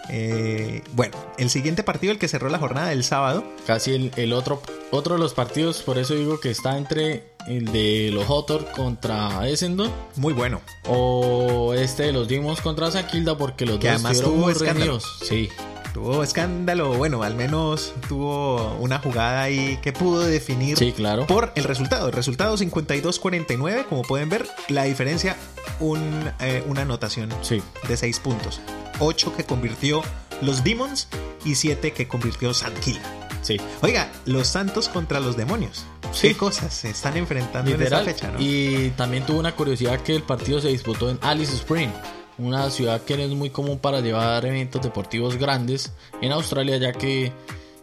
Eh, 0.10 0.82
bueno, 0.93 1.15
el 1.38 1.50
siguiente 1.50 1.84
partido, 1.84 2.12
el 2.12 2.19
que 2.19 2.28
cerró 2.28 2.50
la 2.50 2.60
jornada 2.60 2.89
del 2.89 3.04
sábado. 3.04 3.43
Casi 3.65 4.12
el, 4.15 4.34
otro, 4.34 4.62
otro 4.91 5.15
de 5.15 5.22
los 5.22 5.34
partidos, 5.34 5.84
por 5.84 5.98
eso 5.98 6.15
digo 6.15 6.39
que 6.39 6.50
está 6.50 6.78
entre 6.78 7.24
el 7.48 7.72
de 7.72 8.10
los 8.12 8.30
Hotor 8.30 8.65
contra 8.72 9.48
Essendon. 9.48 9.91
Muy 10.15 10.34
bueno. 10.34 10.62
O 10.88 11.74
este 11.74 12.04
de 12.04 12.12
los 12.12 12.28
Demons 12.28 12.62
contra 12.62 12.91
Saquilda, 12.91 13.38
porque 13.38 13.65
los 13.65 13.80
dos 13.80 13.89
además 13.89 14.22
tuvo 14.22 14.50
escándalos. 14.50 15.19
Sí. 15.24 15.50
Tuvo 15.93 16.22
escándalo, 16.24 16.93
bueno, 16.93 17.24
al 17.24 17.34
menos 17.34 17.95
tuvo 18.08 18.76
una 18.80 19.00
jugada 19.00 19.41
ahí 19.41 19.80
que 19.82 19.91
pudo 19.91 20.22
definir 20.22 20.78
sí, 20.78 20.91
claro. 20.91 21.26
por 21.26 21.52
el 21.56 21.63
resultado. 21.63 22.08
El 22.08 22.13
resultado 22.13 22.56
52-49, 22.56 23.86
como 23.86 24.04
pueden 24.04 24.30
ver, 24.30 24.48
la 24.67 24.84
diferencia 24.84 25.36
un, 25.80 26.32
eh, 26.41 26.63
una 26.67 26.84
anotación 26.84 27.34
sí. 27.41 27.63
de 27.88 27.98
6 27.98 28.19
puntos. 28.19 28.62
8 28.99 29.35
que 29.35 29.43
convirtió 29.43 30.01
los 30.41 30.63
Demons 30.63 31.07
y 31.45 31.55
7 31.55 31.93
que 31.93 32.07
convirtió 32.07 32.53
Santquila. 32.53 33.01
Sí. 33.41 33.57
Oiga, 33.81 34.12
los 34.25 34.47
Santos 34.47 34.89
contra 34.89 35.19
los 35.19 35.38
demonios. 35.38 35.85
Sí. 36.12 36.29
¿Qué 36.29 36.38
cosas 36.38 36.73
se 36.73 36.89
están 36.89 37.17
enfrentando 37.17 37.71
en 37.71 37.81
esa 37.81 38.03
fecha, 38.03 38.31
no? 38.31 38.39
Y 38.39 38.91
también 38.97 39.25
tuvo 39.25 39.39
una 39.39 39.55
curiosidad 39.55 40.01
que 40.01 40.15
el 40.15 40.23
partido 40.23 40.59
se 40.59 40.69
disputó 40.69 41.09
en 41.09 41.19
Alice 41.21 41.53
Spring, 41.53 41.89
una 42.38 42.69
ciudad 42.69 43.01
que 43.01 43.15
no 43.15 43.23
es 43.23 43.29
muy 43.29 43.49
común 43.49 43.79
para 43.79 44.01
llevar 44.01 44.45
eventos 44.45 44.81
deportivos 44.81 45.38
grandes 45.38 45.93
en 46.21 46.31
Australia, 46.31 46.77
ya 46.77 46.93
que 46.93 47.31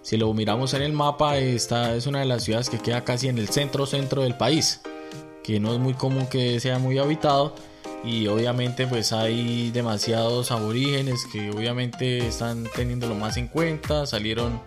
si 0.03 0.17
lo 0.17 0.33
miramos 0.35 0.75
en 0.75 0.83
el 0.83 0.93
mapa, 0.93 1.39
esta 1.39 1.95
es 1.95 2.07
una 2.07 2.21
de 2.21 2.27
las 2.27 2.45
ciudades 2.45 2.71
que 2.71 2.79
queda 2.79 3.05
casi 3.05 3.29
en 3.29 3.39
el 3.39 3.49
centro 3.49 3.87
centro 3.87 4.23
del 4.23 4.37
país, 4.37 4.81
que 5.43 5.61
no 5.61 5.73
es 5.73 5.79
muy 5.79 5.95
común 5.95 6.27
que 6.27 6.59
sea 6.61 6.79
muy 6.79 6.99
habitado 6.99 7.55
y 8.05 8.27
obviamente 8.29 8.87
pues 8.87 9.13
hay 9.13 9.71
demasiados 9.71 10.51
aborígenes 10.51 11.27
que 11.33 11.51
obviamente 11.51 12.27
están 12.27 12.69
teniendo 12.75 13.09
lo 13.09 13.15
más 13.15 13.37
en 13.37 13.49
cuenta, 13.49 14.07
salieron 14.07 14.61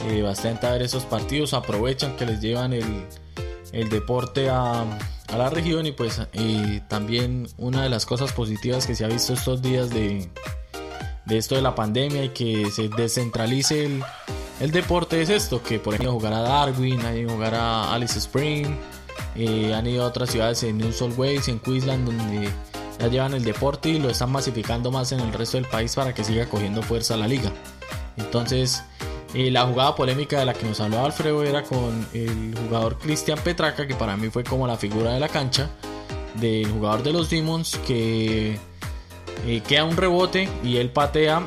eh, 0.00 0.22
bastante 0.22 0.66
a 0.66 0.72
ver 0.72 0.82
esos 0.82 1.04
partidos, 1.04 1.54
aprovechan 1.54 2.16
que 2.16 2.26
les 2.26 2.40
llevan 2.40 2.72
el, 2.72 3.88
deporte 3.90 4.48
a, 4.48 4.84
la 5.36 5.50
región 5.50 5.86
y 5.86 5.92
pues 5.92 6.20
también 6.88 7.48
una 7.58 7.82
de 7.82 7.88
las 7.88 8.06
cosas 8.06 8.32
positivas 8.32 8.86
que 8.86 8.94
se 8.94 9.04
ha 9.04 9.08
visto 9.08 9.34
estos 9.34 9.60
días 9.60 9.90
de, 9.90 10.28
esto 11.28 11.54
de 11.54 11.62
la 11.62 11.74
pandemia 11.74 12.24
y 12.24 12.28
que 12.30 12.70
se 12.70 12.88
descentralice 12.88 13.90
el, 14.60 14.70
deporte 14.70 15.20
es 15.20 15.30
esto, 15.30 15.62
que 15.62 15.78
por 15.78 15.94
ejemplo 15.94 16.12
jugar 16.12 16.32
a 16.32 16.40
Darwin, 16.40 17.04
hay 17.04 17.24
jugar 17.26 17.54
a 17.54 17.92
Alice 17.92 18.18
Spring, 18.18 18.76
eh, 19.34 19.74
han 19.74 19.86
ido 19.86 20.04
a 20.04 20.06
otras 20.08 20.30
ciudades 20.30 20.62
en 20.62 20.78
New 20.78 20.92
South 20.92 21.14
Wales, 21.16 21.48
en 21.48 21.58
Queensland, 21.58 22.06
donde 22.06 22.48
ya 22.98 23.08
llevan 23.08 23.34
el 23.34 23.44
deporte 23.44 23.88
y 23.88 23.98
lo 23.98 24.10
están 24.10 24.30
masificando 24.32 24.90
más 24.90 25.12
en 25.12 25.20
el 25.20 25.32
resto 25.32 25.56
del 25.56 25.66
país 25.66 25.94
para 25.94 26.14
que 26.14 26.24
siga 26.24 26.46
cogiendo 26.46 26.82
fuerza 26.82 27.16
la 27.16 27.28
liga. 27.28 27.52
Entonces, 28.16 28.82
eh, 29.34 29.50
la 29.50 29.66
jugada 29.66 29.94
polémica 29.94 30.38
de 30.38 30.46
la 30.46 30.54
que 30.54 30.66
nos 30.66 30.80
hablaba 30.80 31.06
Alfredo 31.06 31.44
era 31.44 31.62
con 31.62 32.06
el 32.14 32.54
jugador 32.56 32.98
Cristian 32.98 33.38
Petraca, 33.38 33.86
que 33.86 33.94
para 33.94 34.16
mí 34.16 34.30
fue 34.30 34.42
como 34.42 34.66
la 34.66 34.76
figura 34.76 35.12
de 35.12 35.20
la 35.20 35.28
cancha, 35.28 35.68
del 36.34 36.70
jugador 36.70 37.02
de 37.02 37.12
los 37.12 37.30
Demons, 37.30 37.78
que 37.86 38.58
eh, 39.46 39.62
queda 39.66 39.84
un 39.84 39.96
rebote 39.96 40.48
y 40.64 40.78
él 40.78 40.90
patea 40.90 41.42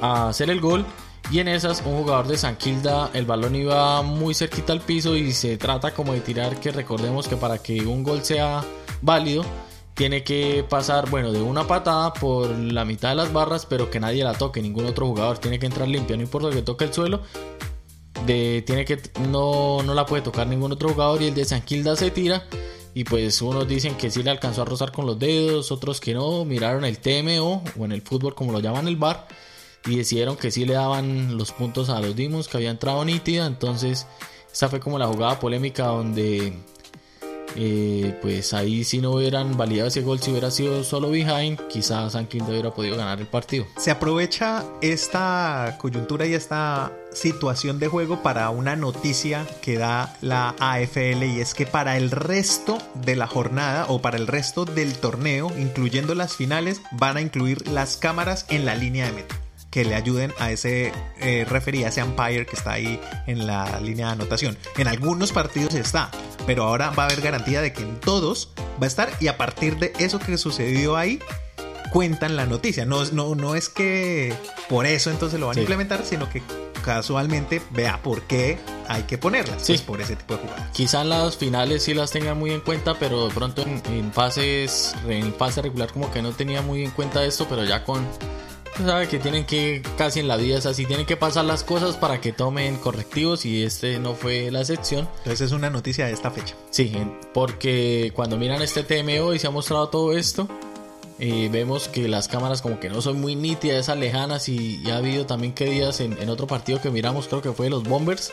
a 0.00 0.28
hacer 0.28 0.48
el 0.50 0.60
gol 0.60 0.86
y 1.30 1.38
en 1.38 1.48
esas, 1.48 1.82
un 1.84 1.96
jugador 1.96 2.26
de 2.26 2.36
San 2.36 2.56
Kilda, 2.56 3.10
el 3.14 3.24
balón 3.24 3.56
iba 3.56 4.02
muy 4.02 4.34
cerquita 4.34 4.72
al 4.72 4.80
piso 4.80 5.16
y 5.16 5.32
se 5.32 5.56
trata 5.56 5.94
como 5.94 6.12
de 6.12 6.20
tirar 6.20 6.60
que 6.60 6.70
recordemos 6.70 7.28
que 7.28 7.36
para 7.36 7.58
que 7.58 7.80
un 7.80 8.02
gol 8.02 8.22
sea 8.22 8.62
válido, 9.00 9.44
tiene 9.94 10.22
que 10.22 10.64
pasar, 10.68 11.08
bueno, 11.08 11.32
de 11.32 11.40
una 11.40 11.66
patada 11.66 12.12
por 12.12 12.50
la 12.50 12.84
mitad 12.84 13.10
de 13.10 13.14
las 13.14 13.32
barras, 13.32 13.64
pero 13.64 13.90
que 13.90 14.00
nadie 14.00 14.22
la 14.22 14.34
toque, 14.34 14.60
ningún 14.60 14.86
otro 14.86 15.06
jugador 15.06 15.38
tiene 15.38 15.58
que 15.58 15.66
entrar 15.66 15.88
limpio, 15.88 16.16
no 16.16 16.22
importa 16.22 16.50
que 16.50 16.62
toque 16.62 16.84
el 16.84 16.92
suelo, 16.92 17.22
de, 18.26 18.62
tiene 18.66 18.84
que, 18.84 19.00
no, 19.28 19.82
no 19.82 19.94
la 19.94 20.04
puede 20.04 20.22
tocar 20.22 20.46
ningún 20.46 20.72
otro 20.72 20.90
jugador 20.90 21.22
y 21.22 21.28
el 21.28 21.34
de 21.34 21.44
San 21.44 21.62
Kilda 21.62 21.96
se 21.96 22.10
tira. 22.10 22.44
Y 22.96 23.02
pues 23.02 23.42
unos 23.42 23.66
dicen 23.66 23.96
que 23.96 24.08
sí 24.08 24.22
le 24.22 24.30
alcanzó 24.30 24.62
a 24.62 24.64
rozar 24.66 24.92
con 24.92 25.04
los 25.04 25.18
dedos, 25.18 25.72
otros 25.72 26.00
que 26.00 26.14
no, 26.14 26.44
miraron 26.44 26.84
el 26.84 26.98
TMO 26.98 27.64
o 27.76 27.84
en 27.84 27.90
el 27.90 28.02
fútbol 28.02 28.36
como 28.36 28.52
lo 28.52 28.60
llaman 28.60 28.86
el 28.86 28.94
bar 28.94 29.26
y 29.86 29.96
decidieron 29.96 30.36
que 30.36 30.50
sí 30.50 30.64
le 30.64 30.74
daban 30.74 31.36
los 31.36 31.52
puntos 31.52 31.90
a 31.90 32.00
los 32.00 32.16
Demons 32.16 32.48
que 32.48 32.56
había 32.56 32.70
entrado 32.70 33.04
nítida. 33.04 33.46
Entonces, 33.46 34.06
esa 34.52 34.68
fue 34.68 34.80
como 34.80 34.98
la 34.98 35.06
jugada 35.06 35.38
polémica 35.38 35.86
donde 35.86 36.54
eh, 37.56 38.18
pues 38.20 38.52
ahí 38.52 38.82
si 38.84 38.98
no 38.98 39.12
hubieran 39.12 39.56
validado 39.56 39.88
ese 39.88 40.02
gol, 40.02 40.20
si 40.20 40.30
hubiera 40.30 40.50
sido 40.50 40.82
solo 40.82 41.10
behind, 41.10 41.60
quizás 41.68 42.12
San 42.12 42.26
Quinto 42.26 42.50
hubiera 42.50 42.72
podido 42.72 42.96
ganar 42.96 43.20
el 43.20 43.26
partido. 43.26 43.66
Se 43.76 43.90
aprovecha 43.90 44.64
esta 44.80 45.76
coyuntura 45.80 46.26
y 46.26 46.34
esta 46.34 46.92
situación 47.12 47.78
de 47.78 47.86
juego 47.86 48.22
para 48.22 48.50
una 48.50 48.74
noticia 48.74 49.46
que 49.62 49.78
da 49.78 50.16
la 50.20 50.56
AFL 50.58 51.22
y 51.24 51.40
es 51.40 51.54
que 51.54 51.66
para 51.66 51.96
el 51.96 52.10
resto 52.10 52.78
de 52.94 53.14
la 53.14 53.28
jornada 53.28 53.86
o 53.88 54.00
para 54.02 54.16
el 54.16 54.26
resto 54.26 54.64
del 54.64 54.94
torneo, 54.94 55.52
incluyendo 55.56 56.14
las 56.14 56.34
finales, 56.34 56.80
van 56.90 57.16
a 57.16 57.20
incluir 57.20 57.68
las 57.68 57.96
cámaras 57.96 58.46
en 58.48 58.64
la 58.64 58.74
línea 58.74 59.06
de 59.06 59.12
meta 59.12 59.43
que 59.74 59.84
le 59.84 59.96
ayuden 59.96 60.32
a 60.38 60.52
ese 60.52 60.92
eh, 61.20 61.44
a 61.50 61.88
ese 61.88 62.02
umpire 62.04 62.46
que 62.46 62.54
está 62.54 62.74
ahí 62.74 63.00
en 63.26 63.44
la 63.48 63.80
línea 63.80 64.06
de 64.06 64.12
anotación. 64.12 64.56
En 64.76 64.86
algunos 64.86 65.32
partidos 65.32 65.74
está, 65.74 66.12
pero 66.46 66.62
ahora 66.62 66.90
va 66.90 67.02
a 67.02 67.06
haber 67.06 67.20
garantía 67.20 67.60
de 67.60 67.72
que 67.72 67.82
en 67.82 67.98
todos 67.98 68.50
va 68.80 68.84
a 68.84 68.86
estar 68.86 69.10
y 69.18 69.26
a 69.26 69.36
partir 69.36 69.76
de 69.78 69.92
eso 69.98 70.20
que 70.20 70.38
sucedió 70.38 70.96
ahí 70.96 71.18
cuentan 71.90 72.36
la 72.36 72.46
noticia. 72.46 72.86
No, 72.86 73.04
no, 73.06 73.34
no 73.34 73.56
es 73.56 73.68
que 73.68 74.32
por 74.68 74.86
eso 74.86 75.10
entonces 75.10 75.40
lo 75.40 75.48
van 75.48 75.58
a 75.58 75.60
implementar, 75.62 76.04
sino 76.04 76.30
que 76.30 76.40
casualmente 76.84 77.60
vea 77.70 78.00
por 78.00 78.22
qué 78.22 78.60
hay 78.86 79.02
que 79.04 79.18
ponerlas 79.18 79.60
sí. 79.60 79.72
Pues, 79.72 79.80
por 79.82 80.00
ese 80.00 80.14
tipo 80.14 80.34
de 80.34 80.40
jugadas. 80.42 80.70
Quizá 80.72 81.02
en 81.02 81.08
las 81.08 81.36
finales 81.36 81.82
sí 81.82 81.94
las 81.94 82.12
tengan 82.12 82.38
muy 82.38 82.52
en 82.52 82.60
cuenta, 82.60 82.94
pero 82.96 83.26
de 83.26 83.34
pronto 83.34 83.62
en, 83.62 83.82
en 83.92 84.12
fases 84.12 84.94
en 85.08 85.34
fase 85.34 85.62
regular 85.62 85.92
como 85.92 86.12
que 86.12 86.22
no 86.22 86.30
tenía 86.30 86.62
muy 86.62 86.84
en 86.84 86.92
cuenta 86.92 87.24
esto, 87.24 87.48
pero 87.48 87.64
ya 87.64 87.82
con 87.82 88.06
sabe 88.82 89.08
que 89.08 89.18
tienen 89.18 89.44
que, 89.44 89.82
casi 89.96 90.20
en 90.20 90.28
la 90.28 90.36
vida 90.36 90.58
es 90.58 90.66
así, 90.66 90.86
tienen 90.86 91.06
que 91.06 91.16
pasar 91.16 91.44
las 91.44 91.62
cosas 91.62 91.96
para 91.96 92.20
que 92.20 92.32
tomen 92.32 92.76
correctivos 92.76 93.44
y 93.46 93.62
este 93.62 93.98
no 93.98 94.14
fue 94.14 94.50
la 94.50 94.60
excepción. 94.60 95.08
Entonces 95.18 95.42
es 95.42 95.52
una 95.52 95.70
noticia 95.70 96.06
de 96.06 96.12
esta 96.12 96.30
fecha. 96.30 96.54
Sí, 96.70 96.92
porque 97.32 98.12
cuando 98.14 98.36
miran 98.36 98.62
este 98.62 98.82
TMO 98.82 99.34
y 99.34 99.38
se 99.38 99.46
ha 99.46 99.50
mostrado 99.50 99.88
todo 99.88 100.12
esto, 100.12 100.48
eh, 101.20 101.48
vemos 101.52 101.88
que 101.88 102.08
las 102.08 102.26
cámaras 102.26 102.60
como 102.60 102.80
que 102.80 102.88
no 102.88 103.00
son 103.00 103.20
muy 103.20 103.36
nítidas, 103.36 103.78
esas 103.78 103.98
lejanas 103.98 104.48
y, 104.48 104.82
ha 104.90 104.96
habido 104.96 105.26
también 105.26 105.54
que 105.54 105.66
días 105.66 106.00
en, 106.00 106.28
otro 106.28 106.46
partido 106.46 106.80
que 106.80 106.90
miramos, 106.90 107.28
creo 107.28 107.40
que 107.40 107.52
fue 107.52 107.66
de 107.66 107.70
los 107.70 107.84
Bombers, 107.84 108.32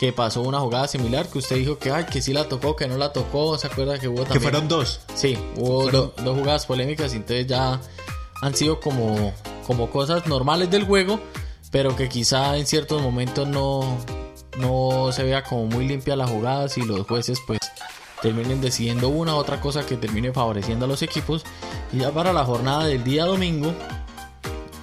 que 0.00 0.12
pasó 0.12 0.42
una 0.42 0.58
jugada 0.58 0.88
similar, 0.88 1.28
que 1.28 1.38
usted 1.38 1.56
dijo 1.56 1.78
que, 1.78 1.92
ay, 1.92 2.06
que 2.06 2.20
sí 2.20 2.32
la 2.32 2.48
tocó, 2.48 2.74
que 2.74 2.88
no 2.88 2.96
la 2.96 3.12
tocó, 3.12 3.56
¿se 3.58 3.68
acuerda 3.68 3.98
que 3.98 4.08
hubo 4.08 4.22
también? 4.22 4.34
Que 4.34 4.40
fueron 4.40 4.66
dos. 4.66 5.00
Sí, 5.14 5.38
hubo 5.56 5.88
dos 5.90 6.12
jugadas 6.16 6.66
polémicas 6.66 7.12
y 7.12 7.16
entonces 7.16 7.46
ya 7.46 7.80
han 8.42 8.54
sido 8.54 8.80
como 8.80 9.32
como 9.66 9.90
cosas 9.90 10.26
normales 10.26 10.70
del 10.70 10.84
juego, 10.84 11.20
pero 11.70 11.96
que 11.96 12.08
quizá 12.08 12.56
en 12.56 12.66
ciertos 12.66 13.02
momentos 13.02 13.46
no, 13.46 13.98
no 14.58 15.12
se 15.12 15.22
vea 15.22 15.42
como 15.42 15.66
muy 15.66 15.86
limpia 15.86 16.16
la 16.16 16.26
jugada 16.26 16.66
y 16.76 16.82
los 16.82 17.06
jueces 17.06 17.40
pues 17.46 17.60
terminen 18.20 18.60
decidiendo 18.60 19.08
una 19.08 19.34
u 19.34 19.38
otra 19.38 19.60
cosa 19.60 19.84
que 19.86 19.96
termine 19.96 20.32
favoreciendo 20.32 20.84
a 20.84 20.88
los 20.88 21.02
equipos. 21.02 21.44
Y 21.92 21.98
ya 21.98 22.10
para 22.10 22.32
la 22.32 22.44
jornada 22.44 22.86
del 22.86 23.02
día 23.02 23.24
domingo, 23.24 23.72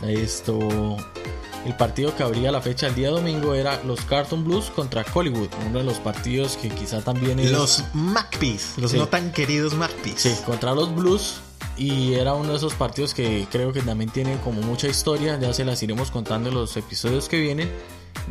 esto, 0.04 0.98
el 1.66 1.76
partido 1.76 2.16
que 2.16 2.24
abría 2.24 2.52
la 2.52 2.62
fecha 2.62 2.88
el 2.88 2.96
día 2.96 3.10
domingo 3.10 3.54
era 3.54 3.82
los 3.84 4.02
Carton 4.02 4.44
Blues 4.44 4.72
contra 4.76 5.06
Hollywood, 5.14 5.50
uno 5.68 5.80
de 5.80 5.86
los 5.86 5.98
partidos 5.98 6.58
que 6.58 6.70
quizá 6.70 7.02
también 7.02 7.40
es... 7.40 7.52
Los 7.52 7.84
Magpies, 7.94 8.74
los 8.78 8.94
no 8.94 9.08
tan 9.08 9.32
queridos 9.32 9.74
Magpies. 9.74 10.22
Sí, 10.22 10.36
contra 10.46 10.74
los 10.74 10.94
Blues 10.94 11.42
y 11.78 12.16
era 12.16 12.34
uno 12.34 12.52
de 12.52 12.58
esos 12.58 12.74
partidos 12.74 13.14
que 13.14 13.48
creo 13.52 13.72
que 13.72 13.82
también 13.82 14.10
tienen 14.10 14.38
como 14.40 14.62
mucha 14.62 14.88
historia, 14.88 15.40
ya 15.40 15.54
se 15.54 15.64
las 15.64 15.82
iremos 15.84 16.12
contando 16.12 16.50
en 16.50 16.56
los 16.56 16.76
episodios 16.76 17.30
que 17.30 17.40
vienen, 17.40 17.70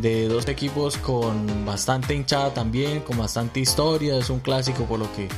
de 0.01 0.29
dos 0.29 0.49
equipos 0.49 0.97
con 0.97 1.65
bastante 1.65 2.15
hinchada 2.15 2.53
también, 2.53 3.01
con 3.01 3.19
bastante 3.19 3.61
historia, 3.61 4.19
es 4.19 4.31
un 4.31 4.41
clásico 4.41 4.85
por 4.85 4.99
lo 4.99 5.13
que 5.15 5.29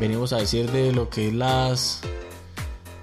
venimos 0.00 0.32
a 0.32 0.38
decir 0.38 0.70
de 0.70 0.92
lo 0.92 1.08
que 1.08 1.28
es 1.28 1.34
las 1.34 2.00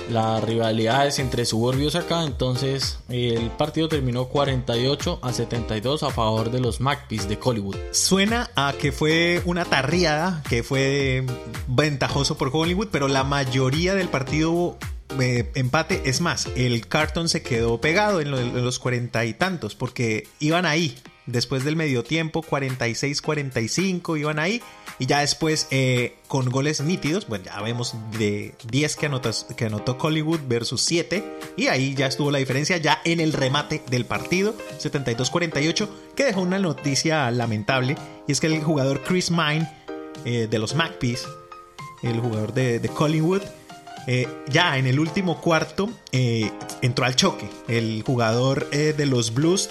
las 0.10 0.44
rivalidades 0.44 1.20
entre 1.20 1.46
suburbios 1.46 1.96
acá. 1.96 2.24
Entonces 2.24 3.00
el 3.10 3.50
partido 3.52 3.88
terminó 3.88 4.26
48 4.26 5.20
a 5.22 5.34
72 5.34 6.04
a 6.04 6.10
favor 6.10 6.52
de 6.52 6.60
los 6.60 6.80
Magpies 6.80 7.28
de 7.28 7.38
Hollywood. 7.42 7.76
Suena 7.92 8.50
a 8.56 8.74
que 8.80 8.92
fue 8.92 9.42
una 9.46 9.66
tarriada, 9.66 10.44
que 10.50 10.64
fue 10.64 11.26
ventajoso 11.68 12.38
por 12.38 12.50
Hollywood, 12.52 12.90
pero 12.92 13.08
la 13.08 13.24
mayoría 13.24 13.96
del 13.96 14.10
partido 14.10 14.78
eh, 15.20 15.52
empate. 15.56 16.02
Es 16.06 16.22
más, 16.22 16.48
el 16.56 16.88
cartón 16.88 17.30
se 17.30 17.42
quedó 17.42 17.80
pegado 17.80 18.22
en, 18.22 18.34
en 18.34 18.64
los 18.64 18.80
cuarenta 18.80 19.26
y 19.26 19.34
tantos 19.34 19.76
porque 19.76 20.28
iban 20.40 20.66
ahí. 20.66 20.98
Después 21.26 21.64
del 21.64 21.78
medio 21.78 22.04
tiempo, 22.04 22.44
46-45 22.44 24.20
iban 24.20 24.40
ahí 24.40 24.62
y 25.00 25.06
ya 25.08 25.20
después, 25.20 25.68
eh, 25.72 26.16
con 26.28 26.50
goles 26.50 26.82
nítidos, 26.82 27.28
bueno, 27.28 27.46
ya 27.46 27.60
vemos 27.62 27.96
de 28.18 28.54
10 28.70 28.96
que, 28.96 29.12
que 29.58 29.66
anotó 29.66 29.98
Hollywood 30.00 30.42
versus 30.48 30.82
7. 30.82 31.40
Y 31.58 31.68
ahí 31.68 31.96
ya 31.96 32.08
estuvo 32.08 32.32
la 32.32 32.40
diferencia, 32.40 32.78
ya 32.78 33.02
en 33.04 33.20
el 33.20 33.34
remate 33.34 33.82
del 33.90 34.06
partido, 34.06 34.56
72-48, 34.80 35.90
que 36.16 36.26
dejó 36.26 36.42
una 36.42 36.60
noticia 36.60 37.30
lamentable. 37.32 37.96
Y 38.28 38.32
es 38.32 38.40
que 38.40 38.48
el 38.48 38.62
jugador 38.64 39.04
Chris 39.04 39.32
Mine 39.32 39.70
eh, 40.26 40.48
de 40.50 40.60
los 40.60 40.76
Magpies, 40.76 41.26
el 42.04 42.20
jugador 42.20 42.54
de, 42.54 42.80
de 42.80 42.90
Collingwood, 42.90 43.42
eh, 44.06 44.28
ya 44.50 44.78
en 44.78 44.86
el 44.86 45.00
último 45.00 45.40
cuarto 45.40 45.90
entró 46.12 47.06
al 47.06 47.16
choque. 47.16 47.50
El 47.68 48.04
jugador 48.06 48.70
de 48.70 49.06
los 49.06 49.34
Blues, 49.34 49.70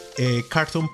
Carton 0.48 0.90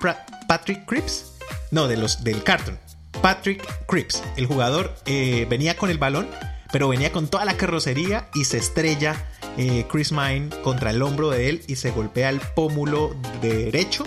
Patrick 0.47 0.85
Cripps, 0.85 1.33
no, 1.71 1.87
de 1.87 1.95
los, 1.95 2.23
del 2.23 2.43
Carton, 2.43 2.77
Patrick 3.21 3.65
Cripps. 3.85 4.23
El 4.37 4.45
jugador 4.45 4.95
eh, 5.05 5.45
venía 5.49 5.75
con 5.75 5.89
el 5.89 5.97
balón, 5.97 6.27
pero 6.71 6.87
venía 6.87 7.11
con 7.11 7.27
toda 7.27 7.45
la 7.45 7.57
carrocería 7.57 8.29
y 8.33 8.45
se 8.45 8.57
estrella 8.57 9.15
eh, 9.57 9.85
Chris 9.91 10.11
Mine 10.11 10.49
contra 10.63 10.91
el 10.91 11.01
hombro 11.01 11.29
de 11.29 11.49
él 11.49 11.61
y 11.67 11.75
se 11.75 11.91
golpea 11.91 12.29
el 12.29 12.39
pómulo 12.39 13.15
derecho. 13.41 14.05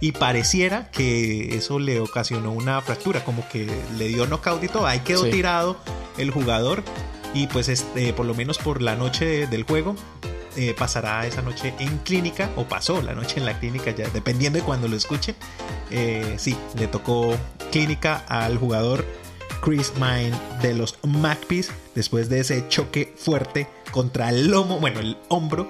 Y 0.00 0.12
pareciera 0.12 0.90
que 0.90 1.56
eso 1.56 1.78
le 1.78 2.00
ocasionó 2.00 2.52
una 2.52 2.80
fractura, 2.82 3.24
como 3.24 3.48
que 3.48 3.66
le 3.96 4.08
dio 4.08 4.26
knockout 4.26 4.62
y 4.62 4.68
todo. 4.68 4.86
Ahí 4.86 5.00
quedó 5.00 5.24
tirado 5.24 5.78
el 6.18 6.30
jugador. 6.30 6.82
Y 7.32 7.46
pues 7.48 7.68
este, 7.68 8.12
por 8.12 8.26
lo 8.26 8.34
menos 8.34 8.58
por 8.58 8.80
la 8.82 8.94
noche 8.94 9.46
del 9.46 9.64
juego, 9.64 9.96
eh, 10.56 10.74
pasará 10.76 11.26
esa 11.26 11.42
noche 11.42 11.74
en 11.78 11.98
clínica 11.98 12.50
o 12.56 12.64
pasó 12.64 13.02
la 13.02 13.14
noche 13.14 13.38
en 13.38 13.46
la 13.46 13.58
clínica 13.58 13.90
ya 13.90 14.08
dependiendo 14.08 14.58
de 14.58 14.64
cuando 14.64 14.88
lo 14.88 14.96
escuchen 14.96 15.34
eh, 15.90 16.34
sí 16.38 16.56
le 16.78 16.88
tocó 16.88 17.36
clínica 17.70 18.24
al 18.28 18.58
jugador 18.58 19.04
Chris 19.62 19.92
Mine 19.96 20.32
de 20.62 20.74
los 20.74 20.98
Magpies 21.04 21.70
después 21.94 22.28
de 22.28 22.40
ese 22.40 22.68
choque 22.68 23.12
fuerte 23.16 23.68
contra 23.90 24.30
el 24.30 24.48
lomo 24.48 24.78
bueno 24.80 25.00
el 25.00 25.16
hombro 25.28 25.68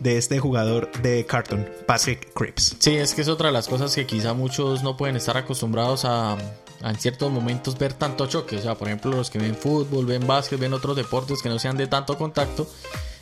de 0.00 0.18
este 0.18 0.38
jugador 0.38 0.90
de 1.00 1.24
Carton, 1.24 1.66
Patrick 1.86 2.32
Cripps. 2.34 2.76
Sí, 2.78 2.96
es 2.96 3.14
que 3.14 3.22
es 3.22 3.28
otra 3.28 3.48
de 3.48 3.52
las 3.52 3.68
cosas 3.68 3.94
que 3.94 4.06
quizá 4.06 4.34
muchos 4.34 4.82
no 4.82 4.96
pueden 4.96 5.16
estar 5.16 5.36
acostumbrados 5.36 6.04
a, 6.04 6.32
a, 6.32 6.38
en 6.82 6.96
ciertos 6.96 7.30
momentos 7.30 7.78
ver 7.78 7.92
tanto 7.92 8.26
choque. 8.26 8.56
O 8.56 8.62
sea, 8.62 8.74
por 8.74 8.88
ejemplo, 8.88 9.10
los 9.10 9.30
que 9.30 9.38
ven 9.38 9.54
fútbol, 9.54 10.06
ven 10.06 10.26
básquet, 10.26 10.58
ven 10.58 10.72
otros 10.72 10.96
deportes 10.96 11.42
que 11.42 11.48
no 11.48 11.58
sean 11.58 11.76
de 11.76 11.86
tanto 11.86 12.16
contacto, 12.16 12.66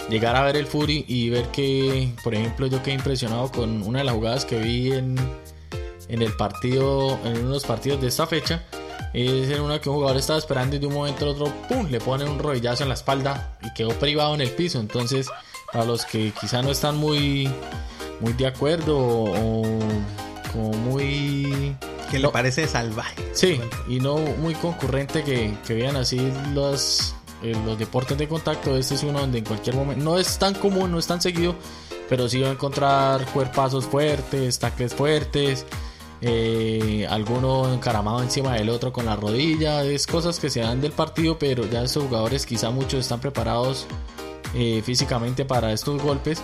llegar 0.08 0.36
a 0.36 0.42
ver 0.42 0.56
el 0.56 0.66
Fury 0.66 1.04
y 1.08 1.30
ver 1.30 1.46
que, 1.48 2.12
por 2.22 2.34
ejemplo, 2.34 2.66
yo 2.66 2.82
quedé 2.82 2.94
impresionado 2.94 3.50
con 3.50 3.82
una 3.82 4.00
de 4.00 4.04
las 4.04 4.14
jugadas 4.14 4.44
que 4.44 4.58
vi 4.58 4.92
en, 4.92 5.16
en 6.08 6.22
el 6.22 6.32
partido, 6.34 7.18
en 7.24 7.38
uno 7.38 7.48
de 7.48 7.54
los 7.54 7.64
partidos 7.64 8.00
de 8.00 8.08
esta 8.08 8.26
fecha. 8.26 8.64
Es 9.12 9.48
en 9.48 9.60
una 9.60 9.80
que 9.80 9.88
un 9.88 9.96
jugador 9.96 10.16
estaba 10.16 10.38
esperando 10.38 10.74
y 10.74 10.80
de 10.80 10.86
un 10.86 10.94
momento 10.94 11.24
al 11.24 11.30
otro, 11.30 11.52
¡pum! 11.68 11.86
le 11.88 12.00
pone 12.00 12.24
un 12.24 12.38
rodillazo 12.38 12.82
en 12.82 12.88
la 12.88 12.96
espalda 12.96 13.58
y 13.62 13.72
quedó 13.72 13.90
privado 13.90 14.34
en 14.34 14.40
el 14.40 14.50
piso. 14.50 14.80
Entonces, 14.80 15.28
para 15.72 15.84
los 15.84 16.04
que 16.04 16.32
quizá 16.32 16.62
no 16.62 16.70
están 16.70 16.96
muy, 16.96 17.48
muy 18.20 18.32
de 18.32 18.46
acuerdo 18.48 18.98
o 18.98 19.62
como 20.52 20.70
muy 20.70 21.76
que 22.14 22.20
le 22.20 22.28
parece 22.28 22.68
salvaje. 22.68 23.16
Sí, 23.32 23.60
y 23.88 23.98
no 23.98 24.18
muy 24.18 24.54
concurrente 24.54 25.24
que, 25.24 25.52
que 25.66 25.74
vean 25.74 25.96
así 25.96 26.20
los, 26.52 27.14
los 27.42 27.76
deportes 27.76 28.16
de 28.16 28.28
contacto, 28.28 28.76
este 28.76 28.94
es 28.94 29.02
uno 29.02 29.18
donde 29.18 29.38
en 29.38 29.44
cualquier 29.44 29.74
momento, 29.74 30.04
no 30.04 30.16
es 30.16 30.38
tan 30.38 30.54
común, 30.54 30.92
no 30.92 30.98
es 31.00 31.06
tan 31.08 31.20
seguido, 31.20 31.56
pero 32.08 32.28
sí 32.28 32.40
va 32.40 32.50
a 32.50 32.52
encontrar 32.52 33.26
cuerpazos 33.26 33.84
fuertes, 33.86 34.60
tacles 34.60 34.94
fuertes, 34.94 35.66
eh, 36.20 37.04
alguno 37.10 37.72
encaramado 37.74 38.22
encima 38.22 38.54
del 38.54 38.70
otro 38.70 38.92
con 38.92 39.06
la 39.06 39.16
rodilla, 39.16 39.82
es 39.82 40.06
cosas 40.06 40.38
que 40.38 40.50
se 40.50 40.60
dan 40.60 40.80
del 40.80 40.92
partido, 40.92 41.36
pero 41.36 41.66
ya 41.66 41.82
estos 41.82 42.04
jugadores 42.04 42.46
quizá 42.46 42.70
muchos 42.70 43.00
están 43.00 43.18
preparados 43.18 43.86
eh, 44.54 44.82
físicamente 44.84 45.44
para 45.44 45.72
estos 45.72 46.00
golpes 46.00 46.40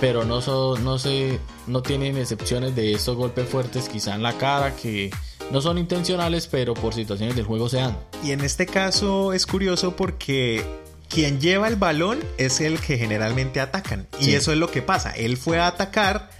pero 0.00 0.24
no, 0.24 0.40
no, 0.76 0.98
se, 0.98 1.40
no 1.66 1.82
tienen 1.82 2.16
excepciones 2.16 2.74
de 2.74 2.92
estos 2.92 3.16
golpes 3.16 3.48
fuertes 3.48 3.88
quizá 3.88 4.14
en 4.14 4.22
la 4.22 4.38
cara 4.38 4.76
que 4.76 5.10
no 5.50 5.60
son 5.60 5.78
intencionales, 5.78 6.46
pero 6.46 6.74
por 6.74 6.94
situaciones 6.94 7.36
del 7.36 7.44
juego 7.44 7.68
se 7.68 7.78
dan. 7.78 7.96
Y 8.22 8.32
en 8.32 8.42
este 8.42 8.66
caso 8.66 9.32
es 9.32 9.46
curioso 9.46 9.96
porque 9.96 10.64
quien 11.08 11.40
lleva 11.40 11.68
el 11.68 11.76
balón 11.76 12.18
es 12.36 12.60
el 12.60 12.80
que 12.80 12.98
generalmente 12.98 13.60
atacan. 13.60 14.06
Y 14.20 14.34
eso 14.34 14.52
es 14.52 14.58
lo 14.58 14.70
que 14.70 14.82
pasa. 14.82 15.10
Él 15.10 15.36
fue 15.36 15.58
a 15.58 15.66
atacar, 15.66 16.30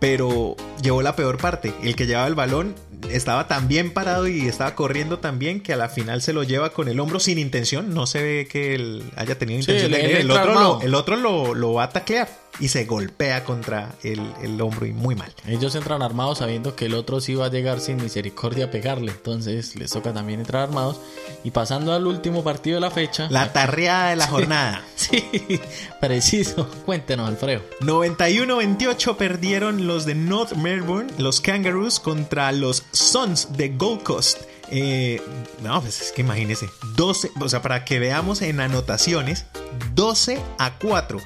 pero 0.00 0.56
llevó 0.82 1.02
la 1.02 1.16
peor 1.16 1.38
parte. 1.38 1.72
El 1.82 1.96
que 1.96 2.06
llevaba 2.06 2.26
el 2.26 2.34
balón 2.34 2.74
estaba 3.10 3.48
tan 3.48 3.68
bien 3.68 3.92
parado 3.92 4.26
y 4.26 4.46
estaba 4.46 4.74
corriendo 4.74 5.18
tan 5.18 5.38
bien 5.38 5.60
que 5.60 5.72
a 5.72 5.76
la 5.76 5.88
final 5.88 6.22
se 6.22 6.32
lo 6.32 6.42
lleva 6.42 6.70
con 6.70 6.88
el 6.88 7.00
hombro 7.00 7.20
sin 7.20 7.38
intención. 7.38 7.94
No 7.94 8.06
se 8.06 8.22
ve 8.22 8.48
que 8.50 8.74
él 8.74 9.04
haya 9.16 9.38
tenido 9.38 9.60
intención 9.60 9.90
de 9.90 10.20
el, 10.20 10.30
otro, 10.30 10.54
lo, 10.54 10.80
el 10.82 10.94
otro 10.94 11.16
lo, 11.16 11.54
lo 11.54 11.74
va 11.74 11.84
a 11.84 11.90
taclear 11.90 12.28
y 12.58 12.68
se 12.68 12.84
golpea 12.84 13.44
contra 13.44 13.94
el, 14.02 14.20
el, 14.42 14.60
hombro 14.60 14.86
y 14.86 14.92
muy 14.92 15.14
mal. 15.14 15.32
Ellos 15.46 15.74
entran 15.74 16.02
armados 16.02 16.38
sabiendo 16.38 16.74
que 16.74 16.86
el 16.86 16.94
otro 16.94 17.20
sí 17.20 17.34
va 17.34 17.46
a 17.46 17.50
llegar 17.50 17.80
sin 17.80 17.96
misericordia 17.98 18.66
a 18.66 18.70
pegarle, 18.70 19.12
entonces 19.12 19.76
les 19.76 19.90
toca 19.90 20.12
también 20.12 20.40
entrar 20.40 20.62
armados. 20.62 21.00
Y 21.44 21.50
pasando 21.50 21.92
al 21.92 22.06
último 22.06 22.42
partido 22.42 22.76
de 22.76 22.80
la 22.80 22.90
fecha. 22.90 23.28
La 23.30 23.52
tarreada 23.52 24.10
de 24.10 24.16
la 24.16 24.26
jornada. 24.28 24.82
Sí, 25.10 25.60
preciso. 26.00 26.68
Cuéntenos, 26.84 27.28
Alfredo. 27.28 27.62
91-28 27.80 29.16
perdieron 29.16 29.86
los 29.86 30.06
de 30.06 30.14
North 30.14 30.52
Melbourne, 30.54 31.12
los 31.18 31.40
Kangaroos, 31.40 32.00
contra 32.00 32.52
los 32.52 32.84
Sons 32.92 33.56
de 33.56 33.70
Gold 33.70 34.02
Coast. 34.02 34.38
Eh, 34.70 35.20
no, 35.62 35.80
pues 35.80 36.00
es 36.00 36.12
que 36.12 36.22
imagínense, 36.22 36.68
12, 36.96 37.30
o 37.40 37.48
sea, 37.48 37.62
para 37.62 37.84
que 37.84 37.98
veamos 37.98 38.42
en 38.42 38.60
anotaciones, 38.60 39.46
12 39.94 40.40
a 40.58 40.78
4. 40.78 41.20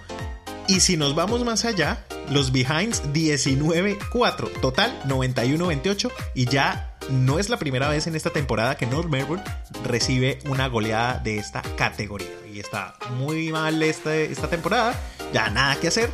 Y 0.68 0.80
si 0.80 0.96
nos 0.96 1.14
vamos 1.14 1.44
más 1.44 1.64
allá, 1.64 2.04
los 2.30 2.52
behinds 2.52 3.02
19-4, 3.12 4.60
total 4.60 5.02
91-28 5.04 6.12
y 6.34 6.44
ya 6.46 6.96
no 7.10 7.38
es 7.38 7.48
la 7.48 7.58
primera 7.58 7.88
vez 7.88 8.06
en 8.06 8.14
esta 8.14 8.30
temporada 8.30 8.76
que 8.76 8.86
North 8.86 9.08
Melbourne 9.08 9.42
recibe 9.84 10.38
una 10.46 10.68
goleada 10.68 11.18
de 11.18 11.38
esta 11.38 11.62
categoría. 11.76 12.28
Y 12.52 12.60
está 12.60 12.96
muy 13.16 13.52
mal 13.52 13.82
este, 13.82 14.30
esta 14.30 14.48
temporada, 14.48 14.98
ya 15.32 15.50
nada 15.50 15.76
que 15.76 15.88
hacer. 15.88 16.10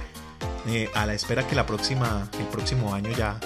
Eh, 0.69 0.91
a 0.95 1.07
la 1.07 1.15
espera 1.15 1.47
que 1.47 1.55
la 1.55 1.65
próxima, 1.65 2.29
el 2.39 2.47
próximo 2.47 2.93
año 2.93 3.11
ya 3.17 3.39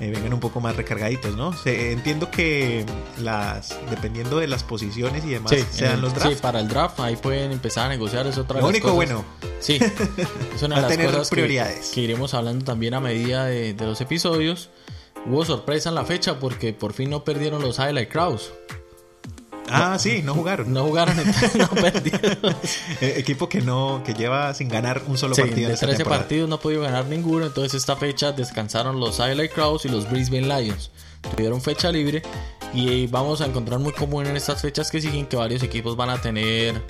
eh, 0.00 0.10
vengan 0.10 0.32
un 0.34 0.40
poco 0.40 0.60
más 0.60 0.76
recargaditos, 0.76 1.36
¿no? 1.36 1.54
entiendo 1.64 2.30
que 2.30 2.84
las 3.18 3.76
dependiendo 3.90 4.38
de 4.38 4.46
las 4.46 4.62
posiciones 4.64 5.24
y 5.24 5.30
demás 5.30 5.52
sean 5.70 6.00
los 6.00 6.14
drafts. 6.14 6.36
Sí, 6.36 6.42
para 6.42 6.60
el 6.60 6.68
draft 6.68 7.00
ahí 7.00 7.16
pueden 7.16 7.52
empezar 7.52 7.86
a 7.86 7.88
negociar, 7.88 8.26
es 8.26 8.38
otra 8.38 8.60
Lo 8.60 8.68
único 8.68 8.92
bueno. 8.92 9.24
Sí, 9.60 9.78
es 10.54 10.62
una 10.62 10.76
de 10.76 10.82
las 10.82 10.90
tener 10.90 11.06
cosas 11.06 11.30
prioridades. 11.30 11.90
Que, 11.90 12.02
iremos 12.02 12.34
hablando 12.34 12.64
también 12.64 12.94
a 12.94 13.00
medida 13.00 13.46
de, 13.46 13.74
de 13.74 13.86
los 13.86 14.00
episodios. 14.00 14.70
Hubo 15.26 15.44
sorpresa 15.44 15.88
en 15.88 15.96
la 15.96 16.04
fecha 16.04 16.38
porque 16.38 16.72
por 16.72 16.92
fin 16.92 17.10
no 17.10 17.24
perdieron 17.24 17.60
los 17.60 17.78
Highlight 17.78 18.10
Crowds. 18.10 18.52
Ah, 19.70 19.98
sí, 19.98 20.22
no 20.22 20.34
jugaron. 20.34 20.72
No 20.72 20.84
jugaron, 20.84 21.16
no 21.16 21.68
perdieron. 21.74 22.56
Eh, 23.00 23.14
equipo 23.16 23.48
que 23.48 23.60
no, 23.60 24.02
que 24.04 24.14
lleva 24.14 24.52
sin 24.54 24.68
ganar 24.68 25.02
un 25.06 25.18
solo 25.18 25.34
partido. 25.34 25.70
De 25.70 25.76
13 25.76 26.04
partidos 26.04 26.48
no 26.48 26.56
ha 26.56 26.60
podido 26.60 26.82
ganar 26.82 27.06
ninguno. 27.06 27.46
Entonces, 27.46 27.74
esta 27.74 27.96
fecha 27.96 28.32
descansaron 28.32 29.00
los 29.00 29.18
Highlight 29.18 29.52
Crows 29.52 29.84
y 29.84 29.88
los 29.88 30.10
Brisbane 30.10 30.46
Lions. 30.46 30.90
Tuvieron 31.34 31.60
fecha 31.60 31.90
libre 31.90 32.22
Y 32.72 33.08
vamos 33.08 33.40
a 33.40 33.46
encontrar 33.46 33.80
muy 33.80 33.92
común 33.92 34.26
en 34.26 34.36
estas 34.36 34.62
fechas 34.62 34.90
que 34.90 35.00
siguen 35.00 35.26
que 35.26 35.36
varios 35.36 35.62
equipos 35.64 35.96
van 35.96 36.10
a 36.10 36.20
tener 36.20 36.80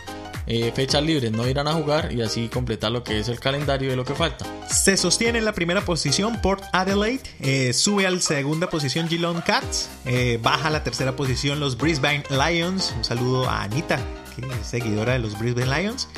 eh, 0.51 0.73
fechas 0.75 1.03
libres, 1.03 1.31
no 1.31 1.47
irán 1.47 1.69
a 1.69 1.75
jugar 1.75 2.11
y 2.11 2.23
así 2.23 2.49
completar 2.49 2.91
lo 2.91 3.05
que 3.05 3.19
es 3.19 3.29
el 3.29 3.39
calendario 3.39 3.91
de 3.91 3.97
lo 3.97 4.07
que 4.07 4.15
falta. 4.15 4.47
Se 4.67 4.97
sostiene 4.97 5.39
en 5.39 5.45
la 5.45 5.53
primera 5.53 5.83
posición 5.83 6.41
Port 6.41 6.65
Adelaide, 6.73 7.21
eh, 7.41 7.75
sube 7.75 8.07
a 8.07 8.11
la 8.11 8.19
segunda 8.19 8.71
posición 8.71 9.09
Geelong 9.09 9.43
Cats, 9.43 9.91
eh, 10.07 10.39
baja 10.43 10.69
a 10.69 10.71
la 10.71 10.83
tercera 10.83 11.15
posición 11.15 11.61
los 11.61 11.77
Brisbane 11.77 12.25
Lions, 12.31 12.95
un 12.97 13.05
saludo 13.05 13.47
a 13.47 13.63
Anita, 13.63 14.01
que 14.35 14.47
es 14.47 14.67
seguidora 14.67 15.13
de 15.13 15.19
los 15.19 15.39
Brisbane 15.39 15.83
Lions. 15.83 16.09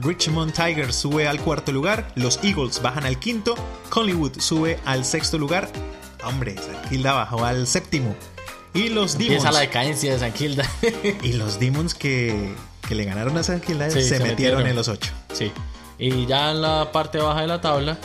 Richmond 0.00 0.54
Tigers 0.54 0.96
sube 0.96 1.28
al 1.28 1.38
cuarto 1.38 1.72
lugar, 1.72 2.10
los 2.14 2.42
Eagles 2.42 2.80
bajan 2.80 3.04
al 3.04 3.18
quinto, 3.18 3.54
Collingwood 3.90 4.40
sube 4.40 4.78
al 4.86 5.04
sexto 5.04 5.36
lugar, 5.36 5.70
hombre, 6.24 6.56
San 6.56 7.02
bajó 7.02 7.44
al 7.44 7.66
séptimo. 7.66 8.16
Y 8.72 8.88
los 8.88 9.18
Demons. 9.18 9.34
Empieza 9.34 9.52
la 9.52 9.60
decadencia 9.60 10.14
de 10.14 10.18
San 10.18 10.32
Kilda. 10.32 10.66
y 11.22 11.34
los 11.34 11.60
Demons 11.60 11.92
que 11.92 12.54
que 12.86 12.94
le 12.94 13.04
ganaron 13.04 13.36
a 13.36 13.42
San 13.42 13.62
Gil 13.62 13.78
se, 13.90 14.20
metieron, 14.20 14.66
en 14.66 14.76
los 14.76 14.88
8. 14.88 15.12
Sí. 15.32 15.52
Y 15.98 16.26
ya 16.26 16.50
en 16.50 16.62
la 16.62 16.90
parte 16.92 17.18
baja 17.18 17.42
de 17.42 17.46
la 17.46 17.60
tabla, 17.60 17.96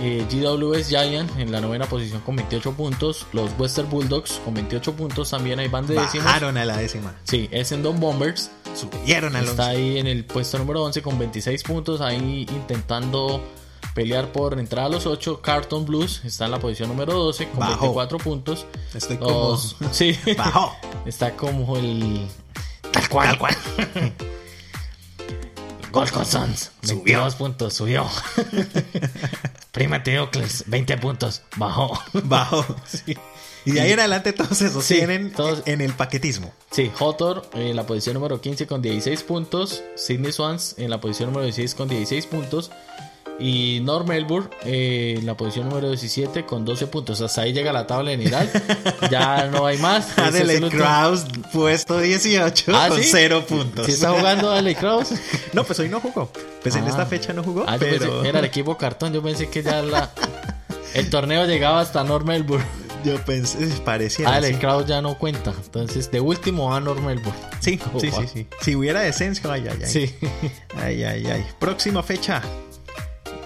eh, 0.00 0.26
GWS 0.30 0.88
Giant 0.88 1.38
en 1.38 1.50
la 1.50 1.60
novena 1.60 1.86
posición 1.86 2.20
con 2.20 2.36
28 2.36 2.72
puntos. 2.72 3.26
Los 3.32 3.50
Western 3.58 3.88
Bulldogs 3.90 4.40
con 4.44 4.54
28 4.54 4.94
puntos 4.94 5.30
también 5.30 5.58
ahí 5.58 5.68
van 5.68 5.86
de 5.86 5.94
décimos. 5.94 6.26
Bajaron 6.26 6.56
a 6.56 6.64
la 6.64 6.76
décima. 6.76 7.14
Sí, 7.24 7.48
Essendon 7.50 7.98
Bombers. 7.98 8.50
Subieron 8.74 9.34
al 9.34 9.44
Está 9.44 9.68
ahí 9.68 9.98
en 9.98 10.06
el 10.06 10.24
puesto 10.24 10.58
número 10.58 10.84
11 10.84 11.02
con 11.02 11.18
26 11.18 11.62
puntos. 11.64 12.00
Ahí 12.00 12.46
intentando 12.50 13.42
pelear 13.94 14.30
por 14.30 14.58
entrar 14.58 14.86
a 14.86 14.88
los 14.88 15.06
8. 15.06 15.42
Carton 15.42 15.84
Blues 15.84 16.22
está 16.24 16.44
en 16.44 16.52
la 16.52 16.60
posición 16.60 16.88
número 16.88 17.14
12 17.14 17.48
con 17.48 17.66
24 17.66 18.18
puntos. 18.18 18.66
Estoy 18.94 19.16
como... 19.16 19.58
Sí. 19.90 20.16
Bajo. 20.36 20.76
está 21.06 21.34
como 21.34 21.76
el 21.76 22.28
Tal 22.98 23.08
cual. 23.08 23.28
Tal 23.28 23.38
cual. 23.38 23.56
Gold 25.92 26.26
Suns. 26.26 26.70
Subió. 26.82 27.20
dos 27.20 27.34
puntos, 27.34 27.74
subió. 27.74 28.06
Prima 29.72 30.02
Teocles, 30.02 30.64
20 30.66 30.98
puntos. 30.98 31.42
Bajó. 31.56 31.98
Bajó. 32.24 32.64
Sí. 32.86 33.16
Y 33.64 33.72
de 33.72 33.80
ahí 33.80 33.92
en 33.92 33.98
adelante 33.98 34.32
todos 34.32 34.56
se 34.56 34.70
sostienen 34.70 35.32
todos, 35.32 35.62
en 35.66 35.80
el 35.80 35.92
paquetismo. 35.92 36.52
Sí, 36.70 36.90
Hotor 36.98 37.48
en 37.54 37.76
la 37.76 37.86
posición 37.86 38.14
número 38.14 38.40
15 38.40 38.66
con 38.66 38.80
16 38.80 39.22
puntos. 39.24 39.82
Sydney 39.96 40.32
Swans 40.32 40.74
en 40.78 40.90
la 40.90 41.00
posición 41.00 41.30
número 41.30 41.44
16 41.44 41.74
con 41.74 41.88
16 41.88 42.26
puntos. 42.26 42.70
Y 43.40 43.80
North 43.84 44.06
Melbourne 44.06 44.48
eh, 44.64 45.14
en 45.18 45.26
la 45.26 45.36
posición 45.36 45.68
número 45.68 45.88
17 45.88 46.44
con 46.44 46.64
12 46.64 46.88
puntos. 46.88 47.20
Hasta 47.20 47.42
ahí 47.42 47.52
llega 47.52 47.72
la 47.72 47.86
tabla 47.86 48.10
general. 48.10 48.50
ya 49.10 49.46
no 49.46 49.64
hay 49.64 49.78
más. 49.78 50.18
Adelaide 50.18 50.68
Kraus, 50.70 51.24
puesto 51.52 52.00
18 52.00 52.72
¿Ah, 52.74 52.88
con 52.88 53.00
0 53.00 53.44
puntos. 53.48 53.86
¿Sí 53.86 53.92
está 53.92 54.10
jugando 54.10 54.50
Adelaide 54.50 54.78
Kraus? 54.78 55.10
no, 55.52 55.62
pues 55.64 55.78
hoy 55.78 55.88
no 55.88 56.00
jugó. 56.00 56.30
Pues 56.62 56.74
en 56.74 56.86
esta 56.88 57.02
ah. 57.02 57.06
fecha 57.06 57.32
no 57.32 57.44
jugó. 57.44 57.64
Ah, 57.68 57.76
pero... 57.78 58.24
era 58.24 58.40
el 58.40 58.44
equipo 58.44 58.76
cartón. 58.76 59.12
Yo 59.12 59.22
pensé 59.22 59.48
que 59.48 59.62
ya 59.62 59.82
la... 59.82 60.10
el 60.94 61.08
torneo 61.08 61.46
llegaba 61.46 61.80
hasta 61.80 62.02
North 62.02 62.26
Melbourne. 62.26 62.66
Yo 63.04 63.24
pensé, 63.24 63.58
parecía. 63.84 64.28
Adelaide 64.28 64.58
Kraus 64.58 64.86
ya 64.86 65.00
no 65.00 65.16
cuenta. 65.16 65.54
Entonces, 65.64 66.10
de 66.10 66.20
último 66.20 66.74
a 66.74 66.80
Melbourne. 66.80 67.38
Sí, 67.60 67.78
sí, 68.00 68.10
sí, 68.10 68.26
sí. 68.32 68.46
Si 68.60 68.74
hubiera 68.74 69.00
descenso, 69.02 69.52
ay, 69.52 69.68
ay, 69.70 69.78
ay. 69.80 69.88
Sí. 69.88 70.14
Ay, 70.76 71.04
ay, 71.04 71.26
ay. 71.26 71.46
Próxima 71.60 72.02
fecha 72.02 72.42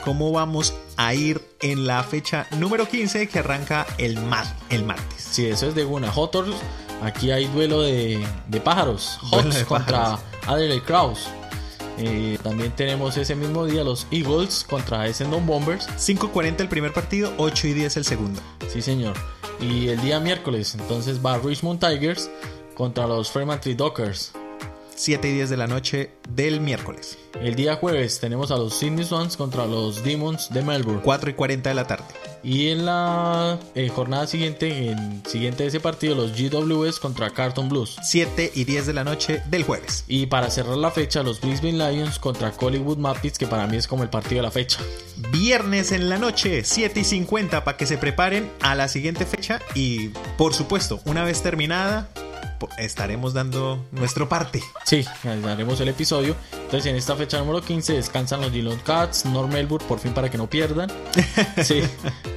cómo 0.04 0.32
vamos 0.32 0.74
a 0.96 1.14
ir 1.14 1.40
en 1.60 1.86
la 1.86 2.02
fecha 2.02 2.46
número 2.58 2.88
15 2.88 3.28
que 3.28 3.38
arranca 3.38 3.86
el, 3.98 4.18
el 4.70 4.84
martes. 4.84 5.28
Sí, 5.30 5.46
eso 5.46 5.68
es 5.68 5.74
de 5.74 5.84
una. 5.84 6.10
Hotors, 6.10 6.54
aquí 7.02 7.30
hay 7.30 7.46
duelo 7.46 7.82
de, 7.82 8.24
pájaros. 8.64 9.18
Hawks 9.30 9.64
contra 9.64 10.18
Adelaide 10.46 10.82
Kraus. 10.82 11.28
Eh, 11.98 12.38
también 12.42 12.72
tenemos 12.72 13.16
ese 13.16 13.34
mismo 13.34 13.66
día 13.66 13.84
los 13.84 14.06
Eagles 14.10 14.64
contra 14.68 15.06
Essendon 15.06 15.46
Bombers. 15.46 15.88
5.40 15.88 16.60
el 16.60 16.68
primer 16.68 16.92
partido, 16.92 17.32
8 17.38 17.68
y 17.68 17.72
10 17.74 17.96
el 17.98 18.04
segundo. 18.04 18.40
Sí, 18.68 18.82
señor. 18.82 19.14
Y 19.60 19.88
el 19.88 20.00
día 20.00 20.18
miércoles, 20.18 20.74
entonces 20.74 21.24
va 21.24 21.38
Richmond 21.38 21.80
Tigers 21.80 22.30
contra 22.74 23.06
los 23.06 23.30
Fremantle 23.30 23.74
Dockers. 23.74 24.32
7 24.94 25.28
y 25.28 25.32
10 25.32 25.50
de 25.50 25.56
la 25.56 25.66
noche 25.66 26.10
del 26.28 26.60
miércoles. 26.60 27.18
El 27.40 27.54
día 27.54 27.76
jueves 27.76 28.20
tenemos 28.20 28.50
a 28.50 28.56
los 28.56 28.74
Sydney 28.74 29.04
Swans 29.04 29.36
contra 29.36 29.66
los 29.66 30.04
Demons 30.04 30.50
de 30.52 30.62
Melbourne. 30.62 31.00
4 31.02 31.30
y 31.30 31.34
40 31.34 31.68
de 31.70 31.74
la 31.74 31.86
tarde. 31.86 32.04
Y 32.44 32.70
en 32.70 32.84
la 32.84 33.58
eh, 33.74 33.88
jornada 33.88 34.26
siguiente, 34.26 34.90
en 34.90 35.24
siguiente 35.26 35.62
de 35.62 35.68
ese 35.68 35.80
partido, 35.80 36.14
los 36.14 36.32
GWS 36.32 36.98
contra 36.98 37.30
Carton 37.30 37.68
Blues. 37.68 37.96
7 38.02 38.52
y 38.54 38.64
10 38.64 38.86
de 38.86 38.92
la 38.92 39.04
noche 39.04 39.42
del 39.46 39.62
jueves. 39.62 40.04
Y 40.08 40.26
para 40.26 40.50
cerrar 40.50 40.76
la 40.76 40.90
fecha, 40.90 41.22
los 41.22 41.40
Brisbane 41.40 41.72
Lions 41.72 42.18
contra 42.18 42.50
Collingwood 42.50 42.98
Muppets, 42.98 43.38
que 43.38 43.46
para 43.46 43.66
mí 43.66 43.76
es 43.76 43.86
como 43.86 44.02
el 44.02 44.10
partido 44.10 44.36
de 44.36 44.42
la 44.42 44.50
fecha. 44.50 44.80
Viernes 45.30 45.92
en 45.92 46.08
la 46.08 46.18
noche, 46.18 46.64
7 46.64 47.00
y 47.00 47.04
50, 47.04 47.64
para 47.64 47.76
que 47.76 47.86
se 47.86 47.96
preparen 47.96 48.50
a 48.60 48.74
la 48.74 48.88
siguiente 48.88 49.24
fecha. 49.24 49.60
Y 49.74 50.08
por 50.36 50.52
supuesto, 50.52 51.00
una 51.04 51.22
vez 51.22 51.42
terminada, 51.42 52.08
estaremos 52.78 53.34
dando 53.34 53.84
nuestro 53.92 54.28
parte. 54.28 54.62
Sí, 54.84 55.04
daremos 55.22 55.80
el 55.80 55.88
episodio. 55.88 56.36
Entonces, 56.52 56.86
en 56.86 56.96
esta 56.96 57.16
fecha 57.16 57.38
número 57.38 57.60
15 57.60 57.94
descansan 57.94 58.40
los 58.40 58.52
Dillon 58.52 58.78
Cats, 58.78 59.24
North 59.24 59.52
Melbourne, 59.52 59.86
por 59.86 59.98
fin 59.98 60.12
para 60.12 60.30
que 60.30 60.38
no 60.38 60.48
pierdan. 60.48 60.90
Sí, 61.62 61.82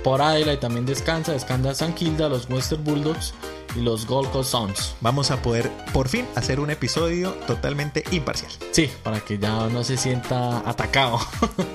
por 0.03 0.21
Adelaide 0.21 0.57
también 0.57 0.85
descansa, 0.85 1.31
descansa 1.31 1.73
San 1.73 1.93
Kilda, 1.93 2.29
los 2.29 2.49
Western 2.49 2.83
Bulldogs 2.83 3.33
y 3.75 3.81
los 3.81 4.05
Gold 4.05 4.31
Coast 4.31 4.51
Suns. 4.51 4.95
Vamos 5.01 5.31
a 5.31 5.41
poder 5.41 5.71
por 5.93 6.07
fin 6.07 6.25
hacer 6.35 6.59
un 6.59 6.69
episodio 6.69 7.31
totalmente 7.47 8.03
imparcial. 8.11 8.51
Sí, 8.71 8.89
para 9.03 9.19
que 9.19 9.37
ya 9.37 9.67
no 9.67 9.83
se 9.83 9.97
sienta 9.97 10.59
atacado. 10.69 11.19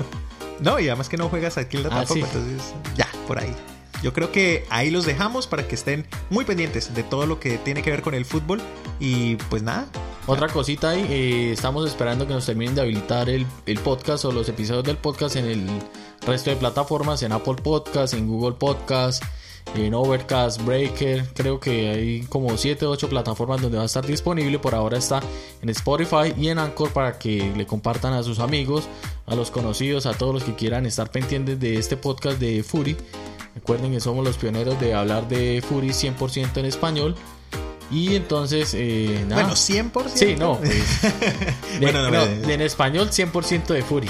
no, 0.60 0.78
y 0.78 0.88
además 0.88 1.08
que 1.08 1.16
no 1.16 1.28
juegas 1.28 1.58
a 1.58 1.68
Kilda 1.68 1.88
ah, 1.92 2.04
tampoco, 2.04 2.20
entonces 2.20 2.74
ya, 2.96 3.08
por 3.26 3.38
ahí. 3.38 3.54
Yo 4.02 4.12
creo 4.12 4.32
que 4.32 4.64
ahí 4.70 4.90
los 4.90 5.04
dejamos 5.04 5.46
para 5.46 5.68
que 5.68 5.74
estén 5.74 6.06
muy 6.30 6.44
pendientes 6.44 6.94
de 6.94 7.02
todo 7.02 7.26
lo 7.26 7.38
que 7.38 7.58
tiene 7.58 7.82
que 7.82 7.90
ver 7.90 8.02
con 8.02 8.14
el 8.14 8.24
fútbol. 8.24 8.60
Y 8.98 9.36
pues 9.36 9.62
nada. 9.62 9.86
Otra 10.26 10.48
cosita 10.48 10.90
ahí, 10.90 11.06
eh, 11.08 11.52
estamos 11.52 11.88
esperando 11.88 12.26
que 12.26 12.34
nos 12.34 12.46
terminen 12.46 12.74
de 12.74 12.82
habilitar 12.82 13.28
el, 13.28 13.46
podcast 13.82 14.24
o 14.26 14.32
los 14.32 14.48
episodios 14.48 14.84
del 14.84 14.96
podcast 14.96 15.36
en 15.36 15.46
el 15.46 15.66
resto 16.24 16.50
de 16.50 16.56
plataformas, 16.56 17.22
en 17.22 17.32
Apple 17.32 17.56
Podcast, 17.56 18.14
en 18.14 18.28
Google 18.28 18.52
Podcast, 18.52 19.24
en 19.74 19.94
Overcast, 19.94 20.62
Breaker, 20.64 21.26
creo 21.34 21.58
que 21.58 21.88
hay 21.88 22.20
como 22.24 22.56
7 22.56 22.86
o 22.86 22.90
8 22.90 23.08
plataformas 23.08 23.62
donde 23.62 23.78
va 23.78 23.84
a 23.84 23.86
estar 23.86 24.06
disponible. 24.06 24.58
Por 24.58 24.74
ahora 24.74 24.98
está 24.98 25.20
en 25.62 25.68
Spotify 25.70 26.32
y 26.36 26.48
en 26.48 26.58
Anchor 26.58 26.92
para 26.92 27.18
que 27.18 27.52
le 27.56 27.66
compartan 27.66 28.12
a 28.12 28.22
sus 28.22 28.38
amigos, 28.38 28.84
a 29.26 29.34
los 29.34 29.50
conocidos, 29.50 30.06
a 30.06 30.12
todos 30.12 30.34
los 30.34 30.44
que 30.44 30.54
quieran 30.54 30.86
estar 30.86 31.10
pendientes 31.10 31.58
de 31.58 31.76
este 31.76 31.96
podcast 31.96 32.38
de 32.38 32.62
Fury. 32.62 32.96
Recuerden 33.60 33.92
que 33.92 34.00
somos 34.00 34.24
los 34.24 34.38
pioneros 34.38 34.80
de 34.80 34.94
hablar 34.94 35.28
de 35.28 35.62
Fury 35.66 35.90
100% 35.90 36.56
en 36.56 36.64
español. 36.64 37.14
Y 37.90 38.14
entonces, 38.14 38.72
eh, 38.72 39.22
nada. 39.28 39.42
Bueno, 39.42 39.54
100%. 39.54 40.08
Sí, 40.14 40.34
no. 40.38 40.56
Pues, 40.56 40.82
bueno, 41.80 42.10
no, 42.10 42.24
en 42.24 42.60
español 42.62 43.10
100% 43.10 43.66
de 43.66 43.82
Fury. 43.82 44.08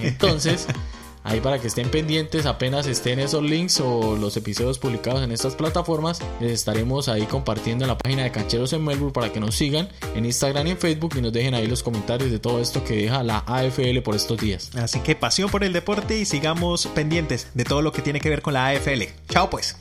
Entonces, 0.00 0.66
Ahí 1.24 1.40
para 1.40 1.58
que 1.58 1.68
estén 1.68 1.90
pendientes, 1.90 2.44
apenas 2.44 2.86
estén 2.86 3.18
esos 3.18 3.42
links 3.42 3.80
o 3.80 4.14
los 4.14 4.36
episodios 4.36 4.78
publicados 4.78 5.22
en 5.22 5.32
estas 5.32 5.54
plataformas, 5.54 6.20
les 6.38 6.52
estaremos 6.52 7.08
ahí 7.08 7.24
compartiendo 7.24 7.84
en 7.84 7.88
la 7.88 7.96
página 7.96 8.24
de 8.24 8.30
Cancheros 8.30 8.74
en 8.74 8.84
Melbourne 8.84 9.12
para 9.12 9.32
que 9.32 9.40
nos 9.40 9.54
sigan 9.54 9.88
en 10.14 10.26
Instagram 10.26 10.66
y 10.66 10.70
en 10.72 10.78
Facebook 10.78 11.14
y 11.16 11.22
nos 11.22 11.32
dejen 11.32 11.54
ahí 11.54 11.66
los 11.66 11.82
comentarios 11.82 12.30
de 12.30 12.38
todo 12.38 12.60
esto 12.60 12.84
que 12.84 12.96
deja 12.96 13.22
la 13.22 13.38
AFL 13.46 14.00
por 14.04 14.14
estos 14.14 14.38
días. 14.38 14.70
Así 14.76 15.00
que 15.00 15.16
pasión 15.16 15.48
por 15.48 15.64
el 15.64 15.72
deporte 15.72 16.18
y 16.18 16.26
sigamos 16.26 16.86
pendientes 16.88 17.48
de 17.54 17.64
todo 17.64 17.80
lo 17.80 17.90
que 17.90 18.02
tiene 18.02 18.20
que 18.20 18.28
ver 18.28 18.42
con 18.42 18.52
la 18.52 18.66
AFL. 18.66 19.04
Chao 19.30 19.48
pues. 19.48 19.76